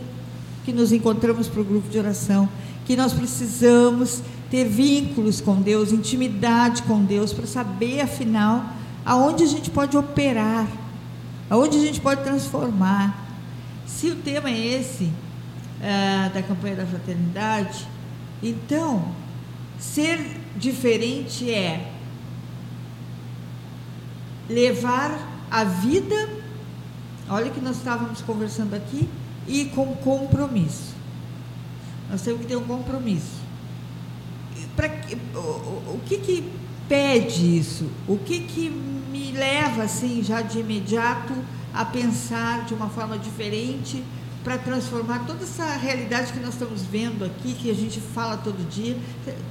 que 0.64 0.72
nos 0.72 0.94
encontramos 0.94 1.50
para 1.50 1.60
o 1.60 1.64
grupo 1.66 1.90
de 1.90 2.00
oração, 2.00 2.48
que 2.86 2.96
nós 2.96 3.12
precisamos 3.12 4.22
ter 4.50 4.64
vínculos 4.64 5.42
com 5.42 5.56
Deus, 5.62 5.92
intimidade 5.92 6.84
com 6.84 7.04
Deus, 7.04 7.34
para 7.34 7.46
saber, 7.46 8.00
afinal, 8.00 8.64
aonde 9.06 9.44
a 9.44 9.48
gente 9.48 9.70
pode 9.70 9.98
operar, 9.98 10.70
aonde 11.50 11.76
a 11.76 11.82
gente 11.82 12.00
pode 12.00 12.24
transformar. 12.24 13.28
Se 13.86 14.08
o 14.08 14.16
tema 14.16 14.50
é 14.50 14.58
esse, 14.58 15.12
ah, 15.84 16.32
da 16.34 16.42
campanha 16.42 16.78
da 16.78 16.86
fraternidade, 16.86 17.86
então, 18.42 19.04
ser 19.78 20.18
diferente 20.56 21.52
é 21.52 21.92
levar 24.50 25.46
a 25.52 25.66
vida 25.66 26.39
Olha 27.30 27.52
que 27.52 27.62
nós 27.62 27.78
estávamos 27.78 28.22
conversando 28.22 28.74
aqui 28.74 29.08
e 29.48 29.66
com 29.66 29.96
compromisso. 29.98 30.96
Nós 32.10 32.22
temos 32.22 32.42
que 32.42 32.48
ter 32.48 32.56
um 32.56 32.64
compromisso. 32.64 33.40
Pra, 34.76 34.90
o, 35.36 35.40
o 35.96 36.02
que 36.06 36.18
que 36.18 36.52
pede 36.88 37.58
isso? 37.58 37.90
O 38.08 38.18
que 38.18 38.42
que 38.42 38.70
me 38.70 39.32
leva 39.32 39.84
assim 39.84 40.24
já 40.24 40.42
de 40.42 40.60
imediato 40.60 41.34
a 41.74 41.86
pensar 41.86 42.66
de 42.66 42.74
uma 42.74 42.90
forma 42.90 43.18
diferente 43.18 44.04
para 44.44 44.58
transformar 44.58 45.26
toda 45.26 45.44
essa 45.44 45.76
realidade 45.76 46.32
que 46.32 46.40
nós 46.40 46.54
estamos 46.54 46.82
vendo 46.84 47.26
aqui, 47.26 47.54
que 47.54 47.70
a 47.70 47.74
gente 47.74 48.00
fala 48.00 48.38
todo 48.38 48.68
dia. 48.70 48.98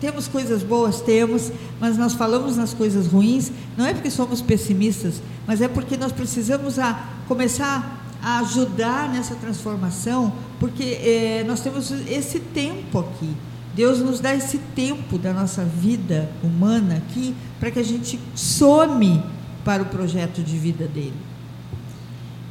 Temos 0.01 0.27
coisas 0.27 0.63
boas, 0.63 1.01
temos, 1.01 1.53
mas 1.79 1.99
nós 1.99 2.15
falamos 2.15 2.57
nas 2.57 2.73
coisas 2.73 3.07
ruins, 3.07 3.53
não 3.77 3.87
é 3.87 3.93
porque 3.93 4.11
somos 4.11 4.41
pessimistas, 4.41 5.23
mas 5.47 5.61
é 5.61 5.69
porque 5.69 5.97
nós 5.97 6.13
precisamos 6.13 6.79
a, 6.79 7.07
começar 7.27 8.05
a 8.23 8.39
ajudar 8.41 9.11
nessa 9.11 9.35
transformação, 9.35 10.33
porque 10.59 10.83
é, 10.85 11.45
nós 11.47 11.61
temos 11.61 11.91
esse 11.91 12.41
tempo 12.41 12.99
aqui. 12.99 13.37
Deus 13.75 14.01
nos 14.01 14.19
dá 14.19 14.35
esse 14.35 14.59
tempo 14.59 15.19
da 15.19 15.33
nossa 15.33 15.65
vida 15.65 16.29
humana 16.43 16.97
aqui 16.97 17.35
para 17.61 17.71
que 17.71 17.79
a 17.79 17.85
gente 17.85 18.19
some 18.35 19.23
para 19.65 19.83
o 19.83 19.87
projeto 19.87 20.43
de 20.43 20.57
vida 20.57 20.89
dele. 20.89 21.28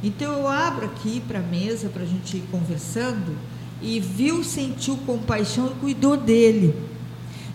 Então 0.02 0.32
eu 0.32 0.46
abro 0.46 0.86
aqui 0.86 1.20
para 1.26 1.40
a 1.40 1.42
mesa 1.42 1.88
para 1.88 2.02
a 2.02 2.06
gente 2.06 2.36
ir 2.36 2.44
conversando 2.50 3.36
e 3.82 3.98
viu, 3.98 4.44
sentiu 4.44 4.96
compaixão 4.98 5.66
e 5.68 5.80
cuidou 5.80 6.16
dele. 6.16 6.74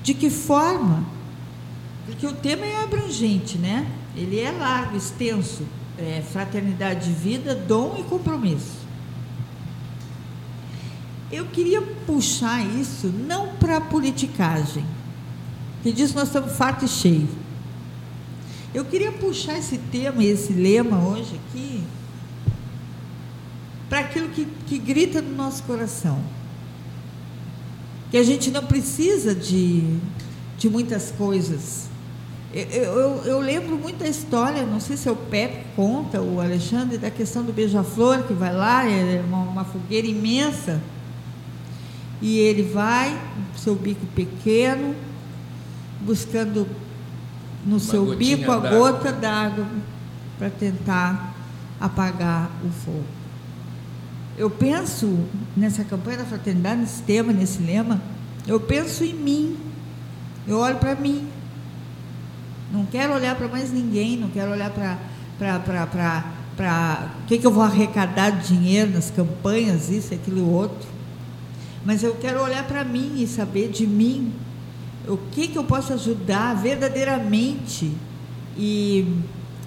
De 0.01 0.13
que 0.13 0.29
forma? 0.29 1.05
Porque 2.05 2.27
o 2.27 2.33
tema 2.33 2.65
é 2.65 2.83
abrangente, 2.83 3.57
né? 3.57 3.89
Ele 4.15 4.39
é 4.39 4.51
largo, 4.51 4.97
extenso. 4.97 5.63
É 5.97 6.21
fraternidade 6.21 7.05
de 7.05 7.13
vida, 7.13 7.55
dom 7.55 7.95
e 7.99 8.03
compromisso. 8.03 8.83
Eu 11.31 11.45
queria 11.45 11.81
puxar 11.81 12.63
isso 12.79 13.07
não 13.07 13.55
para 13.55 13.81
politicagem, 13.81 14.85
que 15.81 15.91
disso 15.91 16.15
nós 16.15 16.27
estamos 16.27 16.53
fartos 16.53 16.91
e 16.91 16.93
cheios. 16.93 17.29
Eu 18.73 18.85
queria 18.85 19.11
puxar 19.11 19.57
esse 19.57 19.77
tema, 19.77 20.23
esse 20.23 20.53
lema 20.53 20.99
hoje 21.07 21.39
aqui, 21.47 21.83
para 23.89 23.99
aquilo 23.99 24.29
que, 24.29 24.47
que 24.67 24.77
grita 24.77 25.21
no 25.21 25.35
nosso 25.35 25.63
coração. 25.63 26.19
Que 28.09 28.17
a 28.17 28.23
gente 28.23 28.51
não 28.51 28.65
precisa 28.65 29.33
de, 29.33 29.97
de 30.57 30.69
muitas 30.69 31.11
coisas. 31.11 31.89
Eu, 32.53 32.63
eu, 32.63 33.23
eu 33.25 33.39
lembro 33.39 33.75
muito 33.75 34.03
a 34.03 34.07
história, 34.07 34.63
não 34.63 34.79
sei 34.79 34.95
se 34.95 35.09
é 35.09 35.11
o 35.11 35.15
Pepe 35.15 35.65
conta, 35.75 36.21
o 36.21 36.39
Alexandre, 36.39 36.99
da 36.99 37.09
questão 37.09 37.43
do 37.43 37.51
beija-flor, 37.51 38.23
que 38.23 38.33
vai 38.33 38.53
lá, 38.53 38.87
é 38.87 39.23
uma, 39.27 39.39
uma 39.39 39.65
fogueira 39.65 40.05
imensa, 40.05 40.79
e 42.21 42.37
ele 42.37 42.61
vai, 42.61 43.19
seu 43.57 43.73
bico 43.73 44.05
pequeno, 44.07 44.95
buscando 46.01 46.67
no 47.65 47.77
uma 47.77 47.79
seu 47.79 48.15
bico 48.15 48.51
a 48.51 48.57
gota 48.57 49.11
d'água 49.11 49.65
para 50.37 50.51
tentar 50.51 51.35
apagar 51.79 52.51
o 52.63 52.69
fogo 52.69 53.22
eu 54.37 54.49
penso 54.49 55.19
nessa 55.55 55.83
campanha 55.83 56.19
da 56.19 56.25
fraternidade, 56.25 56.81
nesse 56.81 57.01
tema, 57.03 57.31
nesse 57.31 57.61
lema, 57.61 58.01
eu 58.47 58.59
penso 58.59 59.03
em 59.03 59.13
mim, 59.13 59.57
eu 60.47 60.57
olho 60.57 60.77
para 60.77 60.95
mim. 60.95 61.27
Não 62.71 62.85
quero 62.85 63.13
olhar 63.13 63.35
para 63.35 63.47
mais 63.47 63.71
ninguém, 63.71 64.17
não 64.17 64.29
quero 64.29 64.51
olhar 64.51 64.71
para 64.71 64.97
o 67.21 67.27
que, 67.27 67.37
que 67.37 67.45
eu 67.45 67.51
vou 67.51 67.63
arrecadar 67.63 68.31
de 68.31 68.47
dinheiro 68.47 68.91
nas 68.91 69.11
campanhas, 69.11 69.89
isso, 69.89 70.13
aquilo 70.13 70.39
e 70.39 70.41
outro. 70.41 70.87
Mas 71.85 72.01
eu 72.01 72.15
quero 72.15 72.41
olhar 72.41 72.63
para 72.65 72.83
mim 72.83 73.21
e 73.21 73.27
saber 73.27 73.69
de 73.69 73.85
mim 73.85 74.33
o 75.07 75.17
que, 75.17 75.47
que 75.49 75.57
eu 75.57 75.63
posso 75.63 75.93
ajudar 75.93 76.55
verdadeiramente 76.55 77.93
e 78.57 79.05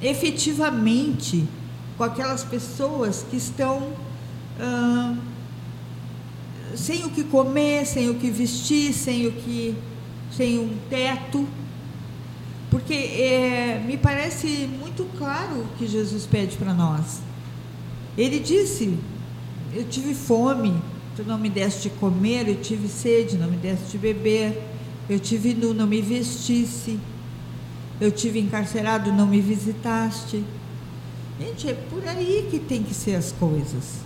efetivamente 0.03 1.47
com 1.97 2.05
aquelas 2.05 2.43
pessoas 2.43 3.25
que 3.31 3.37
estão 3.37 3.93
sem 6.75 7.05
o 7.05 7.11
que 7.11 7.25
comer, 7.25 7.87
sem 7.87 8.11
o 8.11 8.15
que 8.15 8.31
vestir, 8.31 8.93
sem 8.93 9.27
o 9.27 9.33
que, 9.33 9.75
sem 10.31 10.59
um 10.59 10.77
teto, 10.91 11.47
porque 12.71 12.95
é, 12.95 13.83
me 13.87 13.97
parece 13.97 14.69
muito 14.79 15.05
claro 15.17 15.61
o 15.61 15.79
que 15.79 15.87
Jesus 15.87 16.27
pede 16.27 16.57
para 16.57 16.75
nós. 16.75 17.21
Ele 18.17 18.39
disse: 18.39 18.99
Eu 19.75 19.85
tive 19.85 20.15
fome 20.15 20.75
tu 21.17 21.25
não 21.25 21.39
me 21.39 21.49
deste 21.49 21.89
de 21.89 21.91
comer, 21.91 22.47
eu 22.47 22.61
tive 22.61 22.87
sede, 22.89 23.39
não 23.39 23.51
me 23.51 23.57
deste 23.57 23.93
de 23.93 23.99
beber, 23.99 24.63
eu 25.09 25.19
tive 25.19 25.55
nu, 25.55 25.73
não 25.73 25.87
me 25.87 26.03
vestisse, 26.03 27.01
eu 27.99 28.13
tive 28.13 28.39
encarcerado, 28.39 29.11
não 29.11 29.27
me 29.27 29.41
visitaste. 29.41 30.45
Gente, 31.41 31.69
é 31.69 31.75
por 31.75 32.07
aí 32.07 32.47
que 32.51 32.59
tem 32.59 32.83
que 32.83 32.93
ser 32.93 33.15
as 33.15 33.33
coisas. 33.33 34.06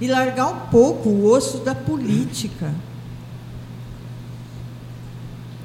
E 0.00 0.06
largar 0.08 0.48
um 0.48 0.60
pouco 0.70 1.08
o 1.08 1.30
osso 1.30 1.58
da 1.58 1.74
política. 1.74 2.74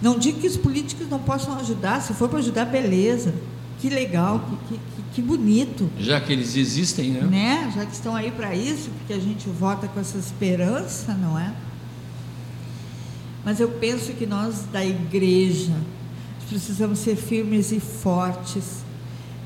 Não 0.01 0.17
digo 0.17 0.39
que 0.39 0.47
os 0.47 0.55
políticos 0.55 1.09
não 1.09 1.19
possam 1.19 1.57
ajudar, 1.57 2.01
se 2.01 2.13
for 2.13 2.29
para 2.29 2.39
ajudar, 2.39 2.65
beleza. 2.65 3.33
Que 3.79 3.89
legal, 3.89 4.39
que, 4.67 4.75
que, 4.75 4.81
que, 5.15 5.21
bonito. 5.21 5.89
Já 5.97 6.19
que 6.19 6.33
eles 6.33 6.55
existem, 6.55 7.11
né? 7.11 7.21
né? 7.21 7.73
Já 7.75 7.85
que 7.85 7.93
estão 7.93 8.15
aí 8.15 8.29
para 8.29 8.53
isso, 8.53 8.89
porque 8.97 9.13
a 9.13 9.19
gente 9.19 9.47
vota 9.49 9.87
com 9.87 9.99
essa 9.99 10.17
esperança, 10.17 11.13
não 11.13 11.39
é? 11.39 11.53
Mas 13.43 13.59
eu 13.59 13.69
penso 13.69 14.11
que 14.13 14.25
nós 14.25 14.65
da 14.71 14.85
igreja 14.85 15.73
precisamos 16.49 16.99
ser 16.99 17.15
firmes 17.15 17.71
e 17.71 17.79
fortes 17.79 18.83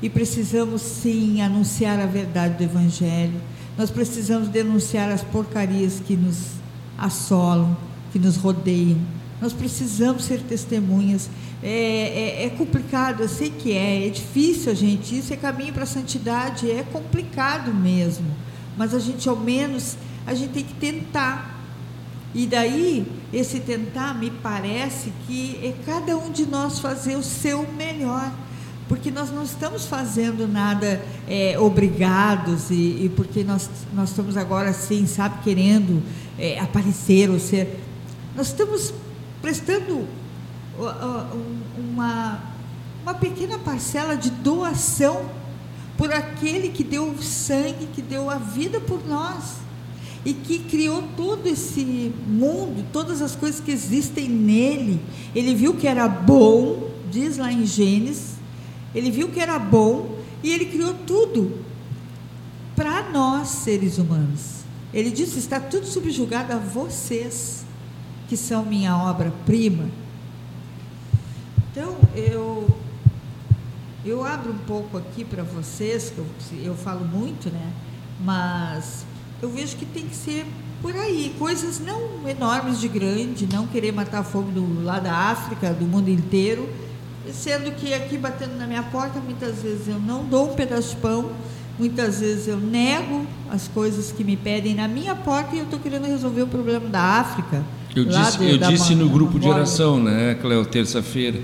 e 0.02 0.10
precisamos 0.10 0.82
sim 0.82 1.40
anunciar 1.40 2.00
a 2.00 2.06
verdade 2.06 2.54
do 2.54 2.64
Evangelho. 2.64 3.40
Nós 3.76 3.90
precisamos 3.90 4.48
denunciar 4.48 5.10
as 5.10 5.22
porcarias 5.22 6.00
que 6.00 6.16
nos 6.16 6.52
assolam, 6.96 7.76
que 8.12 8.18
nos 8.18 8.36
rodeiam. 8.36 8.98
Nós 9.40 9.52
precisamos 9.52 10.24
ser 10.24 10.40
testemunhas. 10.42 11.28
É, 11.62 11.68
é, 11.68 12.44
é, 12.46 12.50
complicado, 12.50 13.22
eu 13.22 13.28
sei 13.28 13.50
que 13.50 13.72
é, 13.72 14.06
é 14.06 14.10
difícil 14.10 14.70
a 14.70 14.74
gente. 14.74 15.18
Isso 15.18 15.32
é 15.32 15.36
caminho 15.36 15.72
para 15.72 15.82
a 15.82 15.86
santidade, 15.86 16.70
é 16.70 16.84
complicado 16.92 17.74
mesmo. 17.74 18.26
Mas 18.76 18.94
a 18.94 18.98
gente, 18.98 19.28
ao 19.28 19.36
menos, 19.36 19.96
a 20.26 20.34
gente 20.34 20.52
tem 20.52 20.64
que 20.64 20.74
tentar. 20.74 21.60
E 22.32 22.46
daí, 22.46 23.06
esse 23.32 23.60
tentar, 23.60 24.14
me 24.14 24.30
parece 24.30 25.12
que 25.26 25.58
é 25.62 25.74
cada 25.84 26.16
um 26.16 26.30
de 26.30 26.46
nós 26.46 26.78
fazer 26.78 27.16
o 27.16 27.22
seu 27.22 27.66
melhor 27.72 28.32
porque 28.88 29.10
nós 29.10 29.30
não 29.30 29.42
estamos 29.42 29.86
fazendo 29.86 30.46
nada 30.46 31.02
é, 31.26 31.58
obrigados 31.58 32.70
e, 32.70 33.04
e, 33.04 33.12
porque 33.16 33.42
nós, 33.42 33.70
nós 33.94 34.10
estamos 34.10 34.36
agora 34.36 34.70
assim, 34.70 35.06
sabe, 35.06 35.42
querendo 35.42 36.02
é, 36.38 36.60
aparecer 36.60 37.30
ou 37.30 37.38
ser. 37.38 37.80
Nós 38.36 38.48
estamos 38.48 38.92
prestando 39.40 40.06
uma, 41.78 42.40
uma 43.02 43.14
pequena 43.14 43.58
parcela 43.58 44.16
de 44.16 44.30
doação 44.30 45.30
por 45.96 46.12
aquele 46.12 46.68
que 46.68 46.84
deu 46.84 47.08
o 47.08 47.22
sangue, 47.22 47.88
que 47.94 48.02
deu 48.02 48.28
a 48.28 48.36
vida 48.36 48.80
por 48.80 49.06
nós 49.06 49.64
e 50.26 50.34
que 50.34 50.58
criou 50.58 51.04
todo 51.16 51.46
esse 51.46 52.12
mundo, 52.26 52.84
todas 52.92 53.22
as 53.22 53.34
coisas 53.36 53.60
que 53.60 53.70
existem 53.70 54.28
nele. 54.28 55.00
Ele 55.34 55.54
viu 55.54 55.74
que 55.74 55.86
era 55.86 56.08
bom, 56.08 56.90
diz 57.10 57.38
lá 57.38 57.52
em 57.52 57.64
Gênesis 57.64 58.33
ele 58.94 59.10
viu 59.10 59.28
que 59.28 59.40
era 59.40 59.58
bom 59.58 60.18
e 60.42 60.52
ele 60.52 60.66
criou 60.66 60.94
tudo 61.06 61.64
para 62.76 63.10
nós, 63.10 63.48
seres 63.48 63.98
humanos. 63.98 64.64
Ele 64.92 65.10
disse: 65.10 65.38
está 65.38 65.58
tudo 65.58 65.86
subjugado 65.86 66.52
a 66.52 66.58
vocês, 66.58 67.64
que 68.28 68.36
são 68.36 68.64
minha 68.64 68.96
obra-prima. 68.96 69.88
Então, 71.70 71.96
eu, 72.14 72.68
eu 74.04 74.24
abro 74.24 74.52
um 74.52 74.58
pouco 74.58 74.96
aqui 74.96 75.24
para 75.24 75.42
vocês, 75.42 76.10
que 76.10 76.18
eu, 76.18 76.26
eu 76.62 76.74
falo 76.76 77.04
muito, 77.04 77.50
né? 77.50 77.72
Mas 78.20 79.04
eu 79.42 79.50
vejo 79.50 79.76
que 79.76 79.84
tem 79.84 80.06
que 80.06 80.14
ser 80.14 80.46
por 80.80 80.94
aí, 80.94 81.34
coisas 81.38 81.80
não 81.80 82.28
enormes 82.28 82.78
de 82.78 82.88
grande, 82.88 83.48
não 83.50 83.66
querer 83.66 83.90
matar 83.90 84.18
a 84.18 84.22
fome 84.22 84.52
do, 84.52 84.84
lá 84.84 85.00
da 85.00 85.12
África, 85.12 85.72
do 85.72 85.86
mundo 85.86 86.10
inteiro, 86.10 86.68
sendo 87.32 87.72
que 87.72 87.94
aqui 87.94 88.16
batendo 88.16 88.56
na 88.56 88.66
minha 88.66 88.82
porta, 88.82 89.20
muitas 89.20 89.62
vezes 89.62 89.88
eu 89.88 89.98
não 89.98 90.24
dou 90.24 90.52
um 90.52 90.54
pedaço 90.54 90.90
de 90.90 90.96
pão, 90.96 91.30
muitas 91.78 92.20
vezes 92.20 92.48
eu 92.48 92.58
nego 92.58 93.26
as 93.50 93.68
coisas 93.68 94.12
que 94.12 94.22
me 94.22 94.36
pedem 94.36 94.74
na 94.74 94.88
minha 94.88 95.14
porta 95.14 95.54
e 95.54 95.58
eu 95.58 95.64
estou 95.64 95.78
querendo 95.78 96.06
resolver 96.06 96.42
o 96.42 96.46
problema 96.46 96.88
da 96.88 97.00
África. 97.00 97.62
Eu 97.94 98.04
disse, 98.04 98.38
de, 98.38 98.50
eu 98.50 98.58
disse 98.58 98.94
no 98.94 99.08
grupo 99.08 99.38
de 99.38 99.48
oração, 99.48 100.02
né, 100.02 100.34
Cléo, 100.34 100.66
terça-feira, 100.66 101.40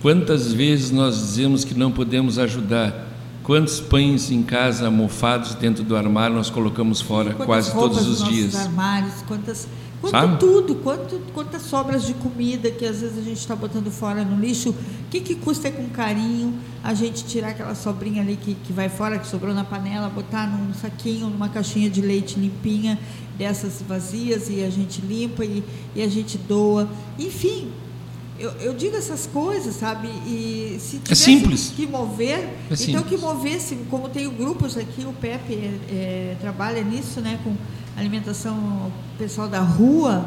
quantas 0.00 0.52
vezes 0.52 0.90
nós 0.90 1.16
dizemos 1.16 1.62
que 1.62 1.74
não 1.74 1.92
podemos 1.92 2.38
ajudar, 2.38 3.06
quantos 3.42 3.80
pães 3.80 4.30
em 4.30 4.42
casa 4.42 4.90
mofados 4.90 5.54
dentro 5.54 5.84
do 5.84 5.94
armário 5.94 6.34
nós 6.34 6.48
colocamos 6.48 7.00
fora 7.00 7.34
quase 7.34 7.72
todos 7.72 8.06
os 8.06 8.24
dias. 8.24 8.56
Armários, 8.56 9.14
quantas 9.28 9.68
Quanto 10.00 10.12
Sabe? 10.12 10.38
tudo, 10.38 10.76
quanto, 10.76 11.20
quantas 11.34 11.62
sobras 11.62 12.06
de 12.06 12.14
comida 12.14 12.70
que 12.70 12.86
às 12.86 13.02
vezes 13.02 13.18
a 13.18 13.22
gente 13.22 13.38
está 13.38 13.54
botando 13.54 13.90
fora 13.90 14.24
no 14.24 14.40
lixo, 14.40 14.70
o 14.70 14.74
que, 15.10 15.20
que 15.20 15.34
custa 15.34 15.70
com 15.70 15.90
carinho 15.90 16.54
a 16.82 16.94
gente 16.94 17.22
tirar 17.24 17.50
aquela 17.50 17.74
sobrinha 17.74 18.22
ali 18.22 18.36
que, 18.36 18.54
que 18.54 18.72
vai 18.72 18.88
fora, 18.88 19.18
que 19.18 19.26
sobrou 19.26 19.54
na 19.54 19.62
panela, 19.62 20.08
botar 20.08 20.46
num 20.46 20.72
saquinho, 20.72 21.28
numa 21.28 21.50
caixinha 21.50 21.90
de 21.90 22.00
leite 22.00 22.40
limpinha, 22.40 22.98
dessas 23.36 23.82
vazias, 23.86 24.48
e 24.48 24.64
a 24.64 24.70
gente 24.70 25.02
limpa 25.02 25.44
e, 25.44 25.62
e 25.94 26.02
a 26.02 26.08
gente 26.08 26.38
doa. 26.38 26.88
Enfim, 27.18 27.70
eu, 28.38 28.52
eu, 28.52 28.72
digo 28.72 28.96
essas 28.96 29.26
coisas, 29.26 29.74
sabe? 29.74 30.08
E 30.26 30.78
se 30.80 30.98
é 31.10 31.14
simples. 31.14 31.74
que 31.76 31.86
mover, 31.86 32.38
é 32.38 32.74
então 32.88 33.02
que 33.02 33.18
movesse, 33.18 33.76
como 33.90 34.08
tem 34.08 34.26
grupos 34.30 34.78
aqui, 34.78 35.04
o 35.04 35.12
Pepe 35.12 35.52
é, 35.52 35.78
é, 35.90 36.36
trabalha 36.40 36.82
nisso, 36.82 37.20
né? 37.20 37.38
Com 37.44 37.54
alimentação 38.00 38.90
pessoal 39.18 39.46
da 39.46 39.60
rua, 39.60 40.26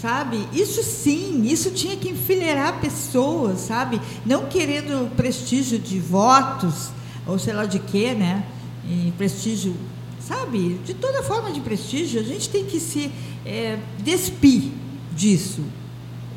sabe? 0.00 0.48
Isso 0.52 0.82
sim, 0.82 1.44
isso 1.44 1.70
tinha 1.70 1.96
que 1.96 2.08
enfileirar 2.08 2.80
pessoas, 2.80 3.60
sabe? 3.60 4.00
Não 4.24 4.46
querendo 4.46 5.14
prestígio 5.14 5.78
de 5.78 6.00
votos, 6.00 6.90
ou 7.26 7.38
sei 7.38 7.52
lá 7.52 7.66
de 7.66 7.78
quê, 7.78 8.14
né? 8.14 8.44
E 8.88 9.12
prestígio, 9.16 9.74
sabe? 10.18 10.80
De 10.84 10.94
toda 10.94 11.22
forma 11.22 11.52
de 11.52 11.60
prestígio, 11.60 12.20
a 12.20 12.24
gente 12.24 12.48
tem 12.48 12.64
que 12.64 12.80
se 12.80 13.10
é, 13.44 13.78
despir 14.02 14.70
disso. 15.14 15.62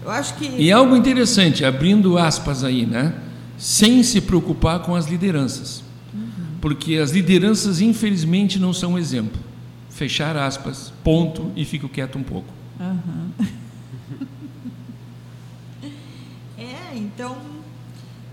Eu 0.04 0.12
acho 0.12 0.36
que. 0.36 0.50
E 0.58 0.72
algo 0.72 0.96
interessante, 0.96 1.66
abrindo 1.66 2.18
aspas 2.18 2.64
aí, 2.64 2.86
né? 2.86 3.14
Sem 3.58 4.04
se 4.04 4.22
preocupar 4.22 4.82
com 4.82 4.96
as 4.96 5.08
lideranças. 5.08 5.84
Uhum. 6.14 6.30
Porque 6.62 6.96
as 6.96 7.12
lideranças, 7.12 7.82
infelizmente, 7.82 8.60
não 8.60 8.72
são 8.72 8.98
exemplo 8.98 9.48
fechar 9.98 10.38
aspas, 10.38 10.94
ponto, 11.04 11.52
e 11.56 11.66
fico 11.66 11.90
quieto 11.90 12.20
um 12.20 12.24
pouco. 12.24 12.48
Uhum. 12.80 13.32
é, 16.56 16.96
então, 16.96 17.36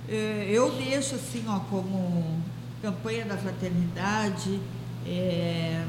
é, 0.07 0.47
eu 0.51 0.71
deixo 0.73 1.15
assim, 1.15 1.43
ó, 1.49 1.61
como 1.61 2.39
campanha 2.83 3.25
da 3.25 3.39
fraternidade, 3.39 4.61
é, 5.07 5.87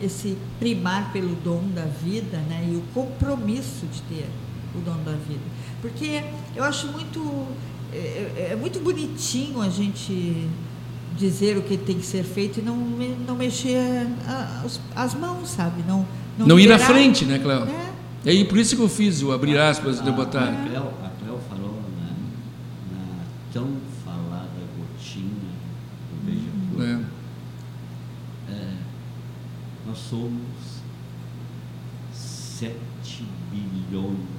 esse 0.00 0.38
primar 0.58 1.12
pelo 1.12 1.34
dom 1.36 1.68
da 1.74 1.84
vida, 1.84 2.38
né, 2.38 2.66
e 2.72 2.76
o 2.76 2.82
compromisso 2.94 3.84
de 3.86 4.00
ter 4.02 4.26
o 4.74 4.80
dom 4.80 4.96
da 5.04 5.12
vida. 5.12 5.44
Porque 5.82 6.24
eu 6.54 6.64
acho 6.64 6.86
muito, 6.86 7.46
é, 7.92 7.98
é, 7.98 8.48
é 8.52 8.56
muito 8.56 8.80
bonitinho 8.80 9.60
a 9.60 9.68
gente 9.68 10.48
dizer 11.16 11.56
o 11.56 11.62
que 11.62 11.76
tem 11.76 11.98
que 11.98 12.06
ser 12.06 12.24
feito 12.24 12.60
e 12.60 12.62
não, 12.62 12.76
não 12.76 13.34
mexer 13.36 14.06
as, 14.64 14.80
as 14.94 15.14
mãos, 15.14 15.50
sabe? 15.50 15.82
Não, 15.86 16.06
não, 16.38 16.46
não 16.46 16.58
ir 16.58 16.70
à 16.72 16.78
frente, 16.78 17.24
né, 17.24 17.38
Cléo? 17.38 17.64
É. 17.64 17.92
E 18.24 18.30
aí, 18.30 18.44
por 18.44 18.58
isso 18.58 18.74
que 18.74 18.82
eu 18.82 18.88
fiz 18.88 19.22
o 19.22 19.32
abrir 19.32 19.58
aspas 19.58 20.02
de 20.02 20.10
botar. 20.10 20.44
A 20.44 20.68
Cléo, 20.68 20.92
a 21.04 21.08
Cléo 21.20 21.40
falou 21.48 21.82
né, 21.98 22.12
na 22.92 23.24
tão 23.52 23.68
falada 24.04 24.50
gotinha 24.76 25.30
do 26.10 26.24
beija-flor. 26.24 27.04
É. 28.48 28.52
É, 28.52 28.72
nós 29.86 29.98
somos 29.98 30.40
7 32.12 32.74
bilhões 33.50 34.36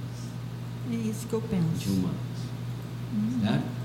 é 0.92 0.96
isso 0.96 1.28
que 1.28 1.34
eu 1.34 1.42
penso. 1.42 1.66
de 1.78 1.90
humanos. 1.90 2.16
Uhum. 3.14 3.42
Certo? 3.42 3.77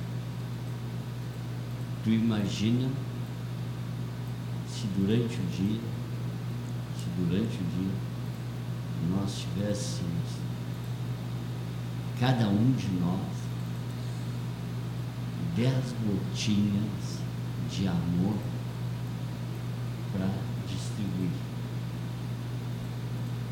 Tu 2.04 2.10
imagina 2.10 2.88
se 4.68 4.86
durante 4.96 5.36
o 5.36 5.46
dia, 5.56 5.80
se 6.98 7.06
durante 7.16 7.56
o 7.56 7.64
dia 7.76 7.94
nós 9.10 9.40
tivéssemos, 9.40 10.28
cada 12.18 12.48
um 12.48 12.72
de 12.72 12.88
nós, 13.00 13.20
dez 15.56 15.94
gotinhas 16.04 17.20
de 17.70 17.86
amor 17.86 18.36
para 20.12 20.28
distribuir. 20.66 21.30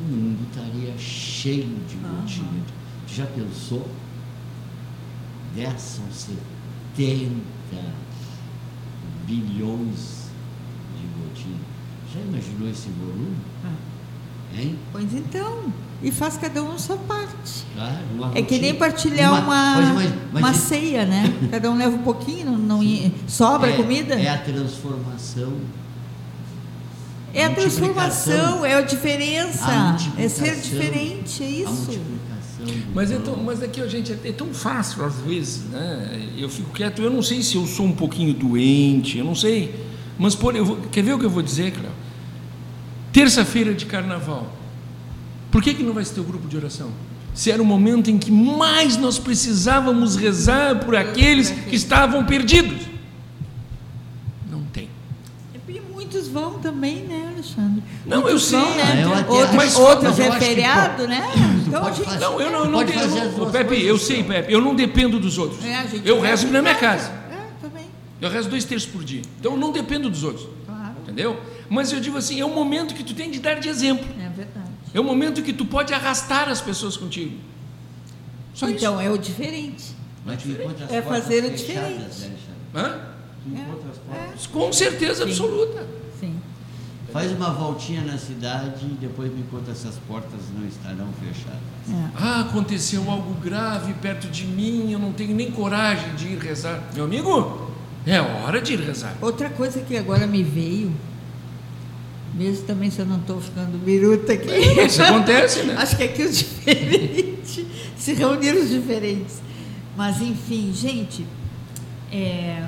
O 0.01 0.03
mundo 0.03 0.45
estaria 0.49 0.99
cheio 0.99 1.79
de 1.87 1.97
gotinhas. 1.97 2.41
Uhum. 2.41 2.65
Já 3.07 3.27
pensou? 3.27 3.89
Dez 5.55 5.81
são 5.81 6.11
setenta 6.11 8.10
bilhões 9.31 10.31
de 10.97 11.07
gotinhas. 11.16 11.61
Já 12.12 12.20
imaginou 12.20 12.68
esse 12.68 12.89
volume? 12.89 13.37
Ah. 13.64 14.59
Hein? 14.59 14.76
Pois 14.91 15.14
então. 15.14 15.72
E 16.03 16.11
faz 16.11 16.37
cada 16.37 16.62
um 16.62 16.72
a 16.72 16.78
sua 16.78 16.97
parte. 16.97 17.64
Claro, 17.74 17.99
uma 18.14 18.33
É 18.35 18.43
que 18.43 18.59
nem 18.59 18.74
partilhar 18.74 19.33
uma, 19.33 19.43
Mas, 19.45 19.95
mas, 19.95 20.14
mas 20.33 20.43
uma 20.43 20.55
ceia, 20.55 21.05
né? 21.05 21.24
Cada 21.51 21.70
um 21.70 21.76
leva 21.76 21.95
um 21.95 22.03
pouquinho, 22.03 22.57
não, 22.57 22.81
sobra 23.28 23.70
é, 23.70 23.76
comida. 23.76 24.14
É 24.14 24.28
a 24.31 24.39
transformação. 24.39 25.53
É 27.33 27.45
a 27.45 27.55
transformação, 27.55 28.64
é 28.64 28.74
a 28.74 28.81
diferença. 28.81 29.66
A 29.66 29.97
É 30.18 30.28
ser 30.28 30.57
diferente, 30.57 31.45
é 31.45 31.47
A 31.47 31.51
isso. 31.51 32.01
Multiplicação. 32.61 32.85
do 32.85 32.95
Mas, 32.95 33.11
é 33.11 33.19
mas 33.45 33.63
aqui, 33.63 33.83
ó, 33.83 33.87
gente, 33.87 34.13
é, 34.13 34.29
é 34.29 34.33
tão 34.33 34.53
fácil 34.55 35.05
às 35.05 35.17
vezes, 35.17 35.65
né? 35.71 36.29
Eu 36.37 36.49
fico 36.49 36.71
quieto, 36.71 37.03
eu 37.03 37.11
não 37.11 37.23
sei 37.23 37.43
se 37.43 37.57
eu 37.57 37.67
sou 37.67 37.87
um 37.87 37.93
pouquinho 37.93 38.33
doente, 38.35 39.19
eu 39.19 39.25
não 39.25 39.35
sei. 39.35 39.75
Mas, 40.19 40.35
por, 40.35 40.55
eu 40.55 40.65
vou, 40.65 40.77
quer 40.93 41.03
ver 41.03 41.15
o 41.15 41.19
que 41.19 41.25
eu 41.25 41.31
vou 41.31 41.43
dizer, 41.43 41.73
Cléo? 41.73 41.93
Terça-feira 43.13 43.75
de 43.75 43.87
carnaval. 43.87 44.53
Por 45.51 45.63
que, 45.63 45.75
que 45.75 45.83
não 45.83 45.93
vai 45.93 46.05
se 46.05 46.13
ter 46.13 46.21
o 46.21 46.25
grupo 46.25 46.47
de 46.47 46.57
oração? 46.57 46.91
Se 47.35 47.51
era 47.51 47.63
o 47.63 47.65
momento 47.65 48.11
em 48.11 48.19
que 48.19 48.31
mais 48.31 48.97
nós 48.97 49.19
precisávamos 49.19 50.17
rezar 50.17 50.81
por 50.81 50.95
aqueles 50.95 51.51
que 51.51 51.75
estavam 51.75 52.25
perdidos. 52.25 52.87
Não 54.51 54.63
tem. 54.65 54.89
E 55.69 55.81
muitos 55.93 56.20
vão 56.31 56.59
também, 56.61 57.05
né, 57.05 57.31
Alexandre? 57.35 57.83
Não, 58.07 58.22
Muitos 58.22 58.33
eu 58.33 58.39
sei. 58.39 58.59
Vão, 58.61 58.74
né? 58.76 58.83
Ah, 58.93 59.01
eu 59.01 59.12
até 59.14 59.33
outros 59.33 59.55
mas 59.55 60.18
eu 60.18 60.33
é 60.33 60.41
feriado, 60.41 61.07
né? 61.09 61.22
Então, 61.66 61.83
pode 61.83 61.97
gente, 61.97 62.07
fazer- 62.07 62.20
Não, 62.20 62.41
eu 62.41 62.51
não, 62.51 62.64
não 62.66 62.72
Pode 62.78 62.93
duas 62.93 63.53
Pepe, 63.53 63.85
eu 63.85 63.99
sei, 63.99 64.22
Pepe, 64.24 64.53
eu 64.53 64.61
não 64.61 64.74
dependo 64.74 65.18
dos 65.20 65.37
outros. 65.39 65.64
é, 65.64 65.76
a 65.76 65.87
gente 65.87 66.09
eu 66.09 66.20
rezo 66.20 66.47
na 66.49 66.62
minha 66.62 66.74
casa. 66.74 67.11
É, 67.31 67.47
também, 67.61 67.87
Eu 68.20 68.31
rezo 68.31 68.49
dois 68.49 68.64
terços 68.64 68.89
por 68.91 69.05
dia. 69.05 69.22
Então 69.39 69.53
eu 69.53 69.59
não 69.59 69.72
dependo 69.72 70.09
dos 70.09 70.24
outros. 70.24 70.47
claro. 70.66 70.95
Entendeu? 71.03 71.39
Mas 71.68 71.93
eu 71.93 72.01
digo 72.01 72.16
assim, 72.16 72.41
é 72.41 72.45
um 72.45 72.55
momento 72.55 72.95
que 72.95 73.05
tu 73.05 73.14
tem 73.14 73.31
de 73.31 73.39
dar 73.39 73.55
de 73.61 73.68
exemplo. 73.68 74.05
É 74.18 74.28
verdade. 74.28 74.70
É 74.93 75.01
um 75.01 75.05
momento 75.05 75.43
que 75.43 75.53
tu 75.53 75.64
pode 75.64 75.93
arrastar 75.95 76.49
as 76.49 76.61
pessoas 76.61 76.97
contigo. 76.97 77.37
Só 78.55 78.68
então, 78.68 79.01
é 79.01 79.09
o 79.11 79.16
diferente. 79.16 79.85
Mas 80.26 80.39
É 80.91 81.01
fazer 81.01 81.45
o 81.45 81.51
fechadas, 81.51 81.59
diferente. 81.59 81.99
né, 81.99 82.07
isso. 82.11 82.28
Hã? 82.74 83.01
As 83.91 83.99
portas. 83.99 84.47
Com 84.49 84.72
certeza 84.72 85.24
Sim. 85.24 85.31
absoluta. 85.31 85.87
Sim. 86.21 86.35
Faz 87.12 87.33
uma 87.33 87.51
voltinha 87.51 88.03
na 88.03 88.16
cidade 88.16 88.85
e 88.85 88.97
depois 89.01 89.33
me 89.35 89.43
conta 89.51 89.75
se 89.75 89.89
as 89.89 89.97
portas 90.07 90.41
não 90.57 90.66
estarão 90.68 91.09
fechadas. 91.14 91.59
É. 91.89 92.11
Ah, 92.14 92.41
aconteceu 92.43 93.11
algo 93.11 93.35
grave 93.41 93.93
perto 93.95 94.29
de 94.29 94.45
mim, 94.45 94.93
eu 94.93 94.99
não 94.99 95.12
tenho 95.12 95.35
nem 95.35 95.51
coragem 95.51 96.14
de 96.14 96.29
ir 96.29 96.39
rezar. 96.39 96.81
Meu 96.95 97.05
amigo, 97.07 97.73
é 98.07 98.21
hora 98.21 98.61
de 98.62 98.75
ir 98.75 98.81
rezar. 98.81 99.16
Outra 99.21 99.51
coisa 99.51 99.81
que 99.81 99.97
agora 99.97 100.25
me 100.27 100.45
veio, 100.45 100.93
mesmo 102.35 102.64
também 102.64 102.91
se 102.91 103.01
eu 103.01 103.07
não 103.07 103.16
estou 103.16 103.41
ficando 103.41 103.77
biruta 103.79 104.33
aqui. 104.33 104.49
Isso 104.85 105.03
acontece, 105.03 105.64
né? 105.64 105.75
Acho 105.79 105.97
que 105.97 106.05
aqui 106.05 106.23
os 106.23 106.39
diferentes 106.39 107.66
se 107.97 108.14
reuniram 108.14 108.62
os 108.62 108.71
diferentes. 108.71 109.43
Mas 109.97 110.21
enfim, 110.21 110.73
gente, 110.73 111.27
é, 112.12 112.64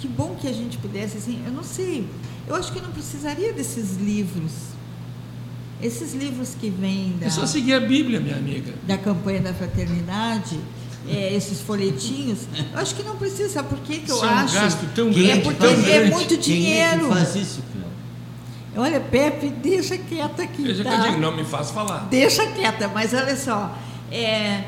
que 0.00 0.08
bom 0.08 0.34
que 0.40 0.48
a 0.48 0.52
gente 0.52 0.78
pudesse, 0.78 1.18
assim, 1.18 1.42
eu 1.46 1.52
não 1.52 1.62
sei, 1.62 2.06
eu 2.48 2.54
acho 2.54 2.72
que 2.72 2.80
não 2.80 2.90
precisaria 2.90 3.52
desses 3.52 3.96
livros. 3.96 4.52
Esses 5.82 6.12
livros 6.12 6.54
que 6.60 6.68
vêm 6.68 7.16
da, 7.18 7.26
É 7.26 7.30
só 7.30 7.46
seguir 7.46 7.72
a 7.74 7.80
Bíblia, 7.80 8.20
minha 8.20 8.36
amiga. 8.36 8.74
da 8.86 8.98
campanha 8.98 9.40
da 9.40 9.54
fraternidade, 9.54 10.58
é, 11.08 11.34
esses 11.34 11.60
folhetinhos, 11.62 12.40
eu 12.72 12.78
acho 12.78 12.94
que 12.94 13.02
não 13.02 13.16
precisa, 13.16 13.48
sabe 13.48 13.68
por 13.70 13.78
quê 13.80 13.98
que 13.98 14.10
eu 14.10 14.16
Isso 14.16 14.24
é 14.24 14.28
um 14.28 14.30
acho? 14.32 14.54
gasto 14.54 14.86
tão 14.94 15.08
é 15.08 15.12
grande, 15.12 15.40
porque 15.42 15.58
tão 15.66 15.70
é 15.70 15.76
grande. 15.76 16.10
muito 16.10 16.28
Quem 16.38 16.38
é 16.80 16.88
dinheiro. 16.96 17.08
que 17.08 17.14
faz 17.14 17.36
isso? 17.36 17.70
Olha, 18.76 19.00
Pepe, 19.00 19.48
deixa 19.48 19.98
quieta 19.98 20.42
aqui. 20.42 20.62
Que 20.62 20.84
tá? 20.84 20.94
eu 20.94 21.02
digo, 21.02 21.20
não 21.20 21.34
me 21.36 21.44
faz 21.44 21.70
falar. 21.70 22.06
Deixa 22.10 22.46
quieta, 22.52 22.88
mas 22.88 23.12
olha 23.12 23.36
só. 23.36 23.76
É, 24.12 24.16
é, 24.22 24.64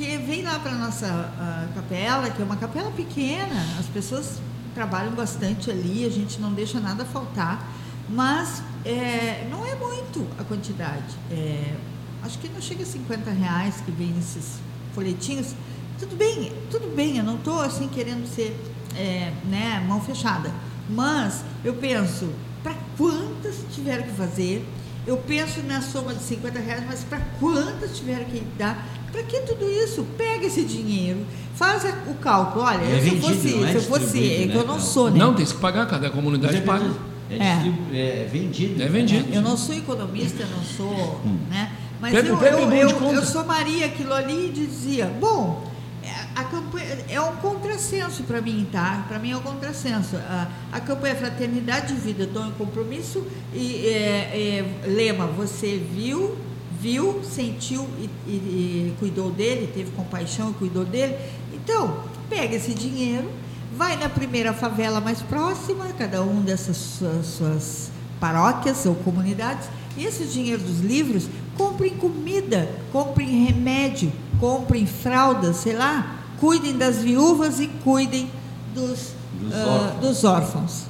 porque 0.00 0.16
vem 0.16 0.40
lá 0.40 0.58
para 0.58 0.72
a 0.72 0.76
nossa 0.76 1.06
ah, 1.06 1.68
capela, 1.74 2.30
que 2.30 2.40
é 2.40 2.44
uma 2.44 2.56
capela 2.56 2.90
pequena, 2.90 3.54
as 3.78 3.84
pessoas 3.84 4.40
trabalham 4.74 5.12
bastante 5.12 5.70
ali, 5.70 6.06
a 6.06 6.08
gente 6.08 6.40
não 6.40 6.54
deixa 6.54 6.80
nada 6.80 7.04
faltar, 7.04 7.70
mas 8.08 8.62
é, 8.82 9.46
não 9.50 9.62
é 9.66 9.74
muito 9.74 10.26
a 10.38 10.44
quantidade. 10.44 11.14
É, 11.30 11.74
acho 12.22 12.38
que 12.38 12.48
não 12.48 12.62
chega 12.62 12.82
a 12.82 12.86
50 12.86 13.30
reais 13.30 13.82
que 13.84 13.90
vem 13.90 14.06
nesses 14.06 14.54
folhetinhos. 14.94 15.54
Tudo 15.98 16.16
bem, 16.16 16.50
tudo 16.70 16.96
bem, 16.96 17.18
eu 17.18 17.24
não 17.24 17.34
estou 17.34 17.60
assim 17.60 17.86
querendo 17.86 18.26
ser 18.26 18.58
é, 18.96 19.30
né, 19.50 19.84
mão 19.86 20.00
fechada. 20.00 20.50
Mas 20.88 21.44
eu 21.62 21.74
penso, 21.74 22.32
para 22.62 22.74
quantas 22.96 23.56
tiveram 23.74 24.04
que 24.04 24.12
fazer? 24.12 24.66
Eu 25.06 25.18
penso 25.18 25.62
na 25.62 25.82
soma 25.82 26.14
de 26.14 26.22
50 26.22 26.58
reais, 26.58 26.84
mas 26.86 27.04
para 27.04 27.20
quantas 27.38 27.98
tiveram 27.98 28.24
que 28.24 28.40
dar? 28.56 28.86
Para 29.12 29.22
que 29.24 29.40
tudo 29.40 29.68
isso? 29.68 30.06
Pega 30.16 30.46
esse 30.46 30.64
dinheiro, 30.64 31.20
faz 31.54 31.82
o 32.06 32.14
cálculo. 32.14 32.64
Olha, 32.64 32.82
É 32.84 33.00
se 33.00 33.08
eu 33.08 33.14
vendido, 33.14 33.20
fosse, 33.26 33.48
não 33.56 33.64
é 33.66 33.70
se 33.70 33.74
eu 33.76 33.82
fosse, 33.82 34.34
é 34.42 34.46
né, 34.46 34.56
eu 34.56 34.66
não 34.66 34.80
sou, 34.80 35.10
né? 35.10 35.18
Não, 35.18 35.34
tem 35.34 35.44
que 35.44 35.54
pagar, 35.54 35.86
cada 35.86 36.10
comunidade 36.10 36.60
paga. 36.62 36.90
É, 37.30 37.36
É. 37.36 38.22
é 38.22 38.28
vendido. 38.30 38.82
É 38.82 38.88
vendido. 38.88 39.32
Eu 39.32 39.42
não 39.42 39.56
sou 39.56 39.74
economista, 39.74 40.44
não 40.54 40.62
sou, 40.62 41.20
né? 41.48 41.72
Mas 42.00 42.12
Pepe- 42.12 42.28
eu, 42.30 42.42
é 42.42 42.52
eu, 42.54 42.70
eu, 42.90 43.12
eu 43.12 43.24
somaria 43.26 43.86
aquilo 43.86 44.12
ali 44.14 44.46
e 44.48 44.50
dizia, 44.50 45.04
bom, 45.20 45.68
é, 46.02 46.08
a 46.34 46.44
campanha 46.44 46.98
é 47.08 47.20
um 47.20 47.36
contrassenso 47.36 48.22
para 48.22 48.40
mim, 48.40 48.66
tá? 48.72 49.04
Para 49.06 49.18
mim 49.18 49.32
é 49.32 49.36
um 49.36 49.40
contrassenso. 49.42 50.16
A, 50.16 50.48
a 50.72 50.80
campanha 50.80 51.14
Fraternidade 51.14 51.94
de 51.94 52.00
Vida, 52.00 52.26
Dom 52.26 52.48
e 52.48 52.52
Compromisso 52.52 53.22
e 53.54 53.86
é, 53.86 54.64
é, 54.84 54.88
lema, 54.88 55.26
você 55.26 55.76
viu, 55.94 56.36
viu, 56.80 57.20
sentiu 57.24 57.86
e, 57.98 58.08
e- 58.26 58.30
e 58.32 58.94
cuidou 58.98 59.30
dele, 59.30 59.70
teve 59.74 59.90
compaixão 59.92 60.50
e 60.50 60.54
cuidou 60.54 60.84
dele. 60.84 61.14
Então, 61.52 61.98
pega 62.28 62.54
esse 62.56 62.72
dinheiro, 62.72 63.28
vai 63.76 63.96
na 63.96 64.08
primeira 64.08 64.52
favela 64.52 65.00
mais 65.00 65.20
próxima, 65.22 65.86
cada 65.98 66.22
um 66.22 66.40
dessas 66.40 66.76
suas, 66.76 67.26
suas 67.26 67.90
paróquias 68.18 68.84
ou 68.86 68.94
comunidades, 68.96 69.68
e 69.96 70.04
esse 70.04 70.24
dinheiro 70.24 70.62
dos 70.62 70.80
livros, 70.80 71.26
comprem 71.56 71.90
comida, 71.96 72.68
comprem 72.92 73.44
remédio, 73.44 74.12
comprem 74.38 74.86
fraldas, 74.86 75.56
sei 75.56 75.74
lá, 75.74 76.16
cuidem 76.38 76.76
das 76.76 76.98
viúvas 76.98 77.60
e 77.60 77.66
cuidem 77.66 78.30
dos, 78.74 79.10
Dos 79.40 79.54
órfãos. 79.54 80.00
dos 80.00 80.24
órfãos. 80.24 80.89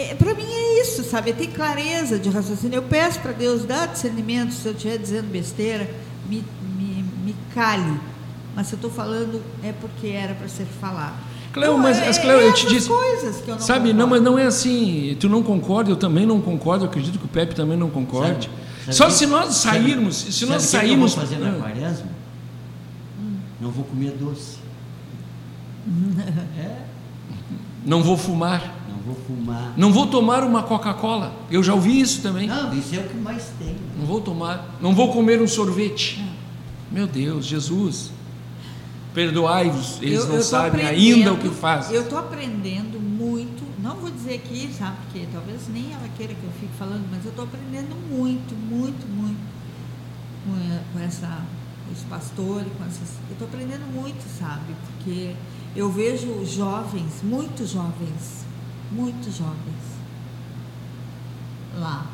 É, 0.00 0.14
para 0.14 0.32
mim 0.32 0.44
é 0.44 0.80
isso, 0.82 1.02
sabe? 1.02 1.30
É 1.30 1.32
ter 1.32 1.48
clareza 1.48 2.18
de 2.20 2.28
raciocínio. 2.30 2.76
Eu 2.76 2.82
peço 2.82 3.18
para 3.18 3.32
Deus 3.32 3.64
dar 3.64 3.88
discernimento 3.88 4.52
se 4.52 4.64
eu 4.66 4.72
estiver 4.72 4.96
dizendo 4.98 5.26
besteira, 5.28 5.90
me, 6.28 6.44
me, 6.76 7.04
me 7.24 7.34
cale. 7.52 7.98
Mas 8.54 8.68
se 8.68 8.74
eu 8.74 8.76
estou 8.76 8.90
falando 8.90 9.42
é 9.62 9.72
porque 9.72 10.06
era 10.08 10.34
para 10.34 10.46
ser 10.48 10.66
falado. 10.80 11.14
Cleo, 11.52 11.70
Então, 11.72 11.78
mas 11.78 11.98
é- 11.98 12.08
as 12.08 12.16
Cleo, 12.18 12.38
eu 12.40 12.52
te 12.54 12.66
disse. 12.68 12.88
coisas 12.88 13.36
que 13.40 13.48
eu 13.50 13.54
não 13.56 13.60
Sabe, 13.60 13.80
concordo. 13.92 13.98
não, 13.98 14.06
mas 14.06 14.22
não 14.22 14.38
é 14.38 14.46
assim. 14.46 15.16
Tu 15.18 15.28
não 15.28 15.42
concorda, 15.42 15.90
eu 15.90 15.96
também 15.96 16.24
não 16.26 16.40
concordo, 16.40 16.84
eu 16.84 16.88
acredito 16.88 17.18
que 17.18 17.24
o 17.24 17.28
Pepe 17.28 17.54
também 17.56 17.76
não 17.76 17.90
concorde. 17.90 18.48
Sabe- 18.48 18.84
sabe 18.84 18.96
Só 18.96 19.06
que- 19.06 19.12
se 19.14 19.26
nós 19.26 19.54
sabe- 19.56 19.78
sairmos, 19.80 20.16
se 20.16 20.32
sabe 20.32 20.52
nós 20.52 20.62
o 20.62 20.66
que 20.66 20.70
que 20.78 20.78
sairmos. 20.86 21.10
Eu 21.12 21.18
vou 21.18 21.26
fazer 21.26 21.38
na 21.44 21.50
Ah, 21.50 21.60
quaresma? 21.60 22.06
Não 23.60 23.70
vou 23.72 23.84
comer 23.84 24.12
doce. 24.12 24.58
é, 26.58 26.76
não 27.84 28.02
vou 28.02 28.16
fumar, 28.16 28.74
não 28.98 29.14
vou 29.14 29.24
fumar. 29.26 29.72
não 29.76 29.92
vou 29.92 30.06
tomar 30.06 30.42
uma 30.44 30.62
Coca-Cola. 30.62 31.32
Eu 31.50 31.62
já 31.62 31.74
ouvi 31.74 32.00
isso 32.00 32.22
também. 32.22 32.46
Não, 32.48 32.72
isso 32.76 32.94
é 32.94 32.98
o 32.98 33.08
que 33.08 33.16
mais 33.16 33.50
tem. 33.58 33.76
Não 33.98 34.06
vou 34.06 34.20
tomar, 34.20 34.76
não 34.80 34.94
vou 34.94 35.12
comer 35.12 35.40
um 35.40 35.48
sorvete. 35.48 36.22
Meu 36.90 37.06
Deus, 37.06 37.44
Jesus. 37.46 38.10
Perdoai-vos, 39.14 39.98
eles 40.02 40.20
Eu- 40.20 40.28
não 40.28 40.36
eu 40.36 40.42
sabem 40.42 40.84
ainda 40.86 41.32
o 41.32 41.38
que 41.38 41.48
fazem. 41.48 41.94
Eu 41.96 42.02
estou 42.02 42.18
aprendendo 42.18 43.00
muito, 43.00 43.64
não 43.82 43.96
vou 43.96 44.10
dizer 44.10 44.34
aqui, 44.34 44.70
sabe, 44.78 44.96
porque 45.04 45.26
talvez 45.32 45.62
nem 45.72 45.92
ela 45.92 46.08
queira 46.16 46.34
que 46.34 46.44
eu 46.44 46.50
fique 46.60 46.72
falando, 46.78 47.04
mas 47.10 47.24
eu 47.24 47.30
estou 47.30 47.44
aprendendo 47.44 47.96
muito, 48.10 48.54
muito, 48.54 49.06
muito 49.08 49.38
com, 50.92 51.00
essa, 51.00 51.40
os 51.92 52.02
pastores, 52.04 52.68
com 52.78 52.84
essas. 52.84 53.16
Eu 53.28 53.32
estou 53.32 53.48
aprendendo 53.48 53.86
muito, 53.92 54.22
sabe, 54.38 54.74
porque 54.86 55.34
eu 55.74 55.90
vejo 55.90 56.44
jovens, 56.44 57.20
muitos 57.22 57.70
jovens, 57.70 58.44
muitos 58.90 59.36
jovens 59.36 59.88
lá. 61.78 62.06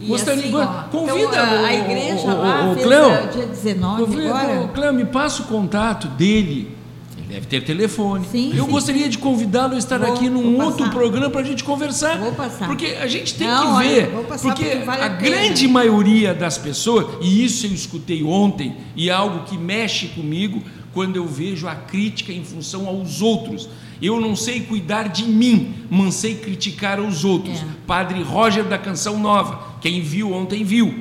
E 0.00 0.06
Gostaria- 0.06 0.42
assim, 0.44 0.54
ó, 0.54 0.66
convida 0.90 1.14
então, 1.28 1.40
a, 1.40 1.58
a 1.58 1.62
o- 1.62 1.74
igreja 1.74 2.26
o- 2.26 2.30
o- 2.34 2.42
lá 2.42 2.70
o 2.72 2.76
Cleo. 2.76 3.24
o 3.24 3.28
dia 3.28 3.46
19 3.46 4.04
Convida- 4.04 4.28
agora. 4.36 4.60
Ô, 4.62 4.68
Cleo, 4.68 4.92
me 4.92 5.04
passa 5.04 5.42
o 5.42 5.46
contato 5.46 6.08
dele. 6.08 6.76
Ele 7.16 7.26
deve 7.28 7.46
ter 7.46 7.62
telefone. 7.64 8.26
Sim, 8.30 8.52
eu 8.56 8.64
sim. 8.64 8.70
gostaria 8.70 9.08
de 9.08 9.16
convidá-lo 9.16 9.74
a 9.74 9.78
estar 9.78 9.98
Vou- 9.98 10.12
aqui 10.12 10.28
num 10.28 10.60
outro 10.60 10.78
passar. 10.86 10.90
programa 10.90 11.30
para 11.30 11.40
a 11.42 11.44
gente 11.44 11.62
conversar. 11.62 12.18
Vou 12.18 12.32
passar. 12.32 12.66
Porque 12.66 12.86
a 13.00 13.06
gente 13.06 13.34
tem 13.36 13.46
Não, 13.46 13.60
que 13.62 13.68
olha, 13.74 13.88
ver. 14.06 14.10
passar 14.26 14.48
porque 14.48 14.64
porque 14.70 14.84
vale 14.84 15.02
a 15.02 15.06
a 15.06 15.08
grande 15.08 15.68
maioria 15.68 16.34
das 16.34 16.58
pessoas, 16.58 17.06
e 17.20 17.44
isso 17.44 17.66
eu 17.66 17.72
escutei 17.72 18.24
ontem, 18.24 18.76
e 18.96 19.08
é 19.08 19.12
algo 19.12 19.44
que 19.44 19.56
mexe 19.56 20.08
comigo 20.08 20.60
quando 20.92 21.14
eu 21.16 21.26
vejo 21.26 21.68
a 21.68 21.76
crítica 21.76 22.32
em 22.32 22.42
função 22.44 22.88
aos 22.88 23.22
outros. 23.22 23.68
Eu 24.02 24.20
não 24.20 24.34
sei 24.34 24.62
cuidar 24.62 25.08
de 25.08 25.24
mim, 25.24 25.86
mas 25.88 26.14
sei 26.16 26.34
criticar 26.34 26.98
os 26.98 27.24
outros. 27.24 27.60
É. 27.60 27.64
Padre 27.86 28.20
Roger 28.22 28.64
da 28.64 28.76
Canção 28.76 29.18
Nova. 29.20 29.76
Quem 29.80 30.02
viu 30.02 30.32
ontem 30.32 30.64
viu. 30.64 30.92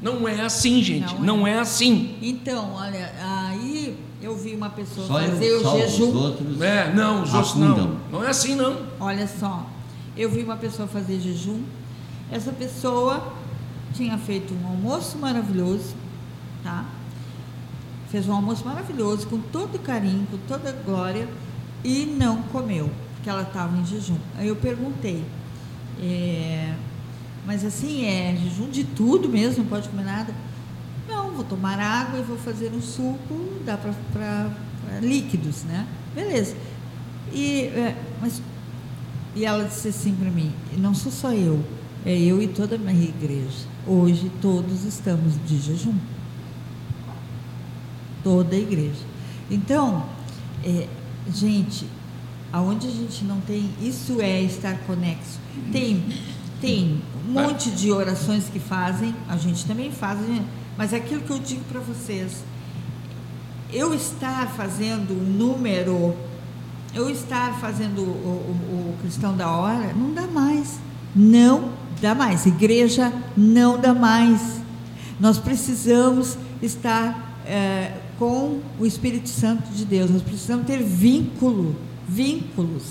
Não 0.00 0.26
é 0.26 0.40
assim, 0.40 0.82
gente. 0.82 1.14
Não 1.16 1.38
Não, 1.38 1.46
é. 1.46 1.52
é. 1.52 1.58
assim. 1.60 2.16
Então, 2.22 2.72
olha, 2.72 3.12
aí 3.20 3.96
eu 4.22 4.36
vi 4.36 4.54
uma 4.54 4.70
pessoa 4.70 5.06
Só, 5.06 5.14
fazer 5.14 5.44
eu, 5.44 5.60
o 5.60 5.62
só 5.62 5.76
os 5.76 5.80
jejum. 5.92 6.16
outros. 6.16 6.60
É, 6.60 6.92
não, 6.92 7.22
os 7.22 7.34
outros 7.34 7.54
não. 7.54 7.72
Afundam. 7.72 7.96
Não 8.10 8.24
é 8.24 8.28
assim, 8.28 8.54
não. 8.54 8.78
Olha 8.98 9.28
só, 9.28 9.66
eu 10.16 10.30
vi 10.30 10.42
uma 10.42 10.56
pessoa 10.56 10.88
fazer 10.88 11.20
jejum. 11.20 11.60
Essa 12.30 12.50
pessoa 12.50 13.32
tinha 13.92 14.16
feito 14.16 14.54
um 14.54 14.66
almoço 14.66 15.18
maravilhoso, 15.18 15.94
tá? 16.64 16.84
Fez 18.10 18.26
um 18.28 18.32
almoço 18.34 18.64
maravilhoso, 18.64 19.26
com 19.26 19.38
todo 19.38 19.78
carinho, 19.78 20.26
com 20.30 20.38
toda 20.48 20.72
glória, 20.84 21.28
e 21.84 22.06
não 22.06 22.42
comeu, 22.44 22.90
porque 23.14 23.28
ela 23.28 23.42
estava 23.42 23.76
em 23.76 23.84
jejum. 23.84 24.16
Aí 24.36 24.48
eu 24.48 24.56
perguntei, 24.56 25.24
é, 26.00 26.74
mas 27.46 27.64
assim, 27.64 28.04
é 28.04 28.36
jejum 28.36 28.70
de 28.70 28.84
tudo 28.84 29.28
mesmo, 29.28 29.64
não 29.64 29.70
pode 29.70 29.88
comer 29.88 30.04
nada? 30.04 30.34
Não, 31.08 31.32
vou 31.32 31.44
tomar 31.44 31.78
água 31.78 32.20
e 32.20 32.22
vou 32.22 32.38
fazer 32.38 32.72
um 32.72 32.80
suco, 32.80 33.60
dá 33.64 33.76
para 33.76 34.50
líquidos, 35.00 35.64
né? 35.64 35.86
Beleza. 36.14 36.56
E, 37.32 37.62
é, 37.74 37.96
mas, 38.20 38.40
e 39.34 39.44
ela 39.44 39.64
disse 39.64 39.88
assim 39.88 40.14
para 40.14 40.30
mim, 40.30 40.52
não 40.78 40.94
sou 40.94 41.10
só 41.10 41.32
eu, 41.32 41.64
é 42.04 42.16
eu 42.16 42.42
e 42.42 42.48
toda 42.48 42.76
a 42.76 42.78
minha 42.78 43.04
igreja. 43.04 43.66
Hoje 43.86 44.30
todos 44.40 44.84
estamos 44.84 45.34
de 45.46 45.58
jejum. 45.58 45.94
Toda 48.22 48.54
a 48.54 48.58
igreja. 48.58 49.04
Então, 49.50 50.06
é, 50.64 50.86
gente, 51.32 51.86
aonde 52.52 52.86
a 52.86 52.90
gente 52.90 53.24
não 53.24 53.40
tem, 53.40 53.70
isso 53.80 54.20
é 54.20 54.40
estar 54.42 54.76
conexo. 54.86 55.38
Tem, 55.70 56.02
tem 56.60 57.00
um 57.28 57.32
monte 57.32 57.70
de 57.70 57.90
orações 57.90 58.44
que 58.44 58.58
fazem, 58.58 59.14
a 59.28 59.36
gente 59.36 59.64
também 59.66 59.90
faz, 59.92 60.18
mas 60.76 60.92
é 60.92 60.96
aquilo 60.96 61.20
que 61.22 61.30
eu 61.30 61.38
digo 61.38 61.62
para 61.70 61.80
vocês, 61.80 62.42
eu 63.72 63.94
estar 63.94 64.48
fazendo 64.48 65.12
um 65.12 65.24
número, 65.38 66.14
eu 66.94 67.08
estar 67.08 67.54
fazendo 67.58 68.00
o, 68.02 68.04
o- 68.04 68.90
o 68.90 68.96
cristão 69.00 69.34
da 69.36 69.50
hora, 69.50 69.92
não 69.94 70.12
dá 70.12 70.26
mais. 70.26 70.78
Não 71.14 71.70
dá 72.00 72.14
mais. 72.14 72.44
Igreja 72.46 73.12
não 73.36 73.78
dá 73.78 73.94
mais. 73.94 74.60
Nós 75.18 75.38
precisamos 75.38 76.36
estar 76.60 77.38
eh, 77.46 77.92
com 78.22 78.60
o 78.78 78.86
Espírito 78.86 79.28
Santo 79.28 79.68
de 79.72 79.84
Deus. 79.84 80.08
Nós 80.08 80.22
precisamos 80.22 80.64
ter 80.64 80.80
vínculo, 80.80 81.74
vínculos 82.08 82.84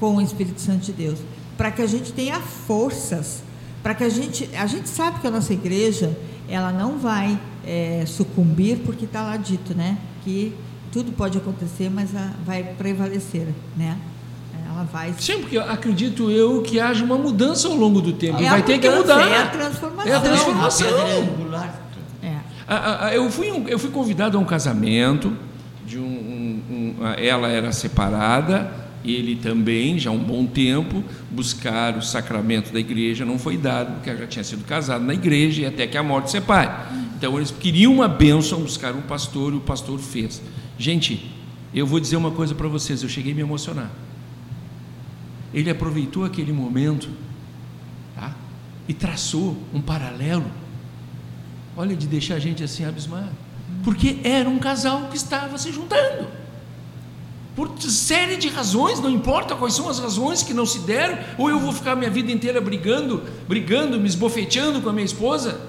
com 0.00 0.16
o 0.16 0.22
Espírito 0.22 0.58
Santo 0.58 0.86
de 0.86 0.92
Deus, 0.92 1.18
para 1.58 1.70
que 1.70 1.82
a 1.82 1.86
gente 1.86 2.14
tenha 2.14 2.40
forças, 2.40 3.42
para 3.82 3.94
que 3.94 4.02
a 4.02 4.08
gente, 4.08 4.48
a 4.56 4.66
gente 4.66 4.88
sabe 4.88 5.20
que 5.20 5.26
a 5.26 5.30
nossa 5.30 5.52
igreja, 5.52 6.16
ela 6.48 6.72
não 6.72 6.96
vai 6.96 7.38
eh, 7.66 8.04
sucumbir, 8.06 8.78
porque 8.78 9.04
está 9.04 9.20
lá 9.20 9.36
dito, 9.36 9.74
né, 9.74 9.98
que 10.24 10.54
tudo 10.90 11.12
pode 11.12 11.36
acontecer, 11.36 11.90
mas 11.90 12.16
a- 12.16 12.32
vai 12.46 12.62
prevalecer, 12.62 13.48
né? 13.76 13.98
Ela 14.66 14.84
vai 14.84 15.14
Sim, 15.18 15.40
porque 15.40 15.58
eu 15.58 15.62
acredito 15.70 16.30
eu 16.30 16.62
que 16.62 16.80
haja 16.80 17.04
uma 17.04 17.18
mudança 17.18 17.68
ao 17.68 17.74
longo 17.74 18.00
do 18.00 18.14
tempo. 18.14 18.42
É 18.42 18.48
vai 18.48 18.62
ter 18.62 18.78
que 18.78 18.88
mudar. 18.88 19.20
é 19.28 19.36
a 19.42 19.46
transformação. 19.48 20.10
É 20.10 20.14
a 20.14 20.18
A 20.18 20.20
transformação. 20.22 20.88
Eu, 23.12 23.30
fui 23.30 23.48
eu 23.66 23.78
fui 23.78 23.90
convidado 23.90 24.36
a 24.36 24.40
um 24.40 24.44
casamento, 24.44 25.36
de 25.86 25.98
um, 25.98 26.02
um- 26.02 26.62
um- 26.70 26.94
ah, 27.04 27.14
ela 27.18 27.48
era 27.48 27.72
separada, 27.72 28.72
ele 29.04 29.36
também, 29.36 29.98
já 29.98 30.10
há 30.10 30.12
um 30.12 30.18
bom 30.22 30.46
tempo, 30.46 31.02
buscar 31.30 31.96
o 31.96 32.02
sacramento 32.02 32.72
da 32.72 32.78
igreja 32.78 33.24
não 33.24 33.38
foi 33.38 33.56
dado, 33.56 33.94
porque 33.94 34.10
ela 34.10 34.18
já 34.20 34.26
tinha 34.26 34.44
sido 34.44 34.64
casada 34.64 35.04
na 35.04 35.14
igreja 35.14 35.62
e 35.62 35.66
até 35.66 35.86
que 35.86 35.96
a 35.96 36.02
morte 36.02 36.30
separe. 36.30 36.70
Então 37.16 37.36
eles 37.36 37.50
queriam 37.50 37.92
uma 37.94 38.06
bênção, 38.08 38.60
buscar 38.60 38.94
um 38.94 39.00
pastor 39.02 39.52
e 39.52 39.56
o 39.56 39.60
pastor 39.60 39.98
fez. 39.98 40.40
Gente, 40.78 41.30
eu 41.74 41.86
vou 41.86 41.98
dizer 41.98 42.16
uma 42.16 42.30
coisa 42.30 42.54
para 42.54 42.68
vocês, 42.68 43.02
eu 43.02 43.08
cheguei 43.08 43.32
a 43.32 43.34
me 43.34 43.40
emocionar. 43.42 43.90
Ele 45.52 45.68
aproveitou 45.70 46.24
aquele 46.24 46.52
momento 46.52 47.08
tá? 48.14 48.34
e 48.86 48.94
traçou 48.94 49.56
um 49.74 49.80
paralelo 49.80 50.44
Olha, 51.76 51.96
de 51.96 52.06
deixar 52.06 52.34
a 52.34 52.38
gente 52.38 52.62
assim 52.62 52.84
abismado. 52.84 53.30
Porque 53.84 54.18
era 54.24 54.48
um 54.48 54.58
casal 54.58 55.08
que 55.10 55.16
estava 55.16 55.56
se 55.56 55.72
juntando. 55.72 56.28
Por 57.56 57.80
série 57.80 58.36
de 58.36 58.48
razões, 58.48 59.00
não 59.00 59.10
importa 59.10 59.54
quais 59.56 59.74
são 59.74 59.88
as 59.88 59.98
razões 59.98 60.42
que 60.42 60.54
não 60.54 60.64
se 60.64 60.80
deram, 60.80 61.18
ou 61.36 61.50
eu 61.50 61.58
vou 61.58 61.72
ficar 61.72 61.96
minha 61.96 62.10
vida 62.10 62.30
inteira 62.30 62.60
brigando, 62.60 63.22
brigando, 63.48 63.98
me 63.98 64.08
esbofeteando 64.08 64.80
com 64.80 64.88
a 64.88 64.92
minha 64.92 65.04
esposa. 65.04 65.60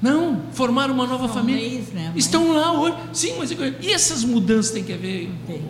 Não, 0.00 0.42
formaram 0.52 0.94
uma 0.94 1.06
nova 1.06 1.26
São 1.26 1.34
família. 1.36 1.60
leis, 1.62 1.88
né, 1.92 2.12
Estão 2.16 2.52
lá 2.52 2.72
hoje. 2.72 2.96
Sim, 3.12 3.34
mas 3.38 3.50
e 3.52 3.92
essas 3.92 4.24
mudanças 4.24 4.72
tem 4.72 4.82
que 4.82 4.92
haver? 4.92 5.30
Tem. 5.46 5.62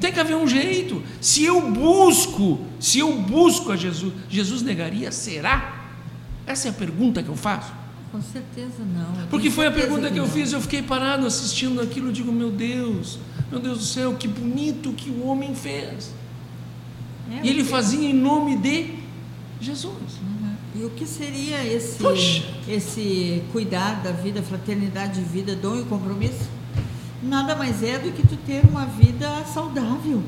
Tem 0.00 0.12
que 0.12 0.20
haver 0.20 0.36
um 0.36 0.46
jeito. 0.46 1.02
Se 1.20 1.44
eu 1.44 1.70
busco, 1.70 2.60
se 2.78 3.00
eu 3.00 3.12
busco 3.18 3.70
a 3.72 3.76
Jesus, 3.76 4.14
Jesus 4.28 4.62
negaria? 4.62 5.12
Será? 5.12 5.88
Essa 6.46 6.68
é 6.68 6.70
a 6.70 6.74
pergunta 6.74 7.22
que 7.22 7.28
eu 7.28 7.36
faço. 7.36 7.79
Com 8.10 8.20
certeza 8.20 8.82
não. 8.84 9.22
eu 9.22 9.28
Porque 9.28 9.50
foi 9.50 9.66
a 9.66 9.70
pergunta 9.70 10.10
que 10.10 10.18
eu 10.18 10.26
não. 10.26 10.30
fiz, 10.30 10.52
eu 10.52 10.60
fiquei 10.60 10.82
parado 10.82 11.26
assistindo 11.26 11.80
aquilo, 11.80 12.08
eu 12.08 12.12
digo, 12.12 12.32
meu 12.32 12.50
Deus, 12.50 13.18
meu 13.50 13.60
Deus 13.60 13.78
do 13.78 13.84
céu, 13.84 14.14
que 14.14 14.26
bonito 14.26 14.92
que 14.92 15.10
o 15.10 15.26
homem 15.26 15.54
fez. 15.54 16.12
É, 17.30 17.40
E 17.46 17.48
ele 17.48 17.64
fazia 17.64 18.08
em 18.08 18.12
nome 18.12 18.56
de 18.56 18.94
Jesus. 19.60 19.94
Uhum. 19.94 20.54
E 20.74 20.84
o 20.84 20.90
que 20.90 21.06
seria 21.06 21.64
esse, 21.64 22.02
esse 22.68 23.42
cuidar 23.52 24.02
da 24.02 24.10
vida, 24.12 24.42
fraternidade 24.42 25.20
de 25.20 25.28
vida, 25.28 25.54
dom 25.54 25.76
e 25.80 25.84
compromisso? 25.84 26.48
Nada 27.22 27.54
mais 27.54 27.82
é 27.82 27.98
do 27.98 28.10
que 28.12 28.26
tu 28.26 28.36
ter 28.46 28.62
uma 28.68 28.86
vida 28.86 29.44
saudável. 29.44 30.22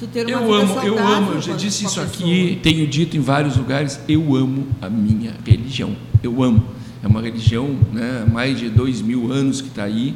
Tu 0.00 0.06
ter 0.06 0.24
uma 0.26 0.30
Eu 0.32 0.38
vida 0.40 0.54
amo, 0.54 0.66
saudável. 0.74 0.96
eu 0.96 1.06
amo, 1.06 1.32
eu 1.32 1.40
já 1.42 1.52
disse 1.54 1.84
isso 1.84 2.00
pessoa. 2.00 2.06
aqui, 2.06 2.58
tenho 2.62 2.86
dito 2.86 3.16
em 3.16 3.20
vários 3.20 3.56
lugares, 3.56 4.00
eu 4.08 4.34
amo 4.34 4.66
a 4.80 4.88
minha 4.88 5.34
religião. 5.46 5.94
Eu 6.22 6.42
amo. 6.42 6.64
É 7.02 7.06
uma 7.06 7.20
religião, 7.20 7.76
né, 7.92 8.24
há 8.26 8.30
mais 8.30 8.58
de 8.58 8.68
dois 8.70 9.00
mil 9.02 9.30
anos 9.30 9.60
que 9.60 9.68
está 9.68 9.84
aí, 9.84 10.14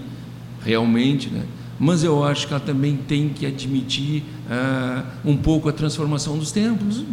realmente, 0.65 1.29
né? 1.29 1.43
Mas 1.79 2.03
eu 2.03 2.25
acho 2.25 2.47
que 2.47 2.55
ela 2.55 2.63
também 2.63 2.97
tem 2.97 3.29
que 3.29 3.45
admitir 3.45 4.23
ah, 4.51 5.03
um 5.25 5.37
pouco 5.37 5.69
a 5.69 5.73
transformação 5.73 6.39
dos 6.39 6.51
tempos. 6.53 7.05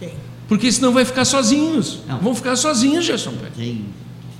Tem. 0.00 0.14
Porque 0.48 0.70
senão 0.72 0.92
vai 0.92 1.04
ficar 1.04 1.24
sozinhos. 1.24 2.00
Não. 2.08 2.18
Vão 2.18 2.34
ficar 2.34 2.56
sozinhos, 2.56 3.04
Gerson. 3.04 3.32
Pérez. 3.32 3.54
Tem, 3.56 3.84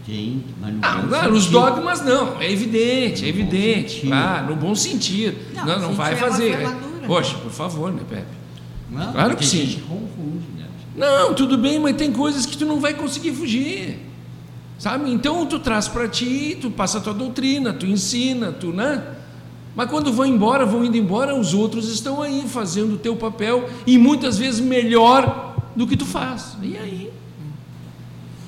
tem, 0.06 0.44
mas 0.60 0.72
no 0.74 0.78
Ah, 0.82 1.04
claro, 1.08 1.34
os 1.34 1.46
dogmas 1.46 2.02
não, 2.04 2.40
é 2.40 2.50
evidente, 2.50 3.20
é 3.24 3.32
No 3.32 3.38
evidente. 3.38 4.08
Ah, 4.12 4.44
no 4.48 4.56
bom 4.56 4.74
sentido. 4.74 5.36
Não, 5.54 5.66
Não, 5.66 5.80
não, 5.80 5.92
vai 5.92 6.14
é 6.14 6.16
fazer. 6.16 6.56
Poxa, 7.08 7.34
por 7.38 7.50
favor, 7.50 7.92
né, 7.92 8.02
Pepe? 8.08 8.26
Não, 8.90 9.12
Claro 9.12 9.36
que 9.36 9.44
sim. 9.44 9.66
Gente 9.66 9.80
confunde, 9.82 10.46
né? 10.56 10.66
Não, 10.96 11.34
tudo 11.34 11.58
bem, 11.58 11.78
mas 11.80 11.96
tem 11.96 12.12
coisas 12.12 12.46
que 12.46 12.56
tu 12.56 12.64
não 12.64 12.78
vai 12.80 12.94
conseguir 12.94 13.32
fugir. 13.32 13.98
Sabe? 14.78 15.10
Então 15.10 15.44
tu 15.46 15.58
traz 15.58 15.88
para 15.88 16.06
ti, 16.06 16.56
tu 16.60 16.70
passa 16.70 16.98
a 16.98 17.00
tua 17.00 17.12
doutrina, 17.14 17.72
tu 17.72 17.84
ensina, 17.86 18.52
tu, 18.52 18.72
né? 18.72 19.02
Mas 19.74 19.90
quando 19.90 20.12
vão 20.12 20.24
embora, 20.26 20.64
vão 20.64 20.84
indo 20.84 20.96
embora, 20.96 21.34
os 21.34 21.52
outros 21.54 21.88
estão 21.88 22.22
aí 22.22 22.44
fazendo 22.48 22.94
o 22.94 22.98
teu 22.98 23.16
papel 23.16 23.68
e 23.86 23.98
muitas 23.98 24.38
vezes 24.38 24.60
melhor 24.60 25.56
do 25.74 25.86
que 25.86 25.96
tu 25.96 26.06
faz. 26.06 26.56
E 26.62 26.76
aí? 26.78 27.12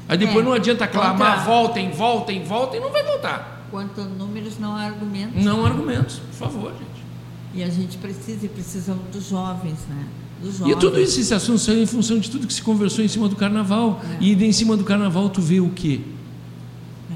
Aí 0.09 0.19
depois 0.19 0.39
É, 0.39 0.43
não 0.49 0.53
adianta 0.53 0.87
clamar, 0.89 1.37
contra- 1.39 1.45
voltem, 1.53 1.91
voltem, 1.91 2.43
voltem, 2.45 2.81
não 2.81 2.91
vai 2.91 3.03
voltar. 3.05 3.67
Quanto 3.71 4.01
a 4.01 4.05
números, 4.05 4.59
não 4.59 4.75
há 4.75 4.83
argumentos. 4.83 5.45
Não 5.45 5.65
argumentos, 5.65 6.19
por 6.19 6.35
favor, 6.35 6.73
gente. 6.73 6.90
E 7.55 7.63
a 7.63 7.69
gente 7.69 7.99
precisa 7.99 8.47
e 8.47 8.49
precisamos 8.49 9.03
dos 9.13 9.29
jovens, 9.29 9.79
né? 9.89 10.07
E 10.67 10.75
tudo 10.77 10.99
isso, 10.99 11.21
esse 11.21 11.35
assunto 11.35 11.59
saiu 11.59 11.83
em 11.83 11.87
função 11.87 12.19
de 12.19 12.31
tudo 12.31 12.47
que 12.47 12.53
se 12.55 12.63
conversou 12.63 13.05
em 13.05 13.09
cima 13.09 13.29
do 13.29 13.37
carnaval. 13.37 14.01
É. 14.21 14.25
E 14.25 14.33
em 14.45 14.53
cima 14.53 14.77
do 14.77 14.85
carnaval 14.85 15.29
tu 15.29 15.43
vê 15.43 15.61
o 15.61 15.69
quê? 15.69 16.01
É. 17.11 17.15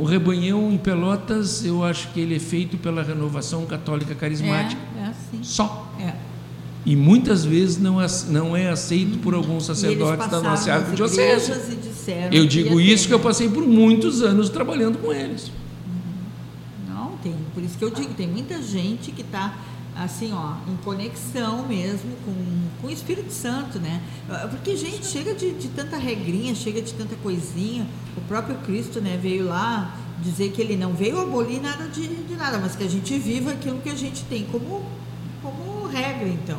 O 0.00 0.04
rebanhão 0.04 0.70
em 0.70 0.76
Pelotas, 0.76 1.64
eu 1.64 1.82
acho 1.82 2.08
que 2.12 2.20
ele 2.20 2.36
é 2.36 2.38
feito 2.38 2.76
pela 2.76 3.02
renovação 3.02 3.64
católica 3.64 4.14
carismática. 4.14 4.80
É, 4.98 5.00
é 5.00 5.04
assim. 5.06 5.42
Só. 5.42 5.90
É. 5.98 6.12
E 6.84 6.94
muitas 6.94 7.44
vezes 7.44 7.78
não, 7.78 7.98
ac- 7.98 8.26
não 8.30 8.56
é 8.56 8.68
aceito 8.68 9.18
por 9.18 9.34
alguns 9.34 9.66
E 9.66 9.70
eles 9.70 9.78
sacerdotes 9.80 10.28
da 10.28 10.40
nossa 10.40 10.72
arquidiocese. 10.72 11.52
Eu 12.30 12.46
digo 12.46 12.80
isso 12.80 13.04
ter, 13.04 13.08
que 13.08 13.14
eu 13.14 13.20
passei 13.20 13.48
por 13.48 13.66
muitos 13.66 14.22
anos 14.22 14.48
trabalhando 14.48 14.98
com 14.98 15.12
eles. 15.12 15.50
Isso 17.68 17.76
que 17.76 17.84
eu 17.84 17.90
digo, 17.90 18.14
tem 18.14 18.26
muita 18.26 18.62
gente 18.62 19.12
que 19.12 19.20
está 19.20 19.54
assim, 19.94 20.32
ó, 20.32 20.54
em 20.70 20.76
conexão 20.76 21.66
mesmo 21.66 22.12
com, 22.24 22.32
com 22.80 22.86
o 22.86 22.90
Espírito 22.90 23.32
Santo, 23.32 23.78
né? 23.78 24.00
Porque, 24.50 24.74
gente, 24.74 25.04
chega 25.04 25.34
de, 25.34 25.52
de 25.52 25.68
tanta 25.68 25.96
regrinha, 25.96 26.54
chega 26.54 26.80
de 26.80 26.94
tanta 26.94 27.14
coisinha. 27.16 27.86
O 28.16 28.20
próprio 28.22 28.56
Cristo, 28.58 29.00
né, 29.00 29.18
veio 29.20 29.44
lá 29.44 29.94
dizer 30.22 30.50
que 30.50 30.62
ele 30.62 30.76
não 30.76 30.94
veio 30.94 31.20
abolir 31.20 31.60
nada 31.60 31.88
de, 31.88 32.06
de 32.06 32.34
nada, 32.36 32.58
mas 32.58 32.74
que 32.74 32.84
a 32.84 32.88
gente 32.88 33.18
viva 33.18 33.52
aquilo 33.52 33.80
que 33.80 33.90
a 33.90 33.94
gente 33.94 34.24
tem 34.24 34.44
como, 34.46 34.82
como 35.42 35.86
regra, 35.88 36.28
então. 36.28 36.58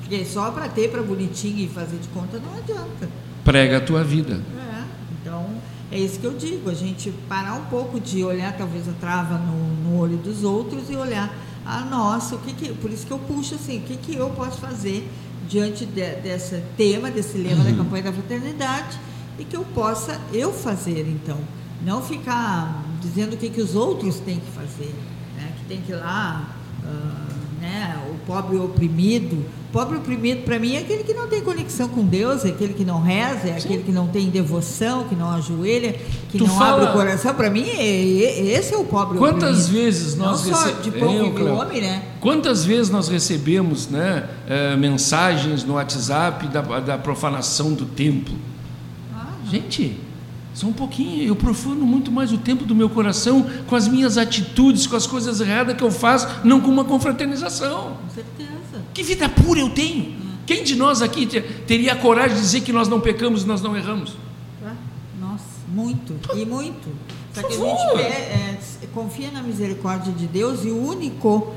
Porque 0.00 0.24
só 0.24 0.50
para 0.50 0.68
ter 0.68 0.90
para 0.90 1.02
bonitinho 1.02 1.58
e 1.58 1.68
fazer 1.68 1.98
de 1.98 2.08
conta 2.08 2.38
não 2.38 2.56
adianta. 2.56 3.08
Prega 3.44 3.78
a 3.78 3.80
tua 3.80 4.02
vida. 4.02 4.40
É, 5.96 5.98
isso 5.98 6.20
que 6.20 6.26
eu 6.26 6.34
digo, 6.34 6.68
a 6.68 6.74
gente 6.74 7.10
parar 7.26 7.54
um 7.54 7.64
pouco 7.64 7.98
de 7.98 8.22
olhar 8.22 8.54
talvez 8.54 8.86
a 8.86 8.92
trava 8.92 9.38
no, 9.38 9.56
no 9.82 9.98
olho 9.98 10.18
dos 10.18 10.44
outros 10.44 10.90
e 10.90 10.94
olhar 10.94 11.34
a 11.64 11.80
nossa, 11.80 12.34
o 12.34 12.38
que, 12.38 12.52
que 12.52 12.74
por 12.74 12.90
isso 12.90 13.06
que 13.06 13.12
eu 13.12 13.18
puxo 13.18 13.54
assim, 13.54 13.78
o 13.78 13.80
que, 13.80 13.96
que 13.96 14.14
eu 14.14 14.28
posso 14.30 14.60
fazer 14.60 15.10
diante 15.48 15.86
de, 15.86 16.16
desse 16.16 16.62
tema, 16.76 17.10
desse 17.10 17.38
lema 17.38 17.64
uhum. 17.64 17.70
da 17.70 17.76
campanha 17.78 18.02
da 18.02 18.12
fraternidade 18.12 18.98
e 19.38 19.44
que 19.44 19.56
eu 19.56 19.64
possa 19.64 20.20
eu 20.34 20.52
fazer 20.52 21.08
então, 21.08 21.38
não 21.82 22.02
ficar 22.02 22.84
dizendo 23.00 23.32
o 23.32 23.36
que, 23.38 23.48
que 23.48 23.62
os 23.62 23.74
outros 23.74 24.20
têm 24.20 24.38
que 24.38 24.50
fazer, 24.50 24.94
né? 25.34 25.54
que 25.58 25.64
tem 25.64 25.80
que 25.80 25.92
ir 25.92 25.96
lá, 25.96 26.56
uh, 26.84 27.60
né? 27.62 28.06
o 28.10 28.26
pobre 28.26 28.58
oprimido. 28.58 29.42
O 29.76 29.78
pobre 29.78 29.98
oprimido, 29.98 30.42
para 30.42 30.58
mim, 30.58 30.74
é 30.74 30.78
aquele 30.78 31.04
que 31.04 31.12
não 31.12 31.28
tem 31.28 31.42
conexão 31.42 31.86
com 31.86 32.02
Deus, 32.02 32.46
é 32.46 32.48
aquele 32.48 32.72
que 32.72 32.82
não 32.82 32.98
reza, 32.98 33.46
é 33.46 33.60
Sim. 33.60 33.66
aquele 33.66 33.82
que 33.82 33.92
não 33.92 34.06
tem 34.06 34.30
devoção, 34.30 35.04
que 35.04 35.14
não 35.14 35.30
ajoelha, 35.30 35.92
que 36.30 36.38
tu 36.38 36.46
não 36.46 36.58
fala... 36.58 36.84
abre 36.84 36.84
o 36.86 36.92
coração. 36.94 37.34
Para 37.34 37.50
mim, 37.50 37.68
é, 37.68 37.84
é, 37.84 38.58
esse 38.58 38.72
é 38.72 38.76
o 38.78 38.84
pobre 38.84 39.18
Quantas 39.18 39.66
oprimido. 39.66 39.84
vezes 39.84 40.16
nós 40.16 40.46
recebemos. 40.46 41.40
homem, 41.42 41.82
né? 41.82 42.02
Quantas 42.20 42.64
vezes 42.64 42.88
nós 42.88 43.08
recebemos 43.08 43.90
né, 43.90 44.26
uh, 44.48 44.78
mensagens 44.78 45.62
no 45.62 45.74
WhatsApp 45.74 46.48
da, 46.48 46.62
da 46.80 46.96
profanação 46.96 47.74
do 47.74 47.84
templo? 47.84 48.34
Ah, 49.14 49.26
Gente 49.50 50.05
só 50.56 50.68
um 50.68 50.72
pouquinho, 50.72 51.22
eu 51.22 51.36
profano 51.36 51.84
muito 51.84 52.10
mais 52.10 52.32
o 52.32 52.38
tempo 52.38 52.64
do 52.64 52.74
meu 52.74 52.88
coração 52.88 53.44
com 53.66 53.76
as 53.76 53.86
minhas 53.86 54.16
atitudes, 54.16 54.86
com 54.86 54.96
as 54.96 55.06
coisas 55.06 55.38
erradas 55.38 55.76
que 55.76 55.84
eu 55.84 55.90
faço, 55.90 56.26
não 56.42 56.62
com 56.62 56.70
uma 56.70 56.82
confraternização. 56.82 57.98
Com 58.02 58.08
certeza. 58.08 58.82
Que 58.94 59.02
vida 59.02 59.28
pura 59.28 59.60
eu 59.60 59.68
tenho? 59.68 60.12
Hum. 60.12 60.30
Quem 60.46 60.64
de 60.64 60.74
nós 60.74 61.02
aqui 61.02 61.26
teria 61.66 61.92
a 61.92 61.96
coragem 61.96 62.36
de 62.36 62.40
dizer 62.40 62.62
que 62.62 62.72
nós 62.72 62.88
não 62.88 63.02
pecamos 63.02 63.42
e 63.42 63.46
nós 63.46 63.60
não 63.60 63.76
erramos? 63.76 64.16
Ah, 64.64 64.72
nossa, 65.20 65.44
muito, 65.68 66.14
e 66.34 66.46
muito. 66.46 66.88
Só 67.34 67.42
que 67.42 67.52
a 67.52 67.56
gente 67.58 68.00
é, 68.00 68.58
confia 68.94 69.30
na 69.30 69.42
misericórdia 69.42 70.10
de 70.10 70.26
Deus 70.26 70.64
e 70.64 70.70
o 70.70 70.82
único 70.82 71.54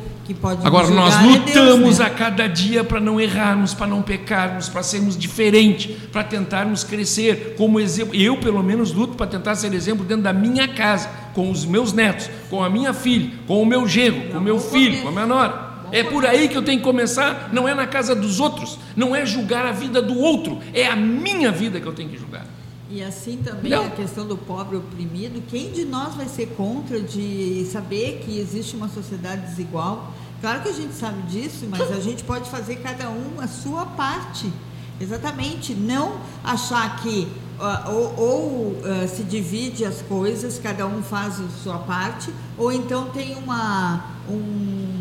Agora 0.66 0.90
nós 0.90 1.16
lutamos 1.22 1.50
é 1.50 1.54
Deus, 1.54 2.00
né? 2.00 2.06
a 2.06 2.10
cada 2.10 2.48
dia 2.48 2.84
para 2.84 3.00
não 3.00 3.20
errarmos, 3.20 3.74
para 3.74 3.88
não 3.88 4.02
pecarmos, 4.02 4.70
para 4.70 4.84
sermos 4.84 5.18
diferentes, 5.18 5.96
para 6.12 6.24
tentarmos 6.24 6.84
crescer 6.84 7.56
como 7.58 7.80
exemplo. 7.80 8.16
Eu 8.16 8.38
pelo 8.38 8.64
menos 8.64 8.92
luto 8.92 9.16
para 9.16 9.28
tentar 9.28 9.56
ser 9.56 9.74
exemplo 9.74 10.06
dentro 10.06 10.24
da 10.24 10.34
minha 10.34 10.68
casa, 10.68 11.10
com 11.34 11.50
os 11.50 11.66
meus 11.66 11.94
netos, 11.94 12.30
com 12.50 12.64
a 12.64 12.70
minha 12.70 12.94
filha, 12.94 13.32
com 13.48 13.62
o 13.62 13.66
meu 13.66 13.88
genro, 13.88 14.30
com 14.32 14.38
o 14.38 14.42
meu 14.42 14.60
filho, 14.60 15.02
com 15.02 15.10
a 15.10 15.12
minha 15.12 15.26
nora. 15.26 15.70
É 15.92 16.04
por 16.04 16.26
aí 16.26 16.48
que 16.48 16.56
eu 16.56 16.62
tenho 16.62 16.78
que 16.78 16.84
começar, 16.84 17.50
não 17.52 17.68
é 17.68 17.74
na 17.74 17.88
casa 17.88 18.14
dos 18.14 18.40
outros, 18.40 18.78
não 18.96 19.16
é 19.16 19.26
julgar 19.26 19.66
a 19.66 19.72
vida 19.72 20.02
do 20.02 20.18
outro, 20.18 20.60
é 20.74 20.86
a 20.88 20.96
minha 20.96 21.52
vida 21.52 21.80
que 21.80 21.88
eu 21.88 21.94
tenho 21.94 22.10
que 22.10 22.18
julgar. 22.18 22.46
E 22.90 23.04
assim 23.04 23.38
também 23.38 23.72
não. 23.72 23.86
a 23.86 23.90
questão 23.92 24.28
do 24.28 24.36
pobre 24.36 24.76
oprimido, 24.76 25.44
quem 25.48 25.72
de 25.72 25.86
nós 25.86 26.16
vai 26.16 26.28
ser 26.28 26.48
contra 26.58 27.00
de 27.00 27.68
saber 27.72 28.24
que 28.26 28.40
existe 28.40 28.76
uma 28.76 28.90
sociedade 28.90 29.46
desigual? 29.46 30.12
Claro 30.42 30.64
que 30.64 30.70
a 30.70 30.74
gente 30.74 30.94
sabe 30.94 31.22
disso, 31.24 31.68
mas 31.70 31.92
a 31.92 32.00
gente 32.00 32.24
pode 32.24 32.50
fazer 32.50 32.78
cada 32.78 33.10
um 33.10 33.40
a 33.40 33.48
sua 33.48 33.86
parte. 33.86 34.52
Exatamente, 35.00 35.74
não 35.74 36.20
achar 36.44 37.02
que 37.02 37.28
uh, 37.60 37.92
ou, 37.92 38.16
ou 38.18 38.48
uh, 38.72 39.08
se 39.08 39.24
divide 39.24 39.86
as 39.86 40.02
coisas, 40.02 40.60
cada 40.60 40.88
um 40.88 41.04
faz 41.04 41.40
a 41.40 41.48
sua 41.64 41.78
parte, 41.78 42.34
ou 42.58 42.72
então 42.72 43.10
tem 43.10 43.36
uma 43.36 44.04
um 44.28 45.00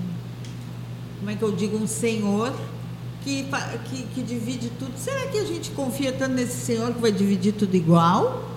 como 1.18 1.30
é 1.30 1.34
que 1.34 1.42
eu 1.42 1.52
digo, 1.52 1.76
um 1.76 1.86
senhor 1.86 2.52
que, 3.22 3.46
que, 3.90 4.02
que 4.14 4.22
divide 4.22 4.70
tudo. 4.78 4.92
Será 4.96 5.26
que 5.26 5.38
a 5.38 5.44
gente 5.44 5.70
confia 5.70 6.12
tanto 6.12 6.34
nesse 6.34 6.64
senhor 6.64 6.92
que 6.92 7.00
vai 7.00 7.12
dividir 7.12 7.52
tudo 7.52 7.74
igual? 7.74 8.48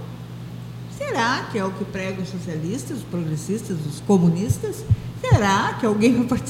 Será 0.98 1.48
que 1.52 1.58
é 1.58 1.66
o 1.66 1.72
que 1.72 1.84
pregam 1.86 2.24
os 2.24 2.30
socialistas, 2.30 2.98
os 2.98 3.04
progressistas, 3.04 3.78
os 3.86 4.00
comunistas? 4.02 4.86
Será 5.20 5.74
que 5.80 5.86
alguém 5.86 6.26
vai, 6.28 6.42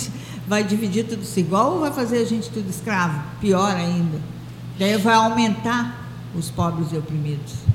vai 0.47 0.64
dividir 0.64 1.07
tudo 1.07 1.24
isso 1.24 1.39
igual 1.39 1.74
ou 1.74 1.80
vai 1.80 1.91
fazer 1.91 2.20
a 2.20 2.26
gente 2.26 2.49
tudo 2.49 2.70
escravo? 2.70 3.22
Pior 3.39 3.76
ainda. 3.76 4.20
Daí 4.78 4.97
vai 4.97 5.16
aumentar 5.16 6.09
os 6.36 6.49
pobres 6.49 6.91
e 6.91 6.97
oprimidos. 6.97 7.71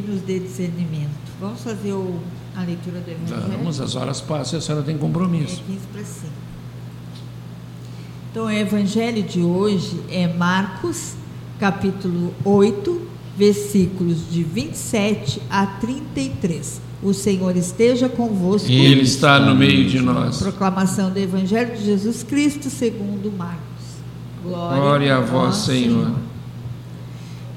Nos 0.00 0.22
dê 0.22 0.38
discernimento. 0.38 1.10
Vamos 1.40 1.60
fazer 1.62 1.92
o, 1.92 2.18
a 2.56 2.62
leitura 2.62 3.00
do 3.00 3.10
Evangelho? 3.10 3.58
Vamos, 3.58 3.80
as 3.80 3.94
horas 3.94 4.20
passam 4.20 4.58
e 4.58 4.58
a 4.58 4.62
senhora 4.62 4.84
tem 4.84 4.96
compromisso. 4.96 5.62
É 5.68 5.72
15 5.72 5.86
para 5.92 6.04
5. 6.04 6.32
Então, 8.30 8.46
o 8.46 8.50
Evangelho 8.50 9.22
de 9.22 9.40
hoje 9.40 10.00
é 10.08 10.26
Marcos, 10.26 11.12
capítulo 11.60 12.32
8, 12.44 13.08
versículos 13.36 14.30
de 14.30 14.42
27 14.42 15.42
a 15.50 15.66
33. 15.66 16.80
O 17.02 17.12
Senhor 17.12 17.56
esteja 17.56 18.08
convosco. 18.08 18.70
Ele 18.70 19.02
está 19.02 19.38
no 19.40 19.54
meio 19.54 19.88
de 19.88 20.00
nós. 20.00 20.38
Proclamação 20.38 21.10
do 21.10 21.18
Evangelho 21.18 21.76
de 21.76 21.84
Jesus 21.84 22.22
Cristo 22.22 22.70
segundo 22.70 23.30
Marcos. 23.36 23.60
Glória, 24.42 24.80
Glória 24.80 25.16
a 25.16 25.20
vós, 25.20 25.56
Senhor. 25.56 26.04
Senhor. 26.04 26.31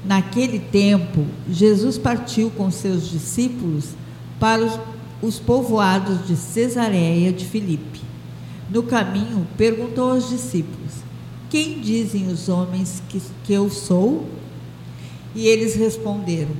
Naquele 0.06 0.60
tempo, 0.60 1.26
Jesus 1.50 1.98
partiu 1.98 2.48
com 2.50 2.70
seus 2.70 3.10
discípulos 3.10 3.86
para 4.38 4.64
os, 4.64 4.78
os 5.20 5.38
povoados 5.40 6.24
de 6.28 6.36
Cesareia 6.36 7.32
de 7.32 7.44
Filipe. 7.44 8.00
No 8.70 8.84
caminho, 8.84 9.44
perguntou 9.56 10.12
aos 10.12 10.28
discípulos: 10.28 10.92
Quem 11.50 11.80
dizem 11.80 12.28
os 12.28 12.48
homens 12.48 13.02
que, 13.08 13.20
que 13.42 13.52
eu 13.52 13.68
sou? 13.68 14.28
E 15.34 15.48
eles 15.48 15.74
responderam: 15.74 16.54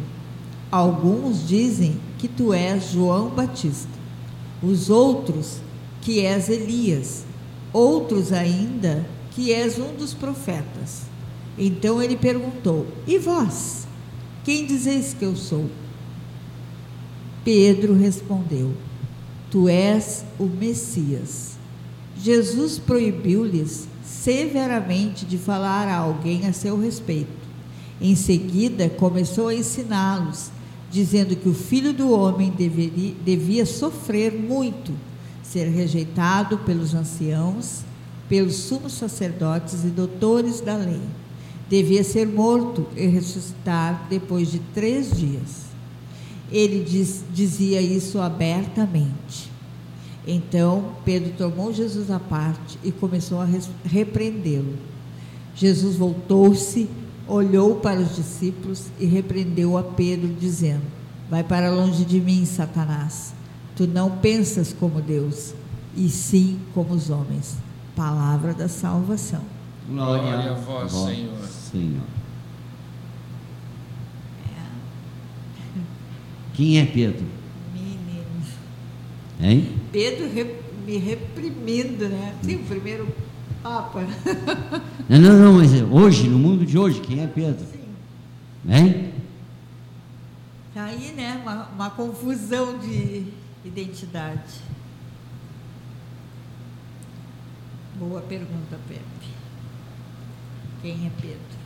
Alguns 0.68 1.46
dizem 1.46 2.00
que 2.18 2.26
tu 2.26 2.52
és 2.52 2.90
João 2.90 3.28
Batista, 3.28 3.88
os 4.60 4.90
outros 4.90 5.58
que 6.00 6.20
és 6.26 6.48
Elias, 6.48 7.24
outros 7.72 8.32
ainda 8.32 9.06
que 9.30 9.52
és 9.52 9.78
um 9.78 9.94
dos 9.94 10.12
profetas. 10.12 11.02
Então 11.58 12.02
ele 12.02 12.16
perguntou: 12.16 12.86
E 13.06 13.18
vós? 13.18 13.86
Quem 14.44 14.66
dizeis 14.66 15.14
que 15.14 15.24
eu 15.24 15.34
sou? 15.34 15.66
Pedro 17.44 17.94
respondeu: 17.94 18.72
Tu 19.50 19.68
és 19.68 20.24
o 20.38 20.44
Messias. 20.44 21.56
Jesus 22.18 22.78
proibiu-lhes 22.78 23.88
severamente 24.04 25.24
de 25.24 25.38
falar 25.38 25.88
a 25.88 25.96
alguém 25.96 26.46
a 26.46 26.52
seu 26.52 26.78
respeito. 26.78 27.46
Em 28.00 28.14
seguida, 28.14 28.88
começou 28.88 29.48
a 29.48 29.54
ensiná-los, 29.54 30.50
dizendo 30.90 31.36
que 31.36 31.48
o 31.48 31.54
filho 31.54 31.92
do 31.92 32.10
homem 32.10 32.50
deveria, 32.50 33.14
devia 33.24 33.64
sofrer 33.64 34.32
muito, 34.32 34.92
ser 35.42 35.68
rejeitado 35.68 36.58
pelos 36.58 36.94
anciãos, 36.94 37.80
pelos 38.28 38.56
sumos 38.56 38.92
sacerdotes 38.92 39.84
e 39.84 39.88
doutores 39.88 40.60
da 40.60 40.76
lei 40.76 41.00
devia 41.68 42.04
ser 42.04 42.26
morto 42.26 42.86
e 42.96 43.06
ressuscitar 43.06 44.06
depois 44.08 44.50
de 44.50 44.58
três 44.74 45.16
dias. 45.16 45.66
Ele 46.50 46.84
diz, 46.84 47.24
dizia 47.32 47.80
isso 47.80 48.20
abertamente. 48.20 49.50
Então 50.26 50.92
Pedro 51.04 51.32
tomou 51.36 51.72
Jesus 51.72 52.10
à 52.10 52.18
parte 52.18 52.78
e 52.82 52.90
começou 52.90 53.40
a 53.40 53.48
repreendê-lo. 53.84 54.74
Jesus 55.54 55.96
voltou-se, 55.96 56.88
olhou 57.26 57.76
para 57.76 58.00
os 58.00 58.14
discípulos 58.14 58.84
e 58.98 59.06
repreendeu 59.06 59.78
a 59.78 59.82
Pedro, 59.82 60.28
dizendo: 60.28 60.82
Vai 61.30 61.42
para 61.42 61.70
longe 61.70 62.04
de 62.04 62.20
mim, 62.20 62.44
Satanás. 62.44 63.34
Tu 63.74 63.86
não 63.86 64.10
pensas 64.10 64.72
como 64.72 65.00
Deus, 65.00 65.54
e 65.96 66.08
sim 66.08 66.58
como 66.74 66.94
os 66.94 67.10
homens. 67.10 67.56
Palavra 67.94 68.52
da 68.52 68.68
salvação. 68.68 69.55
Glória, 69.88 70.22
Glória 70.22 70.50
a 70.50 70.54
vós, 70.54 70.92
vós 70.92 71.14
Senhor. 71.14 71.42
Senhor. 71.44 72.02
Quem 76.54 76.78
é 76.80 76.86
Pedro? 76.86 77.26
Menino. 77.74 78.24
Hein? 79.40 79.78
Pedro 79.92 80.26
me 80.86 80.96
reprimindo, 80.96 82.08
né? 82.08 82.34
Sim, 82.42 82.56
o 82.56 82.64
primeiro 82.64 83.14
Papa. 83.62 84.00
Não, 85.08 85.18
não, 85.20 85.38
não, 85.38 85.52
mas 85.52 85.70
hoje, 85.82 86.28
no 86.28 86.38
mundo 86.38 86.66
de 86.66 86.76
hoje, 86.76 87.00
quem 87.00 87.22
é 87.22 87.28
Pedro? 87.28 87.64
Sim. 87.64 87.84
Hein? 88.68 89.12
Tá 90.74 90.84
aí, 90.84 91.12
né? 91.12 91.40
Uma, 91.42 91.66
uma 91.66 91.90
confusão 91.90 92.76
de 92.78 93.26
identidade. 93.64 94.54
Boa 97.98 98.20
pergunta, 98.20 98.78
Pepe. 98.88 99.35
Quem 100.82 101.06
é 101.06 101.10
Pedro? 101.20 101.56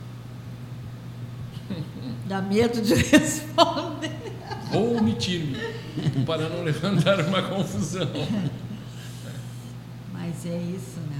Dá 2.27 2.41
medo 2.41 2.81
de 2.81 2.93
responder. 2.95 4.11
Vou 4.71 4.97
omitir-me, 4.97 5.57
para 6.25 6.47
não 6.47 6.63
levantar 6.63 7.19
uma 7.27 7.41
confusão. 7.41 8.07
Mas 10.13 10.45
é 10.45 10.57
isso, 10.57 10.99
né? 11.09 11.19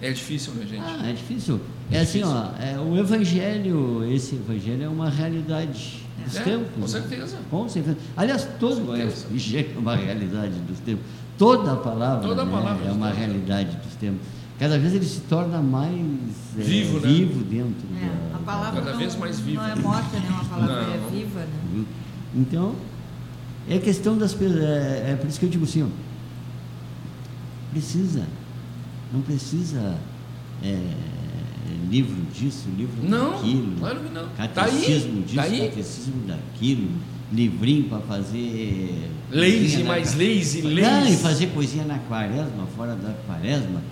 É 0.00 0.12
difícil, 0.12 0.54
né, 0.54 0.64
gente? 0.64 0.82
Ah, 0.82 1.10
é 1.10 1.12
difícil. 1.12 1.60
É, 1.90 1.98
é 1.98 2.00
assim, 2.00 2.22
ó, 2.22 2.52
é, 2.58 2.78
o 2.78 2.96
evangelho, 2.96 4.04
esse 4.10 4.36
evangelho 4.36 4.84
é 4.84 4.88
uma 4.88 5.10
realidade 5.10 6.06
dos 6.24 6.36
é, 6.36 6.42
tempos. 6.42 6.72
Com 6.74 6.80
né? 6.80 6.88
certeza. 6.88 7.36
Né? 7.36 7.42
Com 7.50 7.68
certeza. 7.68 7.96
Aliás, 8.16 8.48
todo 8.58 8.90
o 8.90 8.96
evangelho 8.96 9.72
é 9.76 9.78
uma 9.78 9.96
realidade 9.96 10.54
dos 10.60 10.78
tempos. 10.80 11.04
Toda 11.36 11.72
a 11.72 11.76
palavra, 11.76 12.26
Toda 12.26 12.42
a 12.42 12.44
né, 12.46 12.52
palavra 12.52 12.88
é 12.88 12.92
uma 12.92 13.10
realidade 13.10 13.76
dos 13.76 13.94
tempos 13.94 14.37
cada 14.58 14.78
vez 14.78 14.92
ele 14.92 15.04
se 15.04 15.20
torna 15.20 15.62
mais 15.62 15.94
é, 16.58 16.62
vivo, 16.62 17.00
né? 17.00 17.08
vivo 17.08 17.44
dentro 17.44 17.86
é, 17.96 18.30
da, 18.30 18.36
a 18.36 18.38
palavra 18.40 18.80
cada 18.80 18.92
não, 18.92 18.98
vez 18.98 19.16
mais 19.16 19.38
viva 19.38 19.62
não 19.62 19.70
é 19.70 19.74
morta 19.76 20.18
né? 20.18 20.28
Uma 20.30 20.44
palavra 20.44 20.82
não. 20.82 20.94
é 20.94 21.10
viva 21.10 21.40
né? 21.40 21.84
Então 22.34 22.74
é 23.68 23.78
questão 23.78 24.18
das 24.18 24.34
pessoas 24.34 24.60
é, 24.60 25.12
é, 25.12 25.16
por 25.16 25.28
isso 25.28 25.38
que 25.38 25.46
eu 25.46 25.50
digo 25.50 25.64
assim 25.64 25.84
ó, 25.84 25.86
precisa 27.70 28.26
não 29.12 29.20
precisa 29.22 29.96
é, 30.62 30.76
livro 31.88 32.20
disso 32.32 32.68
livro 32.76 32.96
não, 33.02 33.32
daquilo 33.32 33.76
claro 33.78 34.00
que 34.00 34.12
não. 34.12 34.28
Catecismo 34.30 35.22
tá 35.22 35.46
disso 35.46 35.62
tá 35.62 35.68
catecismo 35.68 36.26
daquilo 36.26 36.90
livrinho 37.32 37.84
para 37.84 38.00
fazer 38.00 39.10
leis 39.30 39.74
e 39.74 39.84
mais 39.84 40.14
leis 40.14 40.54
e 40.54 40.62
leis 40.62 40.88
não, 40.88 41.08
e 41.08 41.16
fazer 41.16 41.48
coisinha 41.48 41.84
na 41.84 41.98
quaresma 41.98 42.66
fora 42.74 42.96
da 42.96 43.12
quaresma 43.26 43.82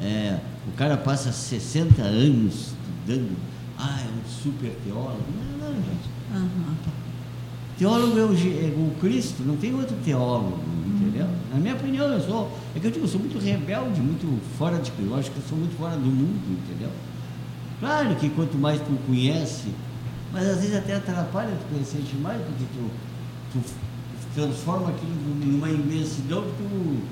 é, 0.00 0.38
o 0.68 0.76
cara 0.76 0.96
passa 0.96 1.32
60 1.32 2.02
anos 2.02 2.72
estudando, 3.06 3.36
ah, 3.78 4.00
é 4.00 4.04
um 4.04 4.42
super 4.42 4.70
teólogo. 4.84 5.22
Não, 5.58 5.68
não, 5.68 5.74
gente. 5.76 6.08
Uhum. 6.34 6.74
Teólogo 7.78 8.18
é 8.18 8.24
o, 8.24 8.32
é 8.32 8.74
o, 8.74 8.94
Cristo, 9.00 9.42
não 9.42 9.56
tem 9.56 9.74
outro 9.74 9.96
teólogo, 10.04 10.58
entendeu? 10.86 11.26
Uhum. 11.26 11.32
Na 11.52 11.58
minha 11.58 11.74
opinião, 11.74 12.06
eu 12.06 12.20
sou, 12.20 12.50
é 12.74 12.80
que 12.80 12.86
eu 12.86 12.90
digo, 12.90 13.04
eu 13.04 13.08
sou 13.08 13.20
muito 13.20 13.38
rebelde, 13.38 14.00
muito 14.00 14.40
fora 14.56 14.78
de, 14.78 14.90
eu 14.98 15.14
acho 15.14 15.30
que 15.30 15.36
eu 15.36 15.42
sou 15.48 15.58
muito 15.58 15.76
fora 15.76 15.96
do 15.96 16.06
mundo, 16.06 16.40
entendeu? 16.50 16.90
Claro 17.78 18.16
que 18.16 18.30
quanto 18.30 18.56
mais 18.56 18.80
tu 18.80 18.98
conhece, 19.06 19.68
mas 20.32 20.48
às 20.48 20.60
vezes 20.60 20.74
até 20.74 20.96
atrapalha 20.96 21.50
tu 21.50 21.74
conhecer 21.74 22.00
demais, 22.00 22.40
porque 22.40 22.64
tu, 22.72 22.90
tu 23.52 23.60
transforma 24.34 24.88
aquilo 24.88 25.12
numa 25.44 25.68
imensidão 25.68 26.42
que 26.42 26.52
tu 26.56 27.02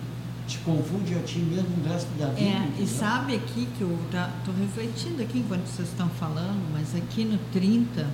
te 0.47 0.59
confunde 0.59 1.15
a 1.15 1.21
ti 1.21 1.39
mesmo 1.39 1.83
o 1.83 1.89
resto 1.89 2.09
da 2.19 2.27
vida. 2.29 2.41
É, 2.41 2.83
e 2.83 2.87
sabe 2.87 3.35
aqui 3.35 3.67
que 3.77 3.83
eu 3.83 3.99
estou 4.07 4.55
refletindo 4.55 5.23
aqui 5.23 5.39
enquanto 5.39 5.67
vocês 5.67 5.89
estão 5.89 6.09
falando, 6.11 6.63
mas 6.73 6.95
aqui 6.95 7.25
no 7.25 7.39
30, 7.53 8.07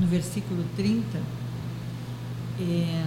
no 0.00 0.06
versículo 0.06 0.64
30, 0.76 1.20
é, 2.60 3.04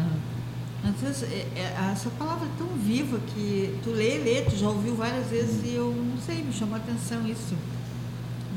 às 0.88 1.02
vezes, 1.02 1.24
é, 1.24 1.48
é, 1.56 1.92
essa 1.92 2.10
palavra 2.12 2.48
é 2.48 2.52
tão 2.58 2.68
viva 2.78 3.20
que 3.34 3.78
tu 3.84 3.90
lê, 3.90 4.18
lê, 4.20 4.42
tu 4.44 4.56
já 4.56 4.70
ouviu 4.70 4.96
várias 4.96 5.28
vezes 5.28 5.64
e 5.64 5.74
eu 5.74 5.92
não 5.94 6.18
sei, 6.18 6.44
me 6.44 6.54
chamou 6.54 6.76
a 6.76 6.78
atenção 6.78 7.28
isso, 7.28 7.56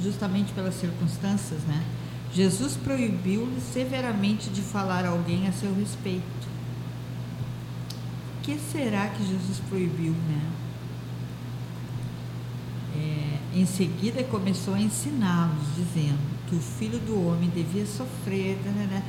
justamente 0.02 0.52
pelas 0.52 0.74
circunstâncias, 0.74 1.60
né? 1.62 1.82
Jesus 2.32 2.76
proibiu-lhe 2.76 3.60
severamente 3.60 4.50
de 4.50 4.60
falar 4.60 5.04
a 5.04 5.08
alguém 5.08 5.48
a 5.48 5.52
seu 5.52 5.74
respeito 5.74 6.47
que 8.48 8.58
será 8.72 9.08
que 9.08 9.22
Jesus 9.22 9.60
proibiu, 9.68 10.12
né? 10.12 10.40
É, 12.96 13.58
em 13.60 13.66
seguida 13.66 14.22
começou 14.24 14.72
a 14.72 14.80
ensiná-los, 14.80 15.66
dizendo 15.76 16.18
que 16.48 16.56
o 16.56 16.58
filho 16.58 16.98
do 17.00 17.28
homem 17.28 17.50
devia 17.54 17.84
sofrer. 17.84 18.56
Né, 18.64 18.72
né, 18.74 18.88
né. 18.90 19.02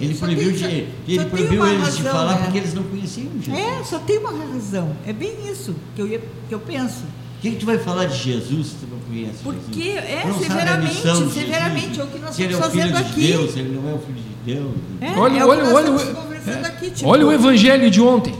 ele 0.00 0.14
proibiu, 0.14 0.58
tem, 0.58 0.86
de, 1.06 1.12
ele 1.12 1.24
proibiu 1.26 1.66
eles 1.66 1.82
razão, 1.82 1.96
de 1.96 2.08
falar 2.08 2.34
né? 2.36 2.44
porque 2.44 2.58
eles 2.58 2.72
não 2.72 2.84
conheciam 2.84 3.30
Jesus. 3.38 3.58
É, 3.58 3.84
só 3.84 3.98
tem 3.98 4.16
uma 4.16 4.30
razão. 4.30 4.96
É 5.06 5.12
bem 5.12 5.34
isso 5.46 5.76
que 5.94 6.00
eu, 6.00 6.08
ia, 6.08 6.22
que 6.48 6.54
eu 6.54 6.60
penso. 6.60 7.04
O 7.04 7.42
que, 7.42 7.50
que 7.50 7.56
tu 7.56 7.66
vai 7.66 7.78
falar 7.78 8.06
de 8.06 8.16
Jesus 8.16 8.68
se 8.68 8.74
tu 8.76 8.86
não 8.90 8.98
conhece 9.00 9.42
Porque 9.42 9.82
Jesus? 9.82 10.04
é 10.04 10.32
severamente, 10.38 11.32
severamente, 11.32 12.00
é 12.00 12.04
o 12.04 12.06
que 12.06 12.18
nós 12.18 12.38
estamos 12.38 12.66
fazendo 12.66 12.96
aqui. 12.96 13.20
De 13.20 13.26
Deus, 13.28 13.56
ele 13.56 13.76
não 13.76 13.90
é 13.90 13.94
o 13.94 13.98
filho 13.98 14.18
de 14.18 14.54
Deus. 14.54 14.74
É, 15.00 15.18
olha, 15.18 15.38
é 15.38 15.44
olha, 15.44 15.64
olha, 15.74 16.29
é. 16.46 16.66
aqui, 16.66 16.90
tipo, 16.90 17.08
olha 17.08 17.26
o 17.26 17.32
evangelho 17.32 17.90
de 17.90 18.00
ontem. 18.00 18.34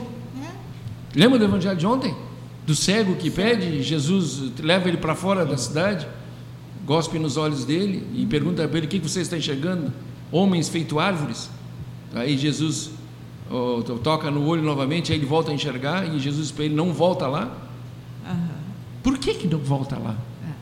Lembra 1.14 1.38
do 1.38 1.44
evangelho 1.44 1.76
de 1.76 1.86
ontem? 1.86 2.14
Do 2.66 2.74
cego 2.74 3.16
que 3.16 3.30
pede, 3.30 3.82
Jesus 3.82 4.52
leva 4.60 4.88
ele 4.88 4.98
para 4.98 5.14
fora 5.14 5.44
da 5.44 5.56
cidade, 5.56 6.06
gospe 6.84 7.18
nos 7.18 7.36
olhos 7.36 7.64
dele 7.64 8.06
e 8.14 8.26
pergunta 8.26 8.66
para 8.68 8.78
ele: 8.78 8.86
O 8.86 8.90
que 8.90 8.98
você 8.98 9.20
está 9.20 9.36
enxergando? 9.36 9.92
Homens 10.30 10.68
feito 10.68 11.00
árvores? 11.00 11.50
Aí 12.14 12.36
Jesus 12.36 12.90
oh, 13.50 13.82
toca 14.02 14.30
no 14.30 14.46
olho 14.46 14.62
novamente, 14.62 15.12
aí 15.12 15.18
ele 15.18 15.26
volta 15.26 15.50
a 15.50 15.54
enxergar 15.54 16.06
e 16.06 16.18
Jesus 16.20 16.50
para 16.50 16.64
ele: 16.64 16.74
Não 16.74 16.92
volta 16.92 17.26
lá. 17.26 17.56
Uhum. 18.28 18.48
Por 19.02 19.18
que, 19.18 19.34
que 19.34 19.48
não 19.48 19.58
volta 19.58 19.98
lá? 19.98 20.16
É. 20.44 20.52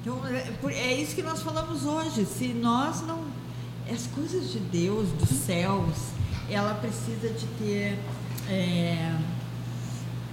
Então, 0.00 0.20
é, 0.26 0.70
é 0.70 1.00
isso 1.00 1.14
que 1.14 1.22
nós 1.22 1.42
falamos 1.42 1.84
hoje. 1.84 2.24
Se 2.24 2.48
nós 2.48 3.02
não. 3.06 3.45
As 3.92 4.06
coisas 4.08 4.50
de 4.52 4.58
Deus, 4.58 5.08
dos 5.18 5.28
céus, 5.30 5.94
ela 6.50 6.74
precisa 6.74 7.28
de 7.28 7.46
ter 7.58 7.98
é, 8.50 9.12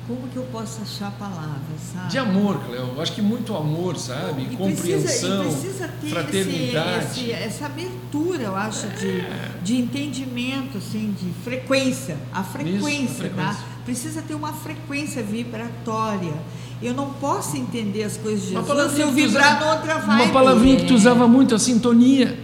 como 0.07 0.27
que 0.27 0.35
eu 0.37 0.43
posso 0.51 0.81
achar 0.81 1.11
palavras, 1.11 1.79
sabe? 1.93 2.09
De 2.09 2.17
amor, 2.17 2.59
Cléo. 2.65 2.89
Eu 2.95 3.01
acho 3.01 3.13
que 3.13 3.21
muito 3.21 3.55
amor, 3.55 3.95
sabe? 3.97 4.47
E 4.51 4.55
Compreensão, 4.57 5.01
precisa, 5.01 5.27
e 5.27 5.47
precisa 5.47 5.87
ter 6.01 6.07
fraternidade. 6.09 7.05
esse- 7.05 7.19
esse- 7.21 7.31
essa 7.31 7.65
abertura, 7.67 8.43
eu 8.43 8.55
acho, 8.55 8.87
de, 8.89 9.23
de 9.63 9.77
entendimento, 9.77 10.77
assim, 10.79 11.15
de 11.21 11.31
frequência. 11.43 12.17
A 12.33 12.43
frequência, 12.43 13.27
a 13.27 13.29
tá? 13.29 13.53
frequência. 13.53 13.63
Precisa 13.85 14.21
ter 14.21 14.33
uma 14.35 14.51
frequência 14.53 15.21
vibratória. 15.23 16.33
Eu 16.81 16.93
não 16.93 17.11
posso 17.13 17.55
entender 17.55 18.03
as 18.03 18.17
coisas 18.17 18.41
de 18.45 18.55
Jesus 18.55 18.91
se 18.93 18.99
eu 19.01 19.11
vibrar 19.11 19.57
usava- 19.57 19.75
noutra 19.75 19.99
vibe. 19.99 20.21
Uma 20.23 20.33
palavrinha 20.33 20.75
que 20.77 20.85
tu 20.87 20.93
É. 20.93 20.97
usava 20.97 21.27
muito, 21.29 21.53
a. 21.53 21.57
A 21.57 21.59
sintonia. 21.59 22.42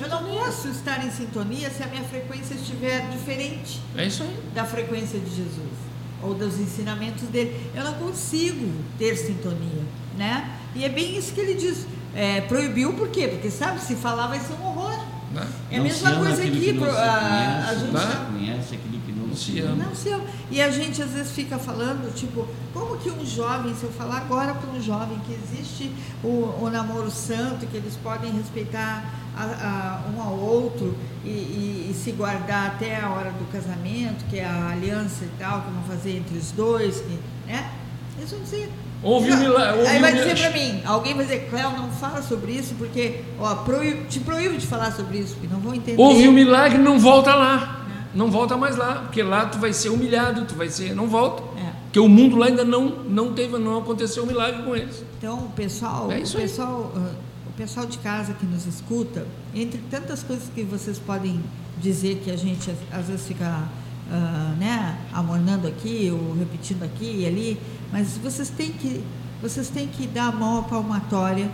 Eu 0.00 0.08
não 0.08 0.24
posso 0.24 0.68
estar 0.68 1.04
em 1.04 1.10
sintonia 1.10 1.70
se 1.70 1.82
a 1.82 1.86
minha 1.86 2.02
frequência 2.04 2.54
estiver 2.54 3.08
diferente 3.10 3.80
É 3.96 4.06
isso 4.06 4.22
aí. 4.22 4.36
da 4.54 4.64
frequência 4.64 5.18
de 5.18 5.28
Jesus 5.28 5.70
ou 6.22 6.34
dos 6.34 6.58
ensinamentos 6.58 7.22
dele. 7.28 7.70
Eu 7.74 7.84
não 7.84 7.94
consigo 7.94 8.70
ter 8.98 9.16
sintonia, 9.16 9.82
né? 10.16 10.50
E 10.74 10.84
é 10.84 10.88
bem 10.88 11.16
isso 11.16 11.32
que 11.32 11.40
ele 11.40 11.54
diz. 11.54 11.86
É, 12.14 12.40
proibiu 12.42 12.92
por 12.94 13.08
quê? 13.08 13.28
Porque 13.28 13.50
sabe, 13.50 13.80
se 13.80 13.94
falar 13.94 14.26
vai 14.28 14.40
ser 14.40 14.52
um 14.54 14.66
horror. 14.66 14.98
Né? 15.32 15.46
É 15.70 15.74
a 15.76 15.78
Não 15.78 15.84
mesma 15.84 16.16
coisa 16.16 16.42
aqui. 16.42 16.50
que 16.60 16.72
não 16.72 16.82
pro- 16.82 16.96
a, 16.96 17.66
a 17.68 17.74
gente 17.74 17.92
não 17.92 18.00
Né? 18.00 18.10
se 18.10 18.16
conhece 18.32 18.74
aquele 19.42 19.68
que 19.72 19.78
não, 19.78 19.94
se 19.94 20.02
se 20.02 20.08
ama. 20.10 20.22
ama. 20.22 20.30
E 20.50 20.60
a 20.62 20.70
gente 20.70 21.02
às 21.02 21.10
vezes 21.10 21.32
fica 21.32 21.58
falando, 21.58 22.12
tipo, 22.14 22.46
como 22.72 22.96
que 22.98 23.10
um 23.10 23.24
jovem, 23.24 23.74
se 23.74 23.84
eu 23.84 23.90
falar 23.92 24.18
agora 24.18 24.54
para 24.54 24.70
um 24.70 24.80
jovem 24.82 25.18
que 25.26 25.32
existe 25.32 25.90
o, 26.22 26.28
o 26.60 26.70
namoro 26.70 27.10
santo, 27.10 27.66
que 27.66 27.76
eles 27.76 27.96
podem 28.02 28.30
respeitar 28.32 29.04
a- 29.36 29.42
a- 29.44 30.10
um 30.14 30.20
ao 30.22 30.34
outro 30.38 30.94
e, 31.24 31.28
e- 31.28 31.88
e 31.90 31.94
se 31.94 32.12
guardar 32.12 32.66
até 32.68 33.00
a 33.00 33.08
hora 33.10 33.30
do 33.30 33.44
casamento, 33.52 34.24
que 34.28 34.38
é 34.38 34.44
a 34.44 34.70
aliança 34.72 35.24
e 35.24 35.30
tal, 35.38 35.62
que 35.62 35.70
vão 35.70 35.82
fazer 35.84 36.16
entre 36.16 36.36
os 36.36 36.50
dois, 36.52 37.00
que, 37.00 37.18
né? 37.50 37.70
Eles 38.18 38.30
vão 38.30 38.40
dizer. 38.40 38.70
Um 39.02 39.20
milagre. 39.38 39.78
houve 39.78 39.90
Aí 39.90 39.98
vai 39.98 40.12
dizer 40.12 40.36
para 40.38 40.50
mim, 40.50 40.82
alguém 40.84 41.14
vai 41.14 41.24
dizer, 41.24 41.48
Cléo, 41.48 41.70
não 41.70 41.88
fala 41.90 42.20
sobre 42.22 42.52
isso, 42.52 42.74
porque, 42.76 43.22
ó, 43.38 43.54
proíbo- 43.54 44.04
te 44.08 44.20
proíbo 44.20 44.58
de 44.58 44.66
falar 44.66 44.92
sobre 44.92 45.18
isso, 45.18 45.34
porque 45.36 45.46
não 45.50 45.58
vão 45.60 45.74
entender. 45.74 45.98
Houve 46.02 46.28
um 46.28 46.32
milagre, 46.32 46.76
não 46.76 46.98
volta 46.98 47.34
lá. 47.34 47.79
Não 48.14 48.30
volta 48.30 48.56
mais 48.56 48.76
lá, 48.76 48.96
porque 49.02 49.22
lá 49.22 49.46
tu 49.46 49.58
vai 49.58 49.72
ser 49.72 49.88
humilhado, 49.90 50.44
tu 50.44 50.54
vai 50.54 50.68
ser, 50.68 50.94
não 50.94 51.06
volta. 51.08 51.42
É. 51.58 51.72
Porque 51.84 52.00
o 52.00 52.08
mundo 52.08 52.36
lá 52.36 52.46
ainda 52.46 52.64
não 52.64 52.88
não 53.04 53.32
teve, 53.34 53.56
não 53.58 53.78
aconteceu 53.78 54.22
um 54.24 54.26
milagre 54.26 54.62
com 54.62 54.74
eles. 54.76 55.02
Então, 55.18 55.38
o 55.44 55.48
pessoal, 55.50 56.10
É 56.10 56.18
o 56.18 56.28
pessoal, 56.28 56.92
ah, 56.96 57.12
o 57.48 57.52
pessoal 57.56 57.86
de 57.86 57.98
casa 57.98 58.32
que 58.32 58.46
nos 58.46 58.66
escuta, 58.66 59.26
entre 59.54 59.80
tantas 59.90 60.22
coisas 60.22 60.48
que 60.54 60.62
vocês 60.64 60.98
podem 60.98 61.40
dizer 61.80 62.20
que 62.24 62.30
a 62.30 62.36
gente 62.36 62.70
às- 62.92 63.06
vezes 63.06 63.26
fica, 63.26 63.64
ah, 64.10 64.54
né, 64.58 64.98
amornando 65.12 65.66
aqui 65.68 66.10
ou 66.12 66.36
repetindo 66.38 66.82
aqui 66.82 67.20
e 67.22 67.26
ali, 67.26 67.60
mas 67.92 68.16
vocês 68.18 68.50
têm 68.50 68.70
que, 68.72 69.02
vocês 69.42 69.68
têm 69.68 69.86
que 69.88 70.06
dar 70.06 70.28
a 70.28 70.32
mão 70.32 70.58
à 70.58 70.62
palmatória 70.62 71.50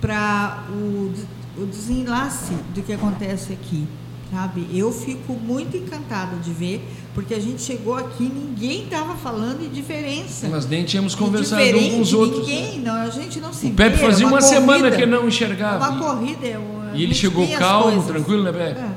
para 0.00 0.64
o, 0.70 1.12
o 1.58 1.66
desenlace 1.66 2.52
do 2.74 2.82
que 2.82 2.92
acontece 2.92 3.52
aqui. 3.52 3.86
Sabe? 4.34 4.66
Eu 4.74 4.90
fico 4.92 5.32
muito 5.34 5.76
encantada 5.76 6.34
de 6.36 6.52
ver, 6.52 6.84
porque 7.14 7.34
a 7.34 7.40
gente 7.40 7.62
chegou 7.62 7.94
aqui, 7.94 8.24
ninguém 8.24 8.82
estava 8.82 9.14
falando 9.14 9.64
em 9.64 9.68
diferença. 9.68 10.48
Nós 10.48 10.66
nem 10.66 10.84
tínhamos 10.84 11.14
conversado 11.14 11.62
um 11.62 11.90
com 11.90 12.00
os 12.00 12.12
outros. 12.12 12.48
né? 12.48 12.52
Ninguém, 12.54 12.80
não, 12.80 12.94
a 12.94 13.10
gente 13.10 13.38
não 13.38 13.52
se 13.52 13.68
O 13.68 13.74
Pepe 13.74 13.96
vê, 13.96 14.02
fazia 14.04 14.26
uma, 14.26 14.38
corrida, 14.38 14.54
semana 14.54 14.90
que 14.90 15.06
não 15.06 15.28
enxergava. 15.28 15.88
Uma 15.88 15.98
corrida, 16.00 16.58
uma, 16.58 16.96
E 16.96 17.04
ele 17.04 17.14
chegou 17.14 17.46
calmo, 17.56 17.92
coisas. 17.92 18.06
tranquilo, 18.06 18.42
né, 18.42 18.52
Pepe? 18.52 18.80
É. 18.80 18.90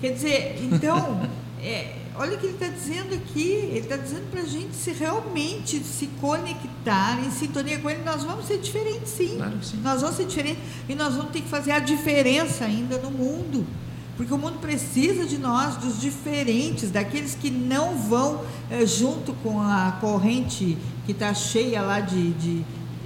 Quer 0.00 0.12
dizer, 0.14 0.58
então, 0.62 1.20
é, 1.62 1.96
olha 2.16 2.34
o 2.36 2.38
que 2.38 2.46
ele 2.46 2.54
está 2.54 2.68
dizendo 2.68 3.14
aqui. 3.14 3.42
Ele 3.42 3.78
está 3.80 3.96
dizendo 3.96 4.30
para 4.30 4.40
a 4.40 4.46
gente 4.46 4.74
se 4.74 4.92
realmente 4.92 5.80
se 5.84 6.06
conectar 6.18 7.20
em 7.26 7.30
sintonia 7.30 7.78
com 7.78 7.90
ele, 7.90 8.02
nós 8.04 8.24
vamos 8.24 8.46
ser 8.46 8.56
diferentes, 8.56 9.10
sim. 9.10 9.34
Claro 9.36 9.58
que 9.58 9.66
sim. 9.66 9.80
Nós 9.82 10.00
vamos 10.00 10.16
ser 10.16 10.24
diferentes 10.24 10.62
e 10.88 10.94
nós 10.94 11.14
vamos 11.14 11.30
ter 11.30 11.42
que 11.42 11.48
fazer 11.48 11.72
a 11.72 11.78
diferença 11.78 12.64
ainda 12.64 12.96
no 12.96 13.10
mundo. 13.10 13.66
Porque 14.18 14.34
o 14.34 14.36
mundo 14.36 14.58
precisa 14.58 15.24
de 15.24 15.38
nós, 15.38 15.76
dos 15.76 15.98
diferentes, 16.00 16.90
daqueles 16.90 17.34
que 17.34 17.50
não 17.50 17.96
vão 17.96 18.42
eh, 18.70 18.84
junto 18.84 19.32
com 19.42 19.60
a 19.62 19.96
corrente 20.00 20.76
que 21.06 21.12
está 21.12 21.32
cheia 21.32 21.80
lá 21.80 22.00
de, 22.00 22.32
de 22.32 22.64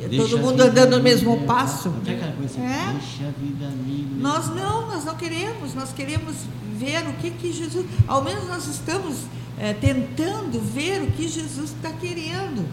Deixa 0.09 0.27
todo 0.31 0.39
mundo 0.41 0.53
vida 0.65 0.71
andando 0.71 0.97
no 0.97 1.03
mesmo 1.03 1.33
livre. 1.33 1.47
passo. 1.47 1.91
Aquela 2.01 2.33
coisa 2.33 2.55
assim, 2.59 2.63
É. 2.67 2.93
deixa 2.99 3.29
a 3.29 3.31
vida 3.41 3.67
livre. 3.87 4.15
Nós 4.21 4.49
não, 4.49 4.89
nós 4.89 5.05
não 5.05 5.15
queremos, 5.15 5.75
nós 5.75 5.93
queremos 5.93 6.35
ver 6.79 7.07
o 7.07 7.13
que, 7.21 7.31
que 7.31 7.53
Jesus, 7.53 7.87
ao 8.09 8.25
menos 8.25 8.49
nós 8.49 8.67
estamos 8.67 9.19
eh, 9.61 9.75
tentando 9.75 10.59
ver 10.61 11.03
o 11.03 11.11
que 11.13 11.29
Jesus 11.29 11.71
está 11.77 11.91
querendo, 11.93 12.67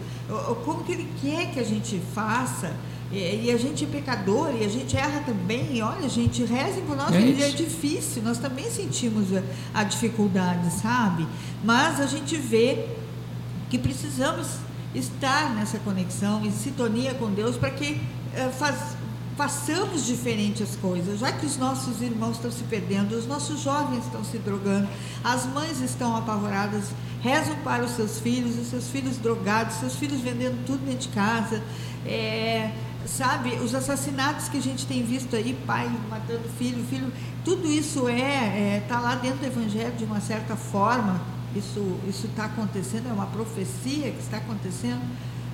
como 0.64 0.82
que 0.82 0.92
Ele 0.92 1.08
quer 1.20 1.52
que 1.52 1.60
a 1.60 1.64
gente 1.64 2.00
faça. 2.14 2.72
E, 3.12 3.46
e 3.46 3.50
a 3.50 3.58
gente 3.58 3.84
é 3.84 3.86
pecador 3.88 4.52
e 4.60 4.64
a 4.64 4.68
gente 4.68 4.96
erra 4.96 5.20
também. 5.26 5.76
E 5.76 5.82
olha, 5.82 6.08
gente, 6.08 6.44
rezem 6.44 6.84
por 6.84 6.96
nós, 6.96 7.12
É 7.12 7.20
porque 7.20 7.42
é 7.42 7.48
difícil. 7.50 8.22
Nós 8.22 8.38
também 8.38 8.70
sentimos 8.70 9.26
a, 9.36 9.42
a 9.74 9.84
dificuldade, 9.84 10.70
sabe? 10.80 11.26
Mas 11.64 12.00
a 12.00 12.06
gente 12.06 12.36
vê 12.36 12.86
que 13.68 13.78
precisamos 13.78 14.46
estar 14.94 15.54
nessa 15.54 15.78
conexão, 15.78 16.44
em 16.44 16.50
sintonia 16.50 17.14
com 17.14 17.30
Deus, 17.30 17.56
para 17.56 17.70
que 17.70 18.00
eh, 18.34 18.48
faz- 18.58 18.96
façamos 19.36 20.04
diferente 20.04 20.62
as 20.62 20.74
coisas, 20.76 21.20
já 21.20 21.30
que 21.32 21.46
os 21.46 21.56
nossos 21.56 22.02
irmãos 22.02 22.32
estão 22.36 22.50
se 22.50 22.64
perdendo, 22.64 23.12
os 23.16 23.26
nossos 23.26 23.60
jovens 23.62 24.04
estão 24.04 24.22
se 24.24 24.36
drogando, 24.38 24.88
as 25.24 25.46
mães 25.46 25.80
estão 25.80 26.14
apavoradas, 26.16 26.86
rezam 27.22 27.54
para 27.64 27.84
os 27.84 27.92
seus 27.92 28.18
filhos, 28.18 28.58
os 28.58 28.66
seus 28.66 28.88
filhos 28.88 29.16
drogados, 29.18 29.76
seus 29.76 29.94
filhos 29.94 30.20
vendendo 30.20 30.62
tudo 30.66 30.84
dentro 30.84 31.08
de 31.08 31.14
casa, 31.14 31.62
eh, 32.04 32.70
sabe, 33.06 33.54
os 33.56 33.74
assassinatos 33.74 34.48
que 34.48 34.58
a 34.58 34.62
gente 34.62 34.86
tem 34.86 35.02
visto 35.02 35.34
aí, 35.34 35.56
pai 35.66 35.90
matando 36.08 36.48
filho, 36.58 36.84
filho, 36.84 37.12
tudo 37.44 37.70
isso 37.70 38.08
é 38.08 38.82
está 38.82 39.00
lá 39.00 39.14
dentro 39.14 39.38
do 39.38 39.46
evangelho 39.46 39.92
de 39.96 40.04
uma 40.04 40.20
certa 40.20 40.56
forma, 40.56 41.20
isso 41.54 41.98
isso 42.08 42.26
está 42.26 42.44
acontecendo, 42.44 43.08
é 43.08 43.12
uma 43.12 43.26
profecia 43.26 44.10
que 44.10 44.20
está 44.20 44.36
acontecendo, 44.36 45.00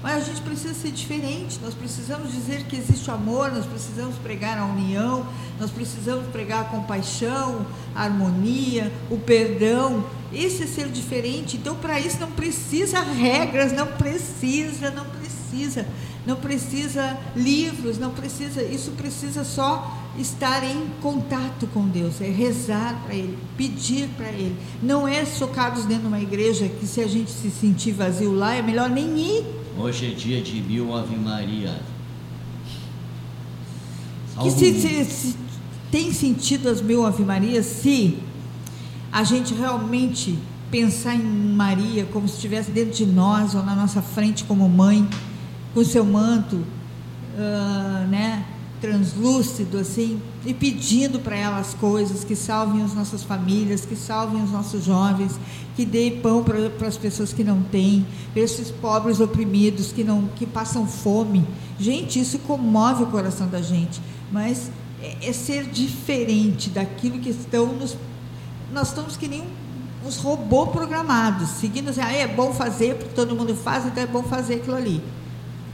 mas 0.02 0.22
a 0.22 0.26
gente 0.26 0.42
precisa 0.42 0.74
ser 0.74 0.90
diferente, 0.92 1.58
nós 1.62 1.74
precisamos 1.74 2.30
dizer 2.30 2.64
que 2.64 2.76
existe 2.76 3.10
amor, 3.10 3.50
nós 3.50 3.66
precisamos 3.66 4.16
pregar 4.16 4.58
a 4.58 4.64
união, 4.64 5.26
nós 5.58 5.70
precisamos 5.70 6.26
pregar 6.28 6.60
a 6.60 6.64
compaixão, 6.64 7.66
a 7.94 8.04
harmonia, 8.04 8.92
o 9.10 9.18
perdão. 9.18 10.04
Esse 10.32 10.64
é 10.64 10.66
ser 10.66 10.88
diferente. 10.88 11.56
Então, 11.56 11.74
para 11.76 11.98
isso 11.98 12.20
não 12.20 12.30
precisa 12.30 13.00
regras, 13.00 13.72
não 13.72 13.86
precisa, 13.86 14.90
não 14.90 15.06
precisa, 15.06 15.86
não 16.26 16.36
precisa 16.36 17.16
livros, 17.36 17.98
não 17.98 18.10
precisa, 18.10 18.62
isso 18.62 18.90
precisa 18.92 19.44
só 19.44 19.96
estar 20.18 20.64
em 20.64 20.86
contato 21.00 21.66
com 21.68 21.86
Deus, 21.86 22.20
é 22.20 22.28
rezar 22.28 23.00
para 23.04 23.14
Ele, 23.14 23.38
pedir 23.56 24.08
para 24.16 24.28
Ele. 24.30 24.56
Não 24.82 25.06
é 25.06 25.24
socados 25.24 25.84
dentro 25.84 26.02
de 26.02 26.08
uma 26.08 26.20
igreja 26.20 26.68
que 26.68 26.86
se 26.86 27.00
a 27.00 27.06
gente 27.06 27.30
se 27.30 27.50
sentir 27.50 27.92
vazio 27.92 28.34
lá, 28.34 28.54
é 28.54 28.62
melhor 28.62 28.88
nem 28.90 29.16
ir. 29.18 29.44
Hoje 29.78 30.06
é 30.06 30.14
dia 30.14 30.40
de 30.42 30.60
mil 30.62 30.94
Ave 30.96 31.16
Maria. 31.16 31.78
Que 34.42 34.50
se, 34.50 34.80
se- 34.80 35.04
se 35.04 35.36
tem 35.90 36.12
sentido 36.12 36.68
as 36.68 36.80
mil 36.82 37.06
Ave 37.06 37.24
Marias 37.24 37.64
se 37.66 38.18
a 39.12 39.22
gente 39.24 39.54
realmente 39.54 40.38
pensar 40.70 41.14
em 41.14 41.22
Maria 41.22 42.04
como 42.12 42.26
se 42.28 42.34
estivesse 42.34 42.70
dentro 42.70 42.92
de 42.92 43.06
nós 43.06 43.54
ou 43.54 43.62
na 43.62 43.74
nossa 43.74 44.02
frente 44.02 44.44
como 44.44 44.68
mãe, 44.68 45.08
com 45.76 45.84
seu 45.84 46.06
manto, 46.06 46.64
ah, 47.38 48.06
né, 48.08 48.46
translúcido 48.80 49.76
assim, 49.76 50.22
e 50.46 50.54
pedindo 50.54 51.20
para 51.20 51.36
ela 51.36 51.58
as 51.58 51.74
coisas 51.74 52.24
que 52.24 52.34
salvem 52.34 52.82
as 52.82 52.94
nossas 52.94 53.22
famílias, 53.22 53.84
que 53.84 53.94
salvem 53.94 54.42
os 54.42 54.50
nossos 54.50 54.82
jovens, 54.82 55.38
que 55.76 55.84
dê 55.84 56.12
pão 56.22 56.42
para 56.42 56.88
as 56.88 56.96
pessoas 56.96 57.34
que 57.34 57.44
não 57.44 57.62
têm, 57.62 58.06
esses 58.34 58.70
pobres 58.70 59.20
oprimidos 59.20 59.92
que 59.92 60.02
não 60.02 60.26
que 60.34 60.46
passam 60.46 60.86
fome. 60.86 61.46
Gente, 61.78 62.18
isso 62.18 62.38
comove 62.38 63.02
o 63.02 63.08
coração 63.08 63.46
da 63.46 63.60
gente, 63.60 64.00
mas 64.32 64.70
é, 65.02 65.28
é 65.28 65.32
ser 65.34 65.66
diferente 65.66 66.70
daquilo 66.70 67.18
que 67.18 67.28
estão 67.28 67.66
nos 67.66 67.94
nós 68.72 68.88
estamos 68.88 69.14
que 69.18 69.28
nem 69.28 69.44
uns 70.06 70.16
robôs 70.16 70.70
programados, 70.70 71.50
seguindo 71.50 71.90
assim, 71.90 72.00
ah, 72.00 72.12
é 72.12 72.26
bom 72.26 72.54
fazer, 72.54 72.94
porque 72.94 73.12
todo 73.14 73.36
mundo 73.36 73.54
faz, 73.54 73.84
então 73.84 74.02
é 74.02 74.06
bom 74.06 74.22
fazer 74.22 74.54
aquilo 74.54 74.76
ali. 74.76 75.02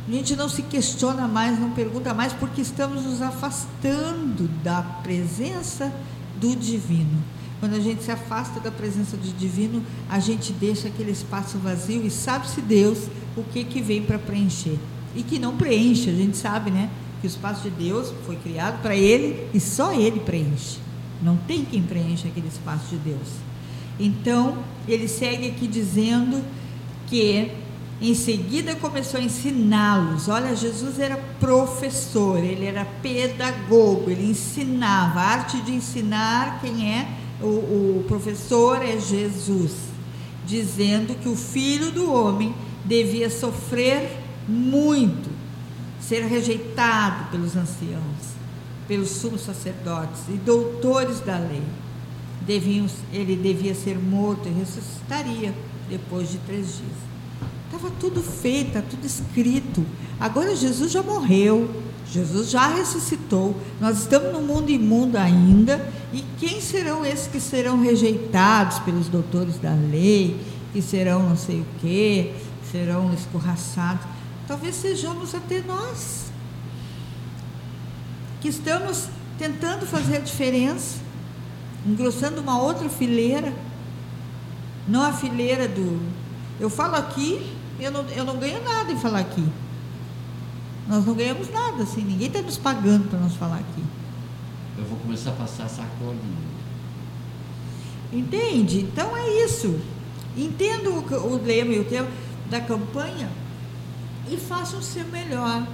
A 0.08 0.10
gente 0.10 0.34
não 0.34 0.48
se 0.48 0.62
questiona 0.62 1.28
mais, 1.28 1.58
não 1.58 1.70
pergunta 1.70 2.12
mais, 2.12 2.32
porque 2.32 2.60
estamos 2.60 3.04
nos 3.04 3.22
afastando 3.22 4.48
da 4.62 4.82
presença 4.82 5.92
do 6.40 6.56
divino. 6.56 7.22
Quando 7.60 7.74
a 7.74 7.80
gente 7.80 8.02
se 8.02 8.10
afasta 8.10 8.58
da 8.58 8.72
presença 8.72 9.16
do 9.16 9.38
divino, 9.38 9.80
a 10.10 10.18
gente 10.18 10.52
deixa 10.52 10.88
aquele 10.88 11.12
espaço 11.12 11.56
vazio 11.58 12.04
e 12.04 12.10
sabe-se 12.10 12.60
Deus 12.60 13.06
o 13.36 13.44
que, 13.44 13.62
que 13.62 13.80
vem 13.80 14.02
para 14.02 14.18
preencher. 14.18 14.76
E 15.14 15.22
que 15.22 15.38
não 15.38 15.56
preenche, 15.56 16.10
a 16.10 16.14
gente 16.14 16.36
sabe, 16.36 16.72
né? 16.72 16.90
Que 17.20 17.26
o 17.26 17.30
espaço 17.30 17.62
de 17.62 17.70
Deus 17.70 18.12
foi 18.26 18.34
criado 18.34 18.82
para 18.82 18.96
Ele 18.96 19.46
e 19.54 19.60
só 19.60 19.92
Ele 19.92 20.18
preenche. 20.18 20.80
Não 21.22 21.36
tem 21.36 21.64
quem 21.64 21.82
preencha 21.82 22.26
aquele 22.26 22.48
espaço 22.48 22.86
de 22.90 22.96
Deus. 22.96 23.28
Então, 24.00 24.58
ele 24.88 25.06
segue 25.06 25.46
aqui 25.46 25.68
dizendo 25.68 26.42
que 27.06 27.52
Em 28.02 28.16
seguida 28.16 28.74
começou 28.74 29.20
a 29.20 29.22
ensiná-los. 29.22 30.26
Olha, 30.26 30.56
Jesus 30.56 30.98
era 30.98 31.16
professor, 31.38 32.36
ele 32.42 32.64
era 32.64 32.84
pedagogo, 32.84 34.10
ele 34.10 34.28
ensinava. 34.28 35.20
A 35.20 35.28
arte 35.28 35.62
de 35.62 35.72
ensinar, 35.72 36.60
quem 36.60 36.92
é? 36.92 37.08
O, 37.40 37.46
o 37.46 38.04
professor 38.08 38.82
é 38.82 38.98
Jesus, 38.98 39.70
dizendo 40.44 41.14
que 41.14 41.28
o 41.28 41.36
filho 41.36 41.92
do 41.92 42.12
homem 42.12 42.52
devia 42.84 43.30
sofrer 43.30 44.18
muito, 44.48 45.30
ser 46.00 46.24
rejeitado 46.24 47.30
pelos 47.30 47.54
anciãos, 47.54 48.34
pelos 48.88 49.10
sumos 49.10 49.42
sacerdotes 49.42 50.22
e 50.28 50.32
doutores 50.32 51.20
da 51.20 51.38
lei. 51.38 51.62
Deviam, 52.40 52.86
ele 53.12 53.36
devia 53.36 53.76
ser 53.76 53.96
morto 53.96 54.48
e 54.48 54.52
ressuscitaria 54.52 55.54
depois 55.88 56.32
de 56.32 56.38
três 56.38 56.66
dias. 56.66 57.11
Estava 57.72 57.90
tudo 57.98 58.22
feito, 58.22 58.68
está 58.68 58.82
tudo 58.82 59.06
escrito. 59.06 59.86
Agora 60.20 60.54
Jesus 60.54 60.92
já 60.92 61.02
morreu, 61.02 61.82
Jesus 62.06 62.50
já 62.50 62.66
ressuscitou. 62.66 63.56
Nós 63.80 64.00
estamos 64.00 64.30
no 64.30 64.42
mundo 64.42 64.70
imundo 64.70 65.16
ainda. 65.16 65.90
E 66.12 66.22
quem 66.38 66.60
serão 66.60 67.02
esses 67.02 67.28
que 67.28 67.40
serão 67.40 67.80
rejeitados 67.80 68.78
pelos 68.80 69.08
doutores 69.08 69.56
da 69.56 69.72
lei, 69.72 70.38
que 70.70 70.82
serão 70.82 71.30
não 71.30 71.34
sei 71.34 71.60
o 71.60 71.66
quê, 71.80 72.34
serão 72.70 73.10
escorraçados? 73.14 74.04
Talvez 74.46 74.74
sejamos 74.74 75.34
até 75.34 75.62
nós, 75.62 76.30
que 78.42 78.48
estamos 78.48 79.08
tentando 79.38 79.86
fazer 79.86 80.16
a 80.16 80.20
diferença, 80.20 80.98
engrossando 81.86 82.42
uma 82.42 82.60
outra 82.60 82.90
fileira, 82.90 83.50
não 84.86 85.00
a 85.00 85.12
fileira 85.14 85.66
do. 85.66 86.02
Eu 86.60 86.68
falo 86.68 86.96
aqui, 86.96 87.61
eu 87.82 87.90
não, 87.90 88.04
eu 88.08 88.24
não 88.24 88.38
ganho 88.38 88.62
nada 88.62 88.92
em 88.92 88.98
falar 88.98 89.20
aqui. 89.20 89.44
Nós 90.88 91.04
não 91.06 91.14
ganhamos 91.14 91.50
nada, 91.50 91.82
assim, 91.82 92.02
ninguém 92.02 92.26
está 92.28 92.42
nos 92.42 92.58
pagando 92.58 93.08
para 93.08 93.18
nós 93.18 93.34
falar 93.34 93.56
aqui. 93.56 93.82
Eu 94.76 94.84
vou 94.84 94.98
começar 94.98 95.30
a 95.30 95.34
passar 95.34 95.68
sacola. 95.68 96.16
Entende? 98.12 98.80
Então 98.80 99.16
é 99.16 99.44
isso. 99.44 99.78
Entenda 100.36 100.90
o, 100.90 100.98
o 101.32 101.42
lema 101.44 101.72
e 101.72 101.80
o 101.80 101.84
tema 101.84 102.08
da 102.50 102.60
campanha 102.60 103.28
e 104.30 104.36
faça 104.36 104.76
o 104.76 104.82
seu 104.82 105.04
melhor. 105.06 105.66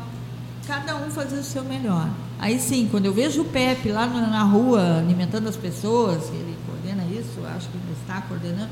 Cada 0.66 0.97
um 0.97 1.10
fazer 1.10 1.39
o 1.39 1.44
seu 1.44 1.64
melhor. 1.64 2.09
Aí 2.39 2.60
sim, 2.60 2.86
quando 2.90 3.06
eu 3.06 3.12
vejo 3.12 3.43
o 3.43 3.44
Pepe 3.47 3.90
lá 3.90 4.06
na, 4.06 4.26
na 4.26 4.43
rua 4.43 4.98
alimentando 4.98 5.48
as 5.48 5.56
pessoas, 5.56 6.28
ele 6.28 6.56
coordena 6.66 7.02
isso, 7.10 7.40
acho 7.56 7.68
que 7.68 7.76
ele 7.76 7.97
está 8.01 8.20
coordenando, 8.22 8.70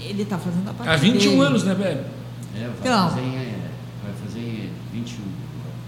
ele 0.00 0.22
está 0.22 0.38
fazendo 0.38 0.68
a 0.68 0.72
parte 0.72 0.88
Há 0.90 0.96
21 0.96 1.30
dele. 1.30 1.42
anos, 1.42 1.62
né, 1.64 1.74
Pepe? 1.74 2.25
É, 2.56 2.60
vai, 2.64 2.70
Então. 2.80 3.08
fazer, 3.10 3.20
em- 3.20 3.54
vai 4.02 4.12
fazer 4.24 4.40
em 4.40 4.70
21. 4.92 5.24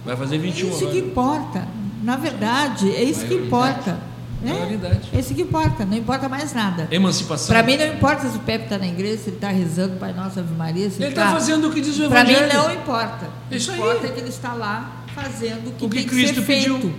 Vai 0.05 0.17
fazer 0.17 0.37
É 0.37 0.39
21 0.39 0.69
isso 0.69 0.79
que 0.79 0.85
agora. 0.85 0.99
importa. 0.99 1.69
Na 2.03 2.17
verdade, 2.17 2.91
é 2.95 3.03
isso 3.03 3.25
que 3.27 3.35
importa. 3.35 3.99
Maioridade. 4.41 5.09
É 5.13 5.19
isso 5.19 5.35
que 5.35 5.43
importa, 5.43 5.85
não 5.85 5.97
importa 5.97 6.29
mais 6.29 6.53
nada. 6.55 6.87
Emancipação. 6.93 7.49
Para 7.49 7.63
mim 7.65 7.77
não 7.77 7.87
importa 7.89 8.29
se 8.29 8.37
o 8.37 8.41
Pepe 8.41 8.65
está 8.65 8.79
na 8.79 8.87
igreja, 8.87 9.19
se 9.21 9.31
ele 9.31 9.37
está 9.37 9.49
rezando 9.49 9.97
Pai 9.97 10.13
Nosso 10.13 10.39
Ave 10.39 10.55
Maria, 10.55 10.89
se 10.89 11.03
Ele 11.03 11.09
está 11.09 11.33
fazendo 11.33 11.67
o 11.69 11.73
que 11.73 11.81
diz 11.81 11.99
o 11.99 12.09
Para 12.09 12.23
mim 12.23 12.31
Evangelho. 12.35 12.55
não 12.63 12.73
importa. 12.73 13.27
O 13.27 13.49
que 13.51 13.57
Isso 13.57 13.73
aí. 13.73 13.79
importa 13.79 14.07
é 14.07 14.11
que 14.11 14.21
ele 14.21 14.29
está 14.29 14.53
lá 14.53 14.93
fazendo 15.13 15.71
o 15.71 15.73
que, 15.73 15.85
O 15.85 15.89
que 15.89 15.97
tem 15.97 16.05
que 16.05 16.11
Cristo 16.11 16.43
pediu. 16.43 16.95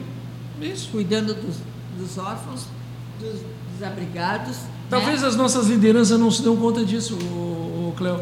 Isso. 0.61 0.89
Cuidando 0.91 1.33
dos, 1.33 1.55
dos 1.97 2.17
órfãos, 2.17 2.65
dos 3.21 3.39
desabrigados. 3.73 4.57
Talvez 4.89 5.21
né? 5.21 5.27
as 5.29 5.35
nossas 5.37 5.67
lideranças 5.67 6.19
não 6.19 6.29
se 6.29 6.41
dão 6.41 6.57
conta 6.57 6.83
disso, 6.83 7.15
o, 7.15 7.93
Cléo. 7.97 8.19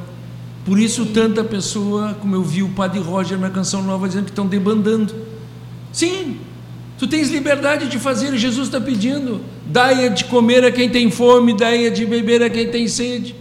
Por 0.68 0.78
isso 0.78 1.06
tanta 1.06 1.46
pessoa, 1.46 2.14
como 2.16 2.36
eu 2.36 2.44
vi 2.44 2.62
o 2.62 2.68
Padre 2.68 3.00
Roger 3.00 3.40
na 3.40 3.50
canção 3.50 3.82
nova 3.82 4.06
dizendo 4.06 4.26
que 4.26 4.32
estão 4.32 4.46
debandando. 4.46 5.16
Sim, 5.94 6.42
tu 7.00 7.08
tens 7.08 7.30
liberdade 7.30 7.88
de 7.88 7.98
fazer, 7.98 8.36
Jesus 8.36 8.68
está 8.68 8.82
pedindo. 8.82 9.40
Dai 9.66 10.10
de 10.10 10.26
comer 10.26 10.66
a 10.66 10.72
quem 10.72 10.90
tem 10.90 11.10
fome, 11.10 11.56
dai 11.56 11.90
de 11.90 12.06
beber 12.06 12.44
a 12.44 12.50
quem 12.50 12.70
tem 12.70 12.86
sede. 12.86 13.34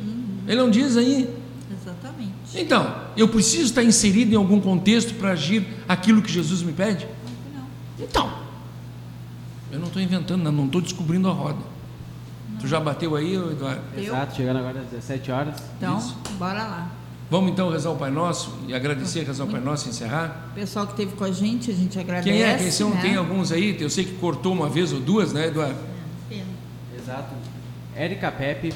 Ele 0.46 0.56
não 0.56 0.70
diz 0.70 0.96
aí. 0.96 1.28
Exatamente. 1.68 2.30
Então, 2.54 2.94
eu 3.16 3.26
preciso 3.26 3.64
estar 3.64 3.82
inserido 3.82 4.32
em 4.32 4.36
algum 4.36 4.60
contexto 4.60 5.12
para 5.14 5.32
agir 5.32 5.66
aquilo 5.88 6.22
que 6.22 6.30
Jesus 6.30 6.62
me 6.62 6.72
pede? 6.72 7.08
Não. 7.52 7.64
Então, 7.98 8.32
eu 9.72 9.80
não 9.80 9.88
estou 9.88 10.00
inventando, 10.00 10.52
não 10.52 10.66
estou 10.66 10.80
descobrindo 10.80 11.28
a 11.28 11.32
roda. 11.32 11.58
Tu 12.60 12.68
já 12.68 12.78
bateu 12.78 13.16
aí, 13.16 13.34
Eduardo? 13.34 13.82
Eu? 13.96 14.04
Exato, 14.04 14.36
chegando 14.36 14.58
agora 14.58 14.78
às 14.78 14.86
17 14.86 15.32
horas. 15.32 15.56
Então, 15.76 15.98
Isso. 15.98 16.16
bora 16.38 16.62
lá. 16.62 16.95
Vamos 17.28 17.50
então 17.50 17.70
rezar 17.70 17.90
o 17.90 17.96
Pai 17.96 18.10
Nosso 18.10 18.52
e 18.68 18.74
agradecer, 18.74 19.24
rezar 19.24 19.44
o 19.44 19.48
Pai 19.48 19.60
Nosso 19.60 19.86
e 19.88 19.90
encerrar? 19.90 20.46
O 20.52 20.54
pessoal 20.54 20.86
que 20.86 20.92
esteve 20.92 21.16
com 21.16 21.24
a 21.24 21.32
gente, 21.32 21.70
a 21.70 21.74
gente 21.74 21.98
agradece. 21.98 22.28
Quem 22.30 22.42
é? 22.42 22.56
Quem 22.56 22.70
são? 22.70 22.90
né? 22.90 23.00
Tem 23.02 23.16
alguns 23.16 23.50
aí? 23.50 23.76
Eu 23.80 23.90
sei 23.90 24.04
que 24.04 24.12
cortou 24.14 24.52
uma 24.52 24.68
vez 24.68 24.92
ou 24.92 25.00
duas, 25.00 25.32
né, 25.32 25.48
Eduardo? 25.48 25.74
Pena. 26.28 26.44
Exato. 26.96 27.34
Érica 27.96 28.30
Pepe, 28.30 28.72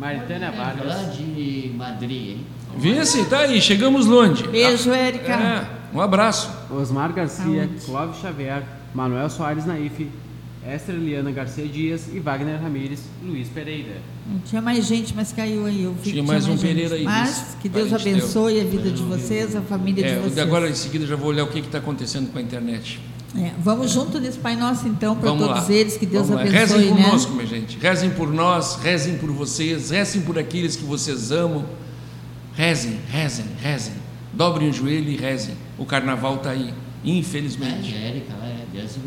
Maritânia 0.00 0.46
É 0.46 0.50
lá 0.50 0.64
Vargas, 0.64 1.16
de 1.16 1.72
Madrid, 1.76 2.30
hein? 2.30 2.46
Vice, 2.76 3.24
tá 3.26 3.40
aí, 3.40 3.60
chegamos 3.60 4.06
longe. 4.06 4.48
Beijo, 4.48 4.90
Érica. 4.90 5.32
É, 5.32 5.66
um 5.94 6.00
abraço. 6.00 6.50
Osmar 6.70 7.12
Garcia, 7.12 7.44
Saúde. 7.44 7.84
Clóvis 7.84 8.16
Xavier, 8.20 8.62
Manuel 8.94 9.28
Soares 9.30 9.64
Naif, 9.66 10.08
Esther 10.66 10.94
Eliana 10.94 11.30
Garcia 11.32 11.66
Dias 11.66 12.02
e 12.12 12.20
Wagner 12.20 12.60
Ramires, 12.60 13.00
Luiz 13.22 13.48
Pereira. 13.48 13.96
Não 14.30 14.38
tinha 14.40 14.62
mais 14.62 14.86
gente, 14.86 15.12
mas 15.14 15.32
caiu 15.32 15.66
aí. 15.66 15.82
Eu 15.82 15.92
vi 15.94 16.10
Tinha 16.12 16.22
que 16.22 16.28
mais 16.28 16.46
um 16.46 16.52
gente. 16.52 16.60
Pereira 16.60 16.94
aí, 16.94 17.02
Mas 17.04 17.56
que 17.60 17.68
Deus 17.68 17.92
abençoe 17.92 18.60
a 18.60 18.64
vida 18.64 18.90
de 18.90 19.02
vocês, 19.02 19.56
a 19.56 19.60
família 19.62 20.04
de 20.04 20.10
É, 20.10 20.18
vocês. 20.20 20.38
agora 20.38 20.70
em 20.70 20.74
seguida 20.74 21.04
já 21.04 21.16
vou 21.16 21.28
olhar 21.30 21.42
o 21.44 21.48
que 21.48 21.58
está 21.58 21.78
acontecendo 21.78 22.30
com 22.32 22.38
a 22.38 22.42
internet. 22.42 23.00
É, 23.36 23.50
vamos 23.58 23.90
junto 23.90 24.20
nesse 24.20 24.38
Pai 24.38 24.54
Nosso, 24.54 24.86
então, 24.86 25.16
para 25.16 25.30
todos 25.30 25.46
lá. 25.68 25.72
eles. 25.72 25.96
Que 25.96 26.04
Deus 26.06 26.28
Vamos 26.28 26.44
lá. 26.44 26.48
abençoe, 26.50 26.78
Rezem 26.78 26.94
né? 26.94 27.02
conosco, 27.06 27.32
minha 27.32 27.46
gente. 27.46 27.78
Rezem 27.78 28.10
por 28.10 28.32
nós, 28.32 28.76
rezem 28.76 29.16
por 29.16 29.30
vocês, 29.32 29.90
rezem 29.90 30.20
por 30.22 30.38
aqueles 30.38 30.76
que 30.76 30.84
vocês 30.84 31.32
amam. 31.32 31.64
Rezem, 32.54 32.98
rezem, 33.08 33.46
rezem. 33.60 33.94
Dobrem 34.32 34.68
o 34.68 34.72
joelho 34.72 35.08
e 35.10 35.16
rezem. 35.16 35.54
O 35.78 35.84
carnaval 35.86 36.36
está 36.36 36.50
aí, 36.50 36.72
infelizmente. 37.04 37.94
é, 37.94 38.08
Érica, 38.10 38.34
lá 38.38 38.46
é 38.46 38.64
10 38.72 38.96
e 38.96 38.98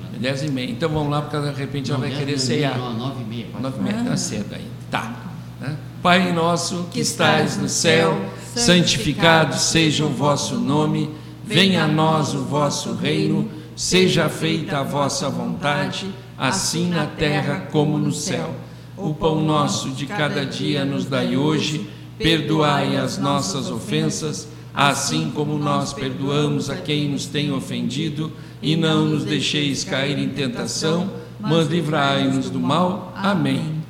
noite. 0.00 0.18
10 0.18 0.42
e 0.42 0.50
meia. 0.50 0.70
Então 0.70 0.88
vamos 0.88 1.10
lá, 1.10 1.22
porque 1.22 1.38
de 1.38 1.58
repente 1.58 1.90
ela 1.90 1.98
Não, 1.98 2.06
vai 2.08 2.10
10 2.16 2.24
querer 2.24 2.38
ceiar. 2.38 2.78
Não, 2.78 2.94
9 2.94 3.22
e 3.22 3.24
meia. 3.24 3.46
9 3.60 3.78
e 3.78 3.82
meia, 3.82 4.00
Ah. 4.00 4.10
tá 4.10 4.16
cedo 4.16 4.54
aí. 4.54 4.66
Tá. 4.90 5.14
né? 5.60 5.76
Pai 6.02 6.32
nosso 6.32 6.88
que 6.90 7.00
estais 7.00 7.56
no 7.56 7.68
céu, 7.68 8.18
santificado 8.54 9.56
seja 9.56 10.04
o 10.04 10.08
vosso 10.08 10.56
nome, 10.56 11.10
venha 11.44 11.84
a 11.84 11.88
nós 11.88 12.34
o 12.34 12.44
vosso 12.44 12.94
reino, 12.94 13.48
seja 13.76 14.28
feita 14.28 14.78
a 14.78 14.82
vossa 14.82 15.28
vontade, 15.28 16.06
assim 16.36 16.88
na 16.88 17.06
terra 17.06 17.68
como 17.70 17.96
no 17.98 18.12
céu. 18.12 18.54
O 18.96 19.14
pão 19.14 19.40
nosso 19.40 19.90
de 19.90 20.06
cada 20.06 20.44
dia 20.44 20.84
nos 20.84 21.04
dai 21.04 21.36
hoje, 21.36 21.88
perdoai 22.18 22.96
as 22.96 23.18
nossas 23.18 23.70
ofensas, 23.70 24.48
assim 24.74 25.30
como 25.34 25.58
nós 25.58 25.92
perdoamos 25.92 26.70
a 26.70 26.76
quem 26.76 27.08
nos 27.08 27.26
tem 27.26 27.52
ofendido, 27.52 28.32
e 28.62 28.76
não 28.76 29.06
nos 29.06 29.24
deixeis 29.24 29.84
cair 29.84 30.18
em 30.18 30.28
tentação, 30.28 31.10
mas 31.40 31.66
livrai-nos 31.68 32.48
do 32.48 32.60
mal. 32.60 33.12
Amém. 33.16 33.82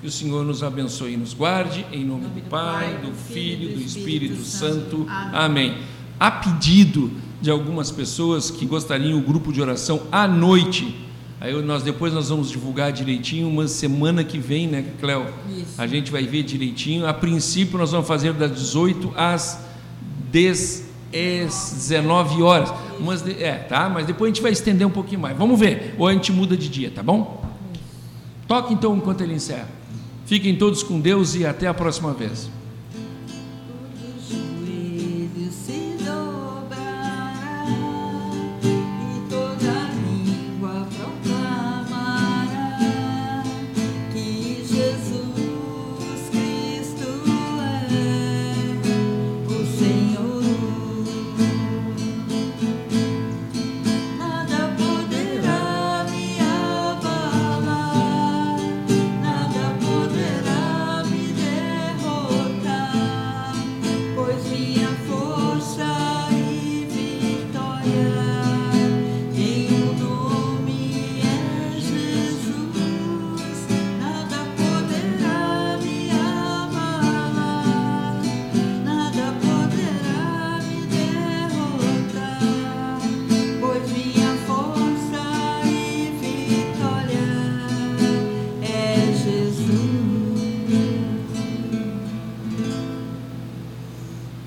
Que 0.00 0.06
o 0.06 0.10
Senhor 0.10 0.44
nos 0.44 0.62
abençoe 0.62 1.14
e 1.14 1.16
nos 1.16 1.34
guarde, 1.34 1.84
em 1.90 2.04
nome 2.04 2.26
do 2.26 2.40
Pai, 2.48 2.98
do 3.02 3.12
Filho 3.12 3.76
do 3.76 3.82
Espírito 3.82 4.44
Santo. 4.44 5.06
Amém. 5.08 5.78
A 6.20 6.30
pedido 6.30 7.10
de 7.40 7.50
algumas 7.50 7.90
pessoas 7.90 8.50
que 8.50 8.64
gostariam 8.64 9.18
o 9.18 9.22
grupo 9.22 9.52
de 9.52 9.60
oração 9.60 10.02
à 10.12 10.28
noite. 10.28 10.94
Aí 11.40 11.52
nós 11.62 11.82
depois 11.82 12.12
nós 12.12 12.28
vamos 12.28 12.50
divulgar 12.50 12.92
direitinho, 12.92 13.48
uma 13.48 13.66
semana 13.66 14.22
que 14.22 14.38
vem, 14.38 14.66
né, 14.66 14.84
Cléo? 15.00 15.26
Isso. 15.50 15.74
A 15.76 15.86
gente 15.86 16.10
vai 16.10 16.22
ver 16.22 16.42
direitinho. 16.42 17.06
A 17.06 17.12
princípio 17.12 17.76
nós 17.76 17.90
vamos 17.90 18.06
fazer 18.06 18.32
das 18.32 18.52
18 18.52 19.12
às 19.16 19.63
10 20.34 20.82
às 21.46 21.70
19 21.74 22.42
horas. 22.42 22.72
Mas, 23.00 23.22
de- 23.22 23.40
é, 23.42 23.52
tá? 23.54 23.88
Mas 23.88 24.04
depois 24.06 24.30
a 24.30 24.34
gente 24.34 24.42
vai 24.42 24.50
estender 24.50 24.84
um 24.86 24.90
pouquinho 24.90 25.20
mais. 25.20 25.36
Vamos 25.38 25.58
ver. 25.58 25.94
Ou 25.96 26.08
a 26.08 26.12
gente 26.12 26.32
muda 26.32 26.56
de 26.56 26.68
dia, 26.68 26.90
tá 26.92 27.02
bom? 27.04 27.44
Toque 28.48 28.74
então 28.74 28.96
enquanto 28.96 29.20
ele 29.20 29.32
encerra. 29.34 29.68
Fiquem 30.26 30.56
todos 30.56 30.82
com 30.82 30.98
Deus 31.00 31.34
e 31.36 31.46
até 31.46 31.66
a 31.68 31.74
próxima 31.74 32.12
vez. 32.12 32.50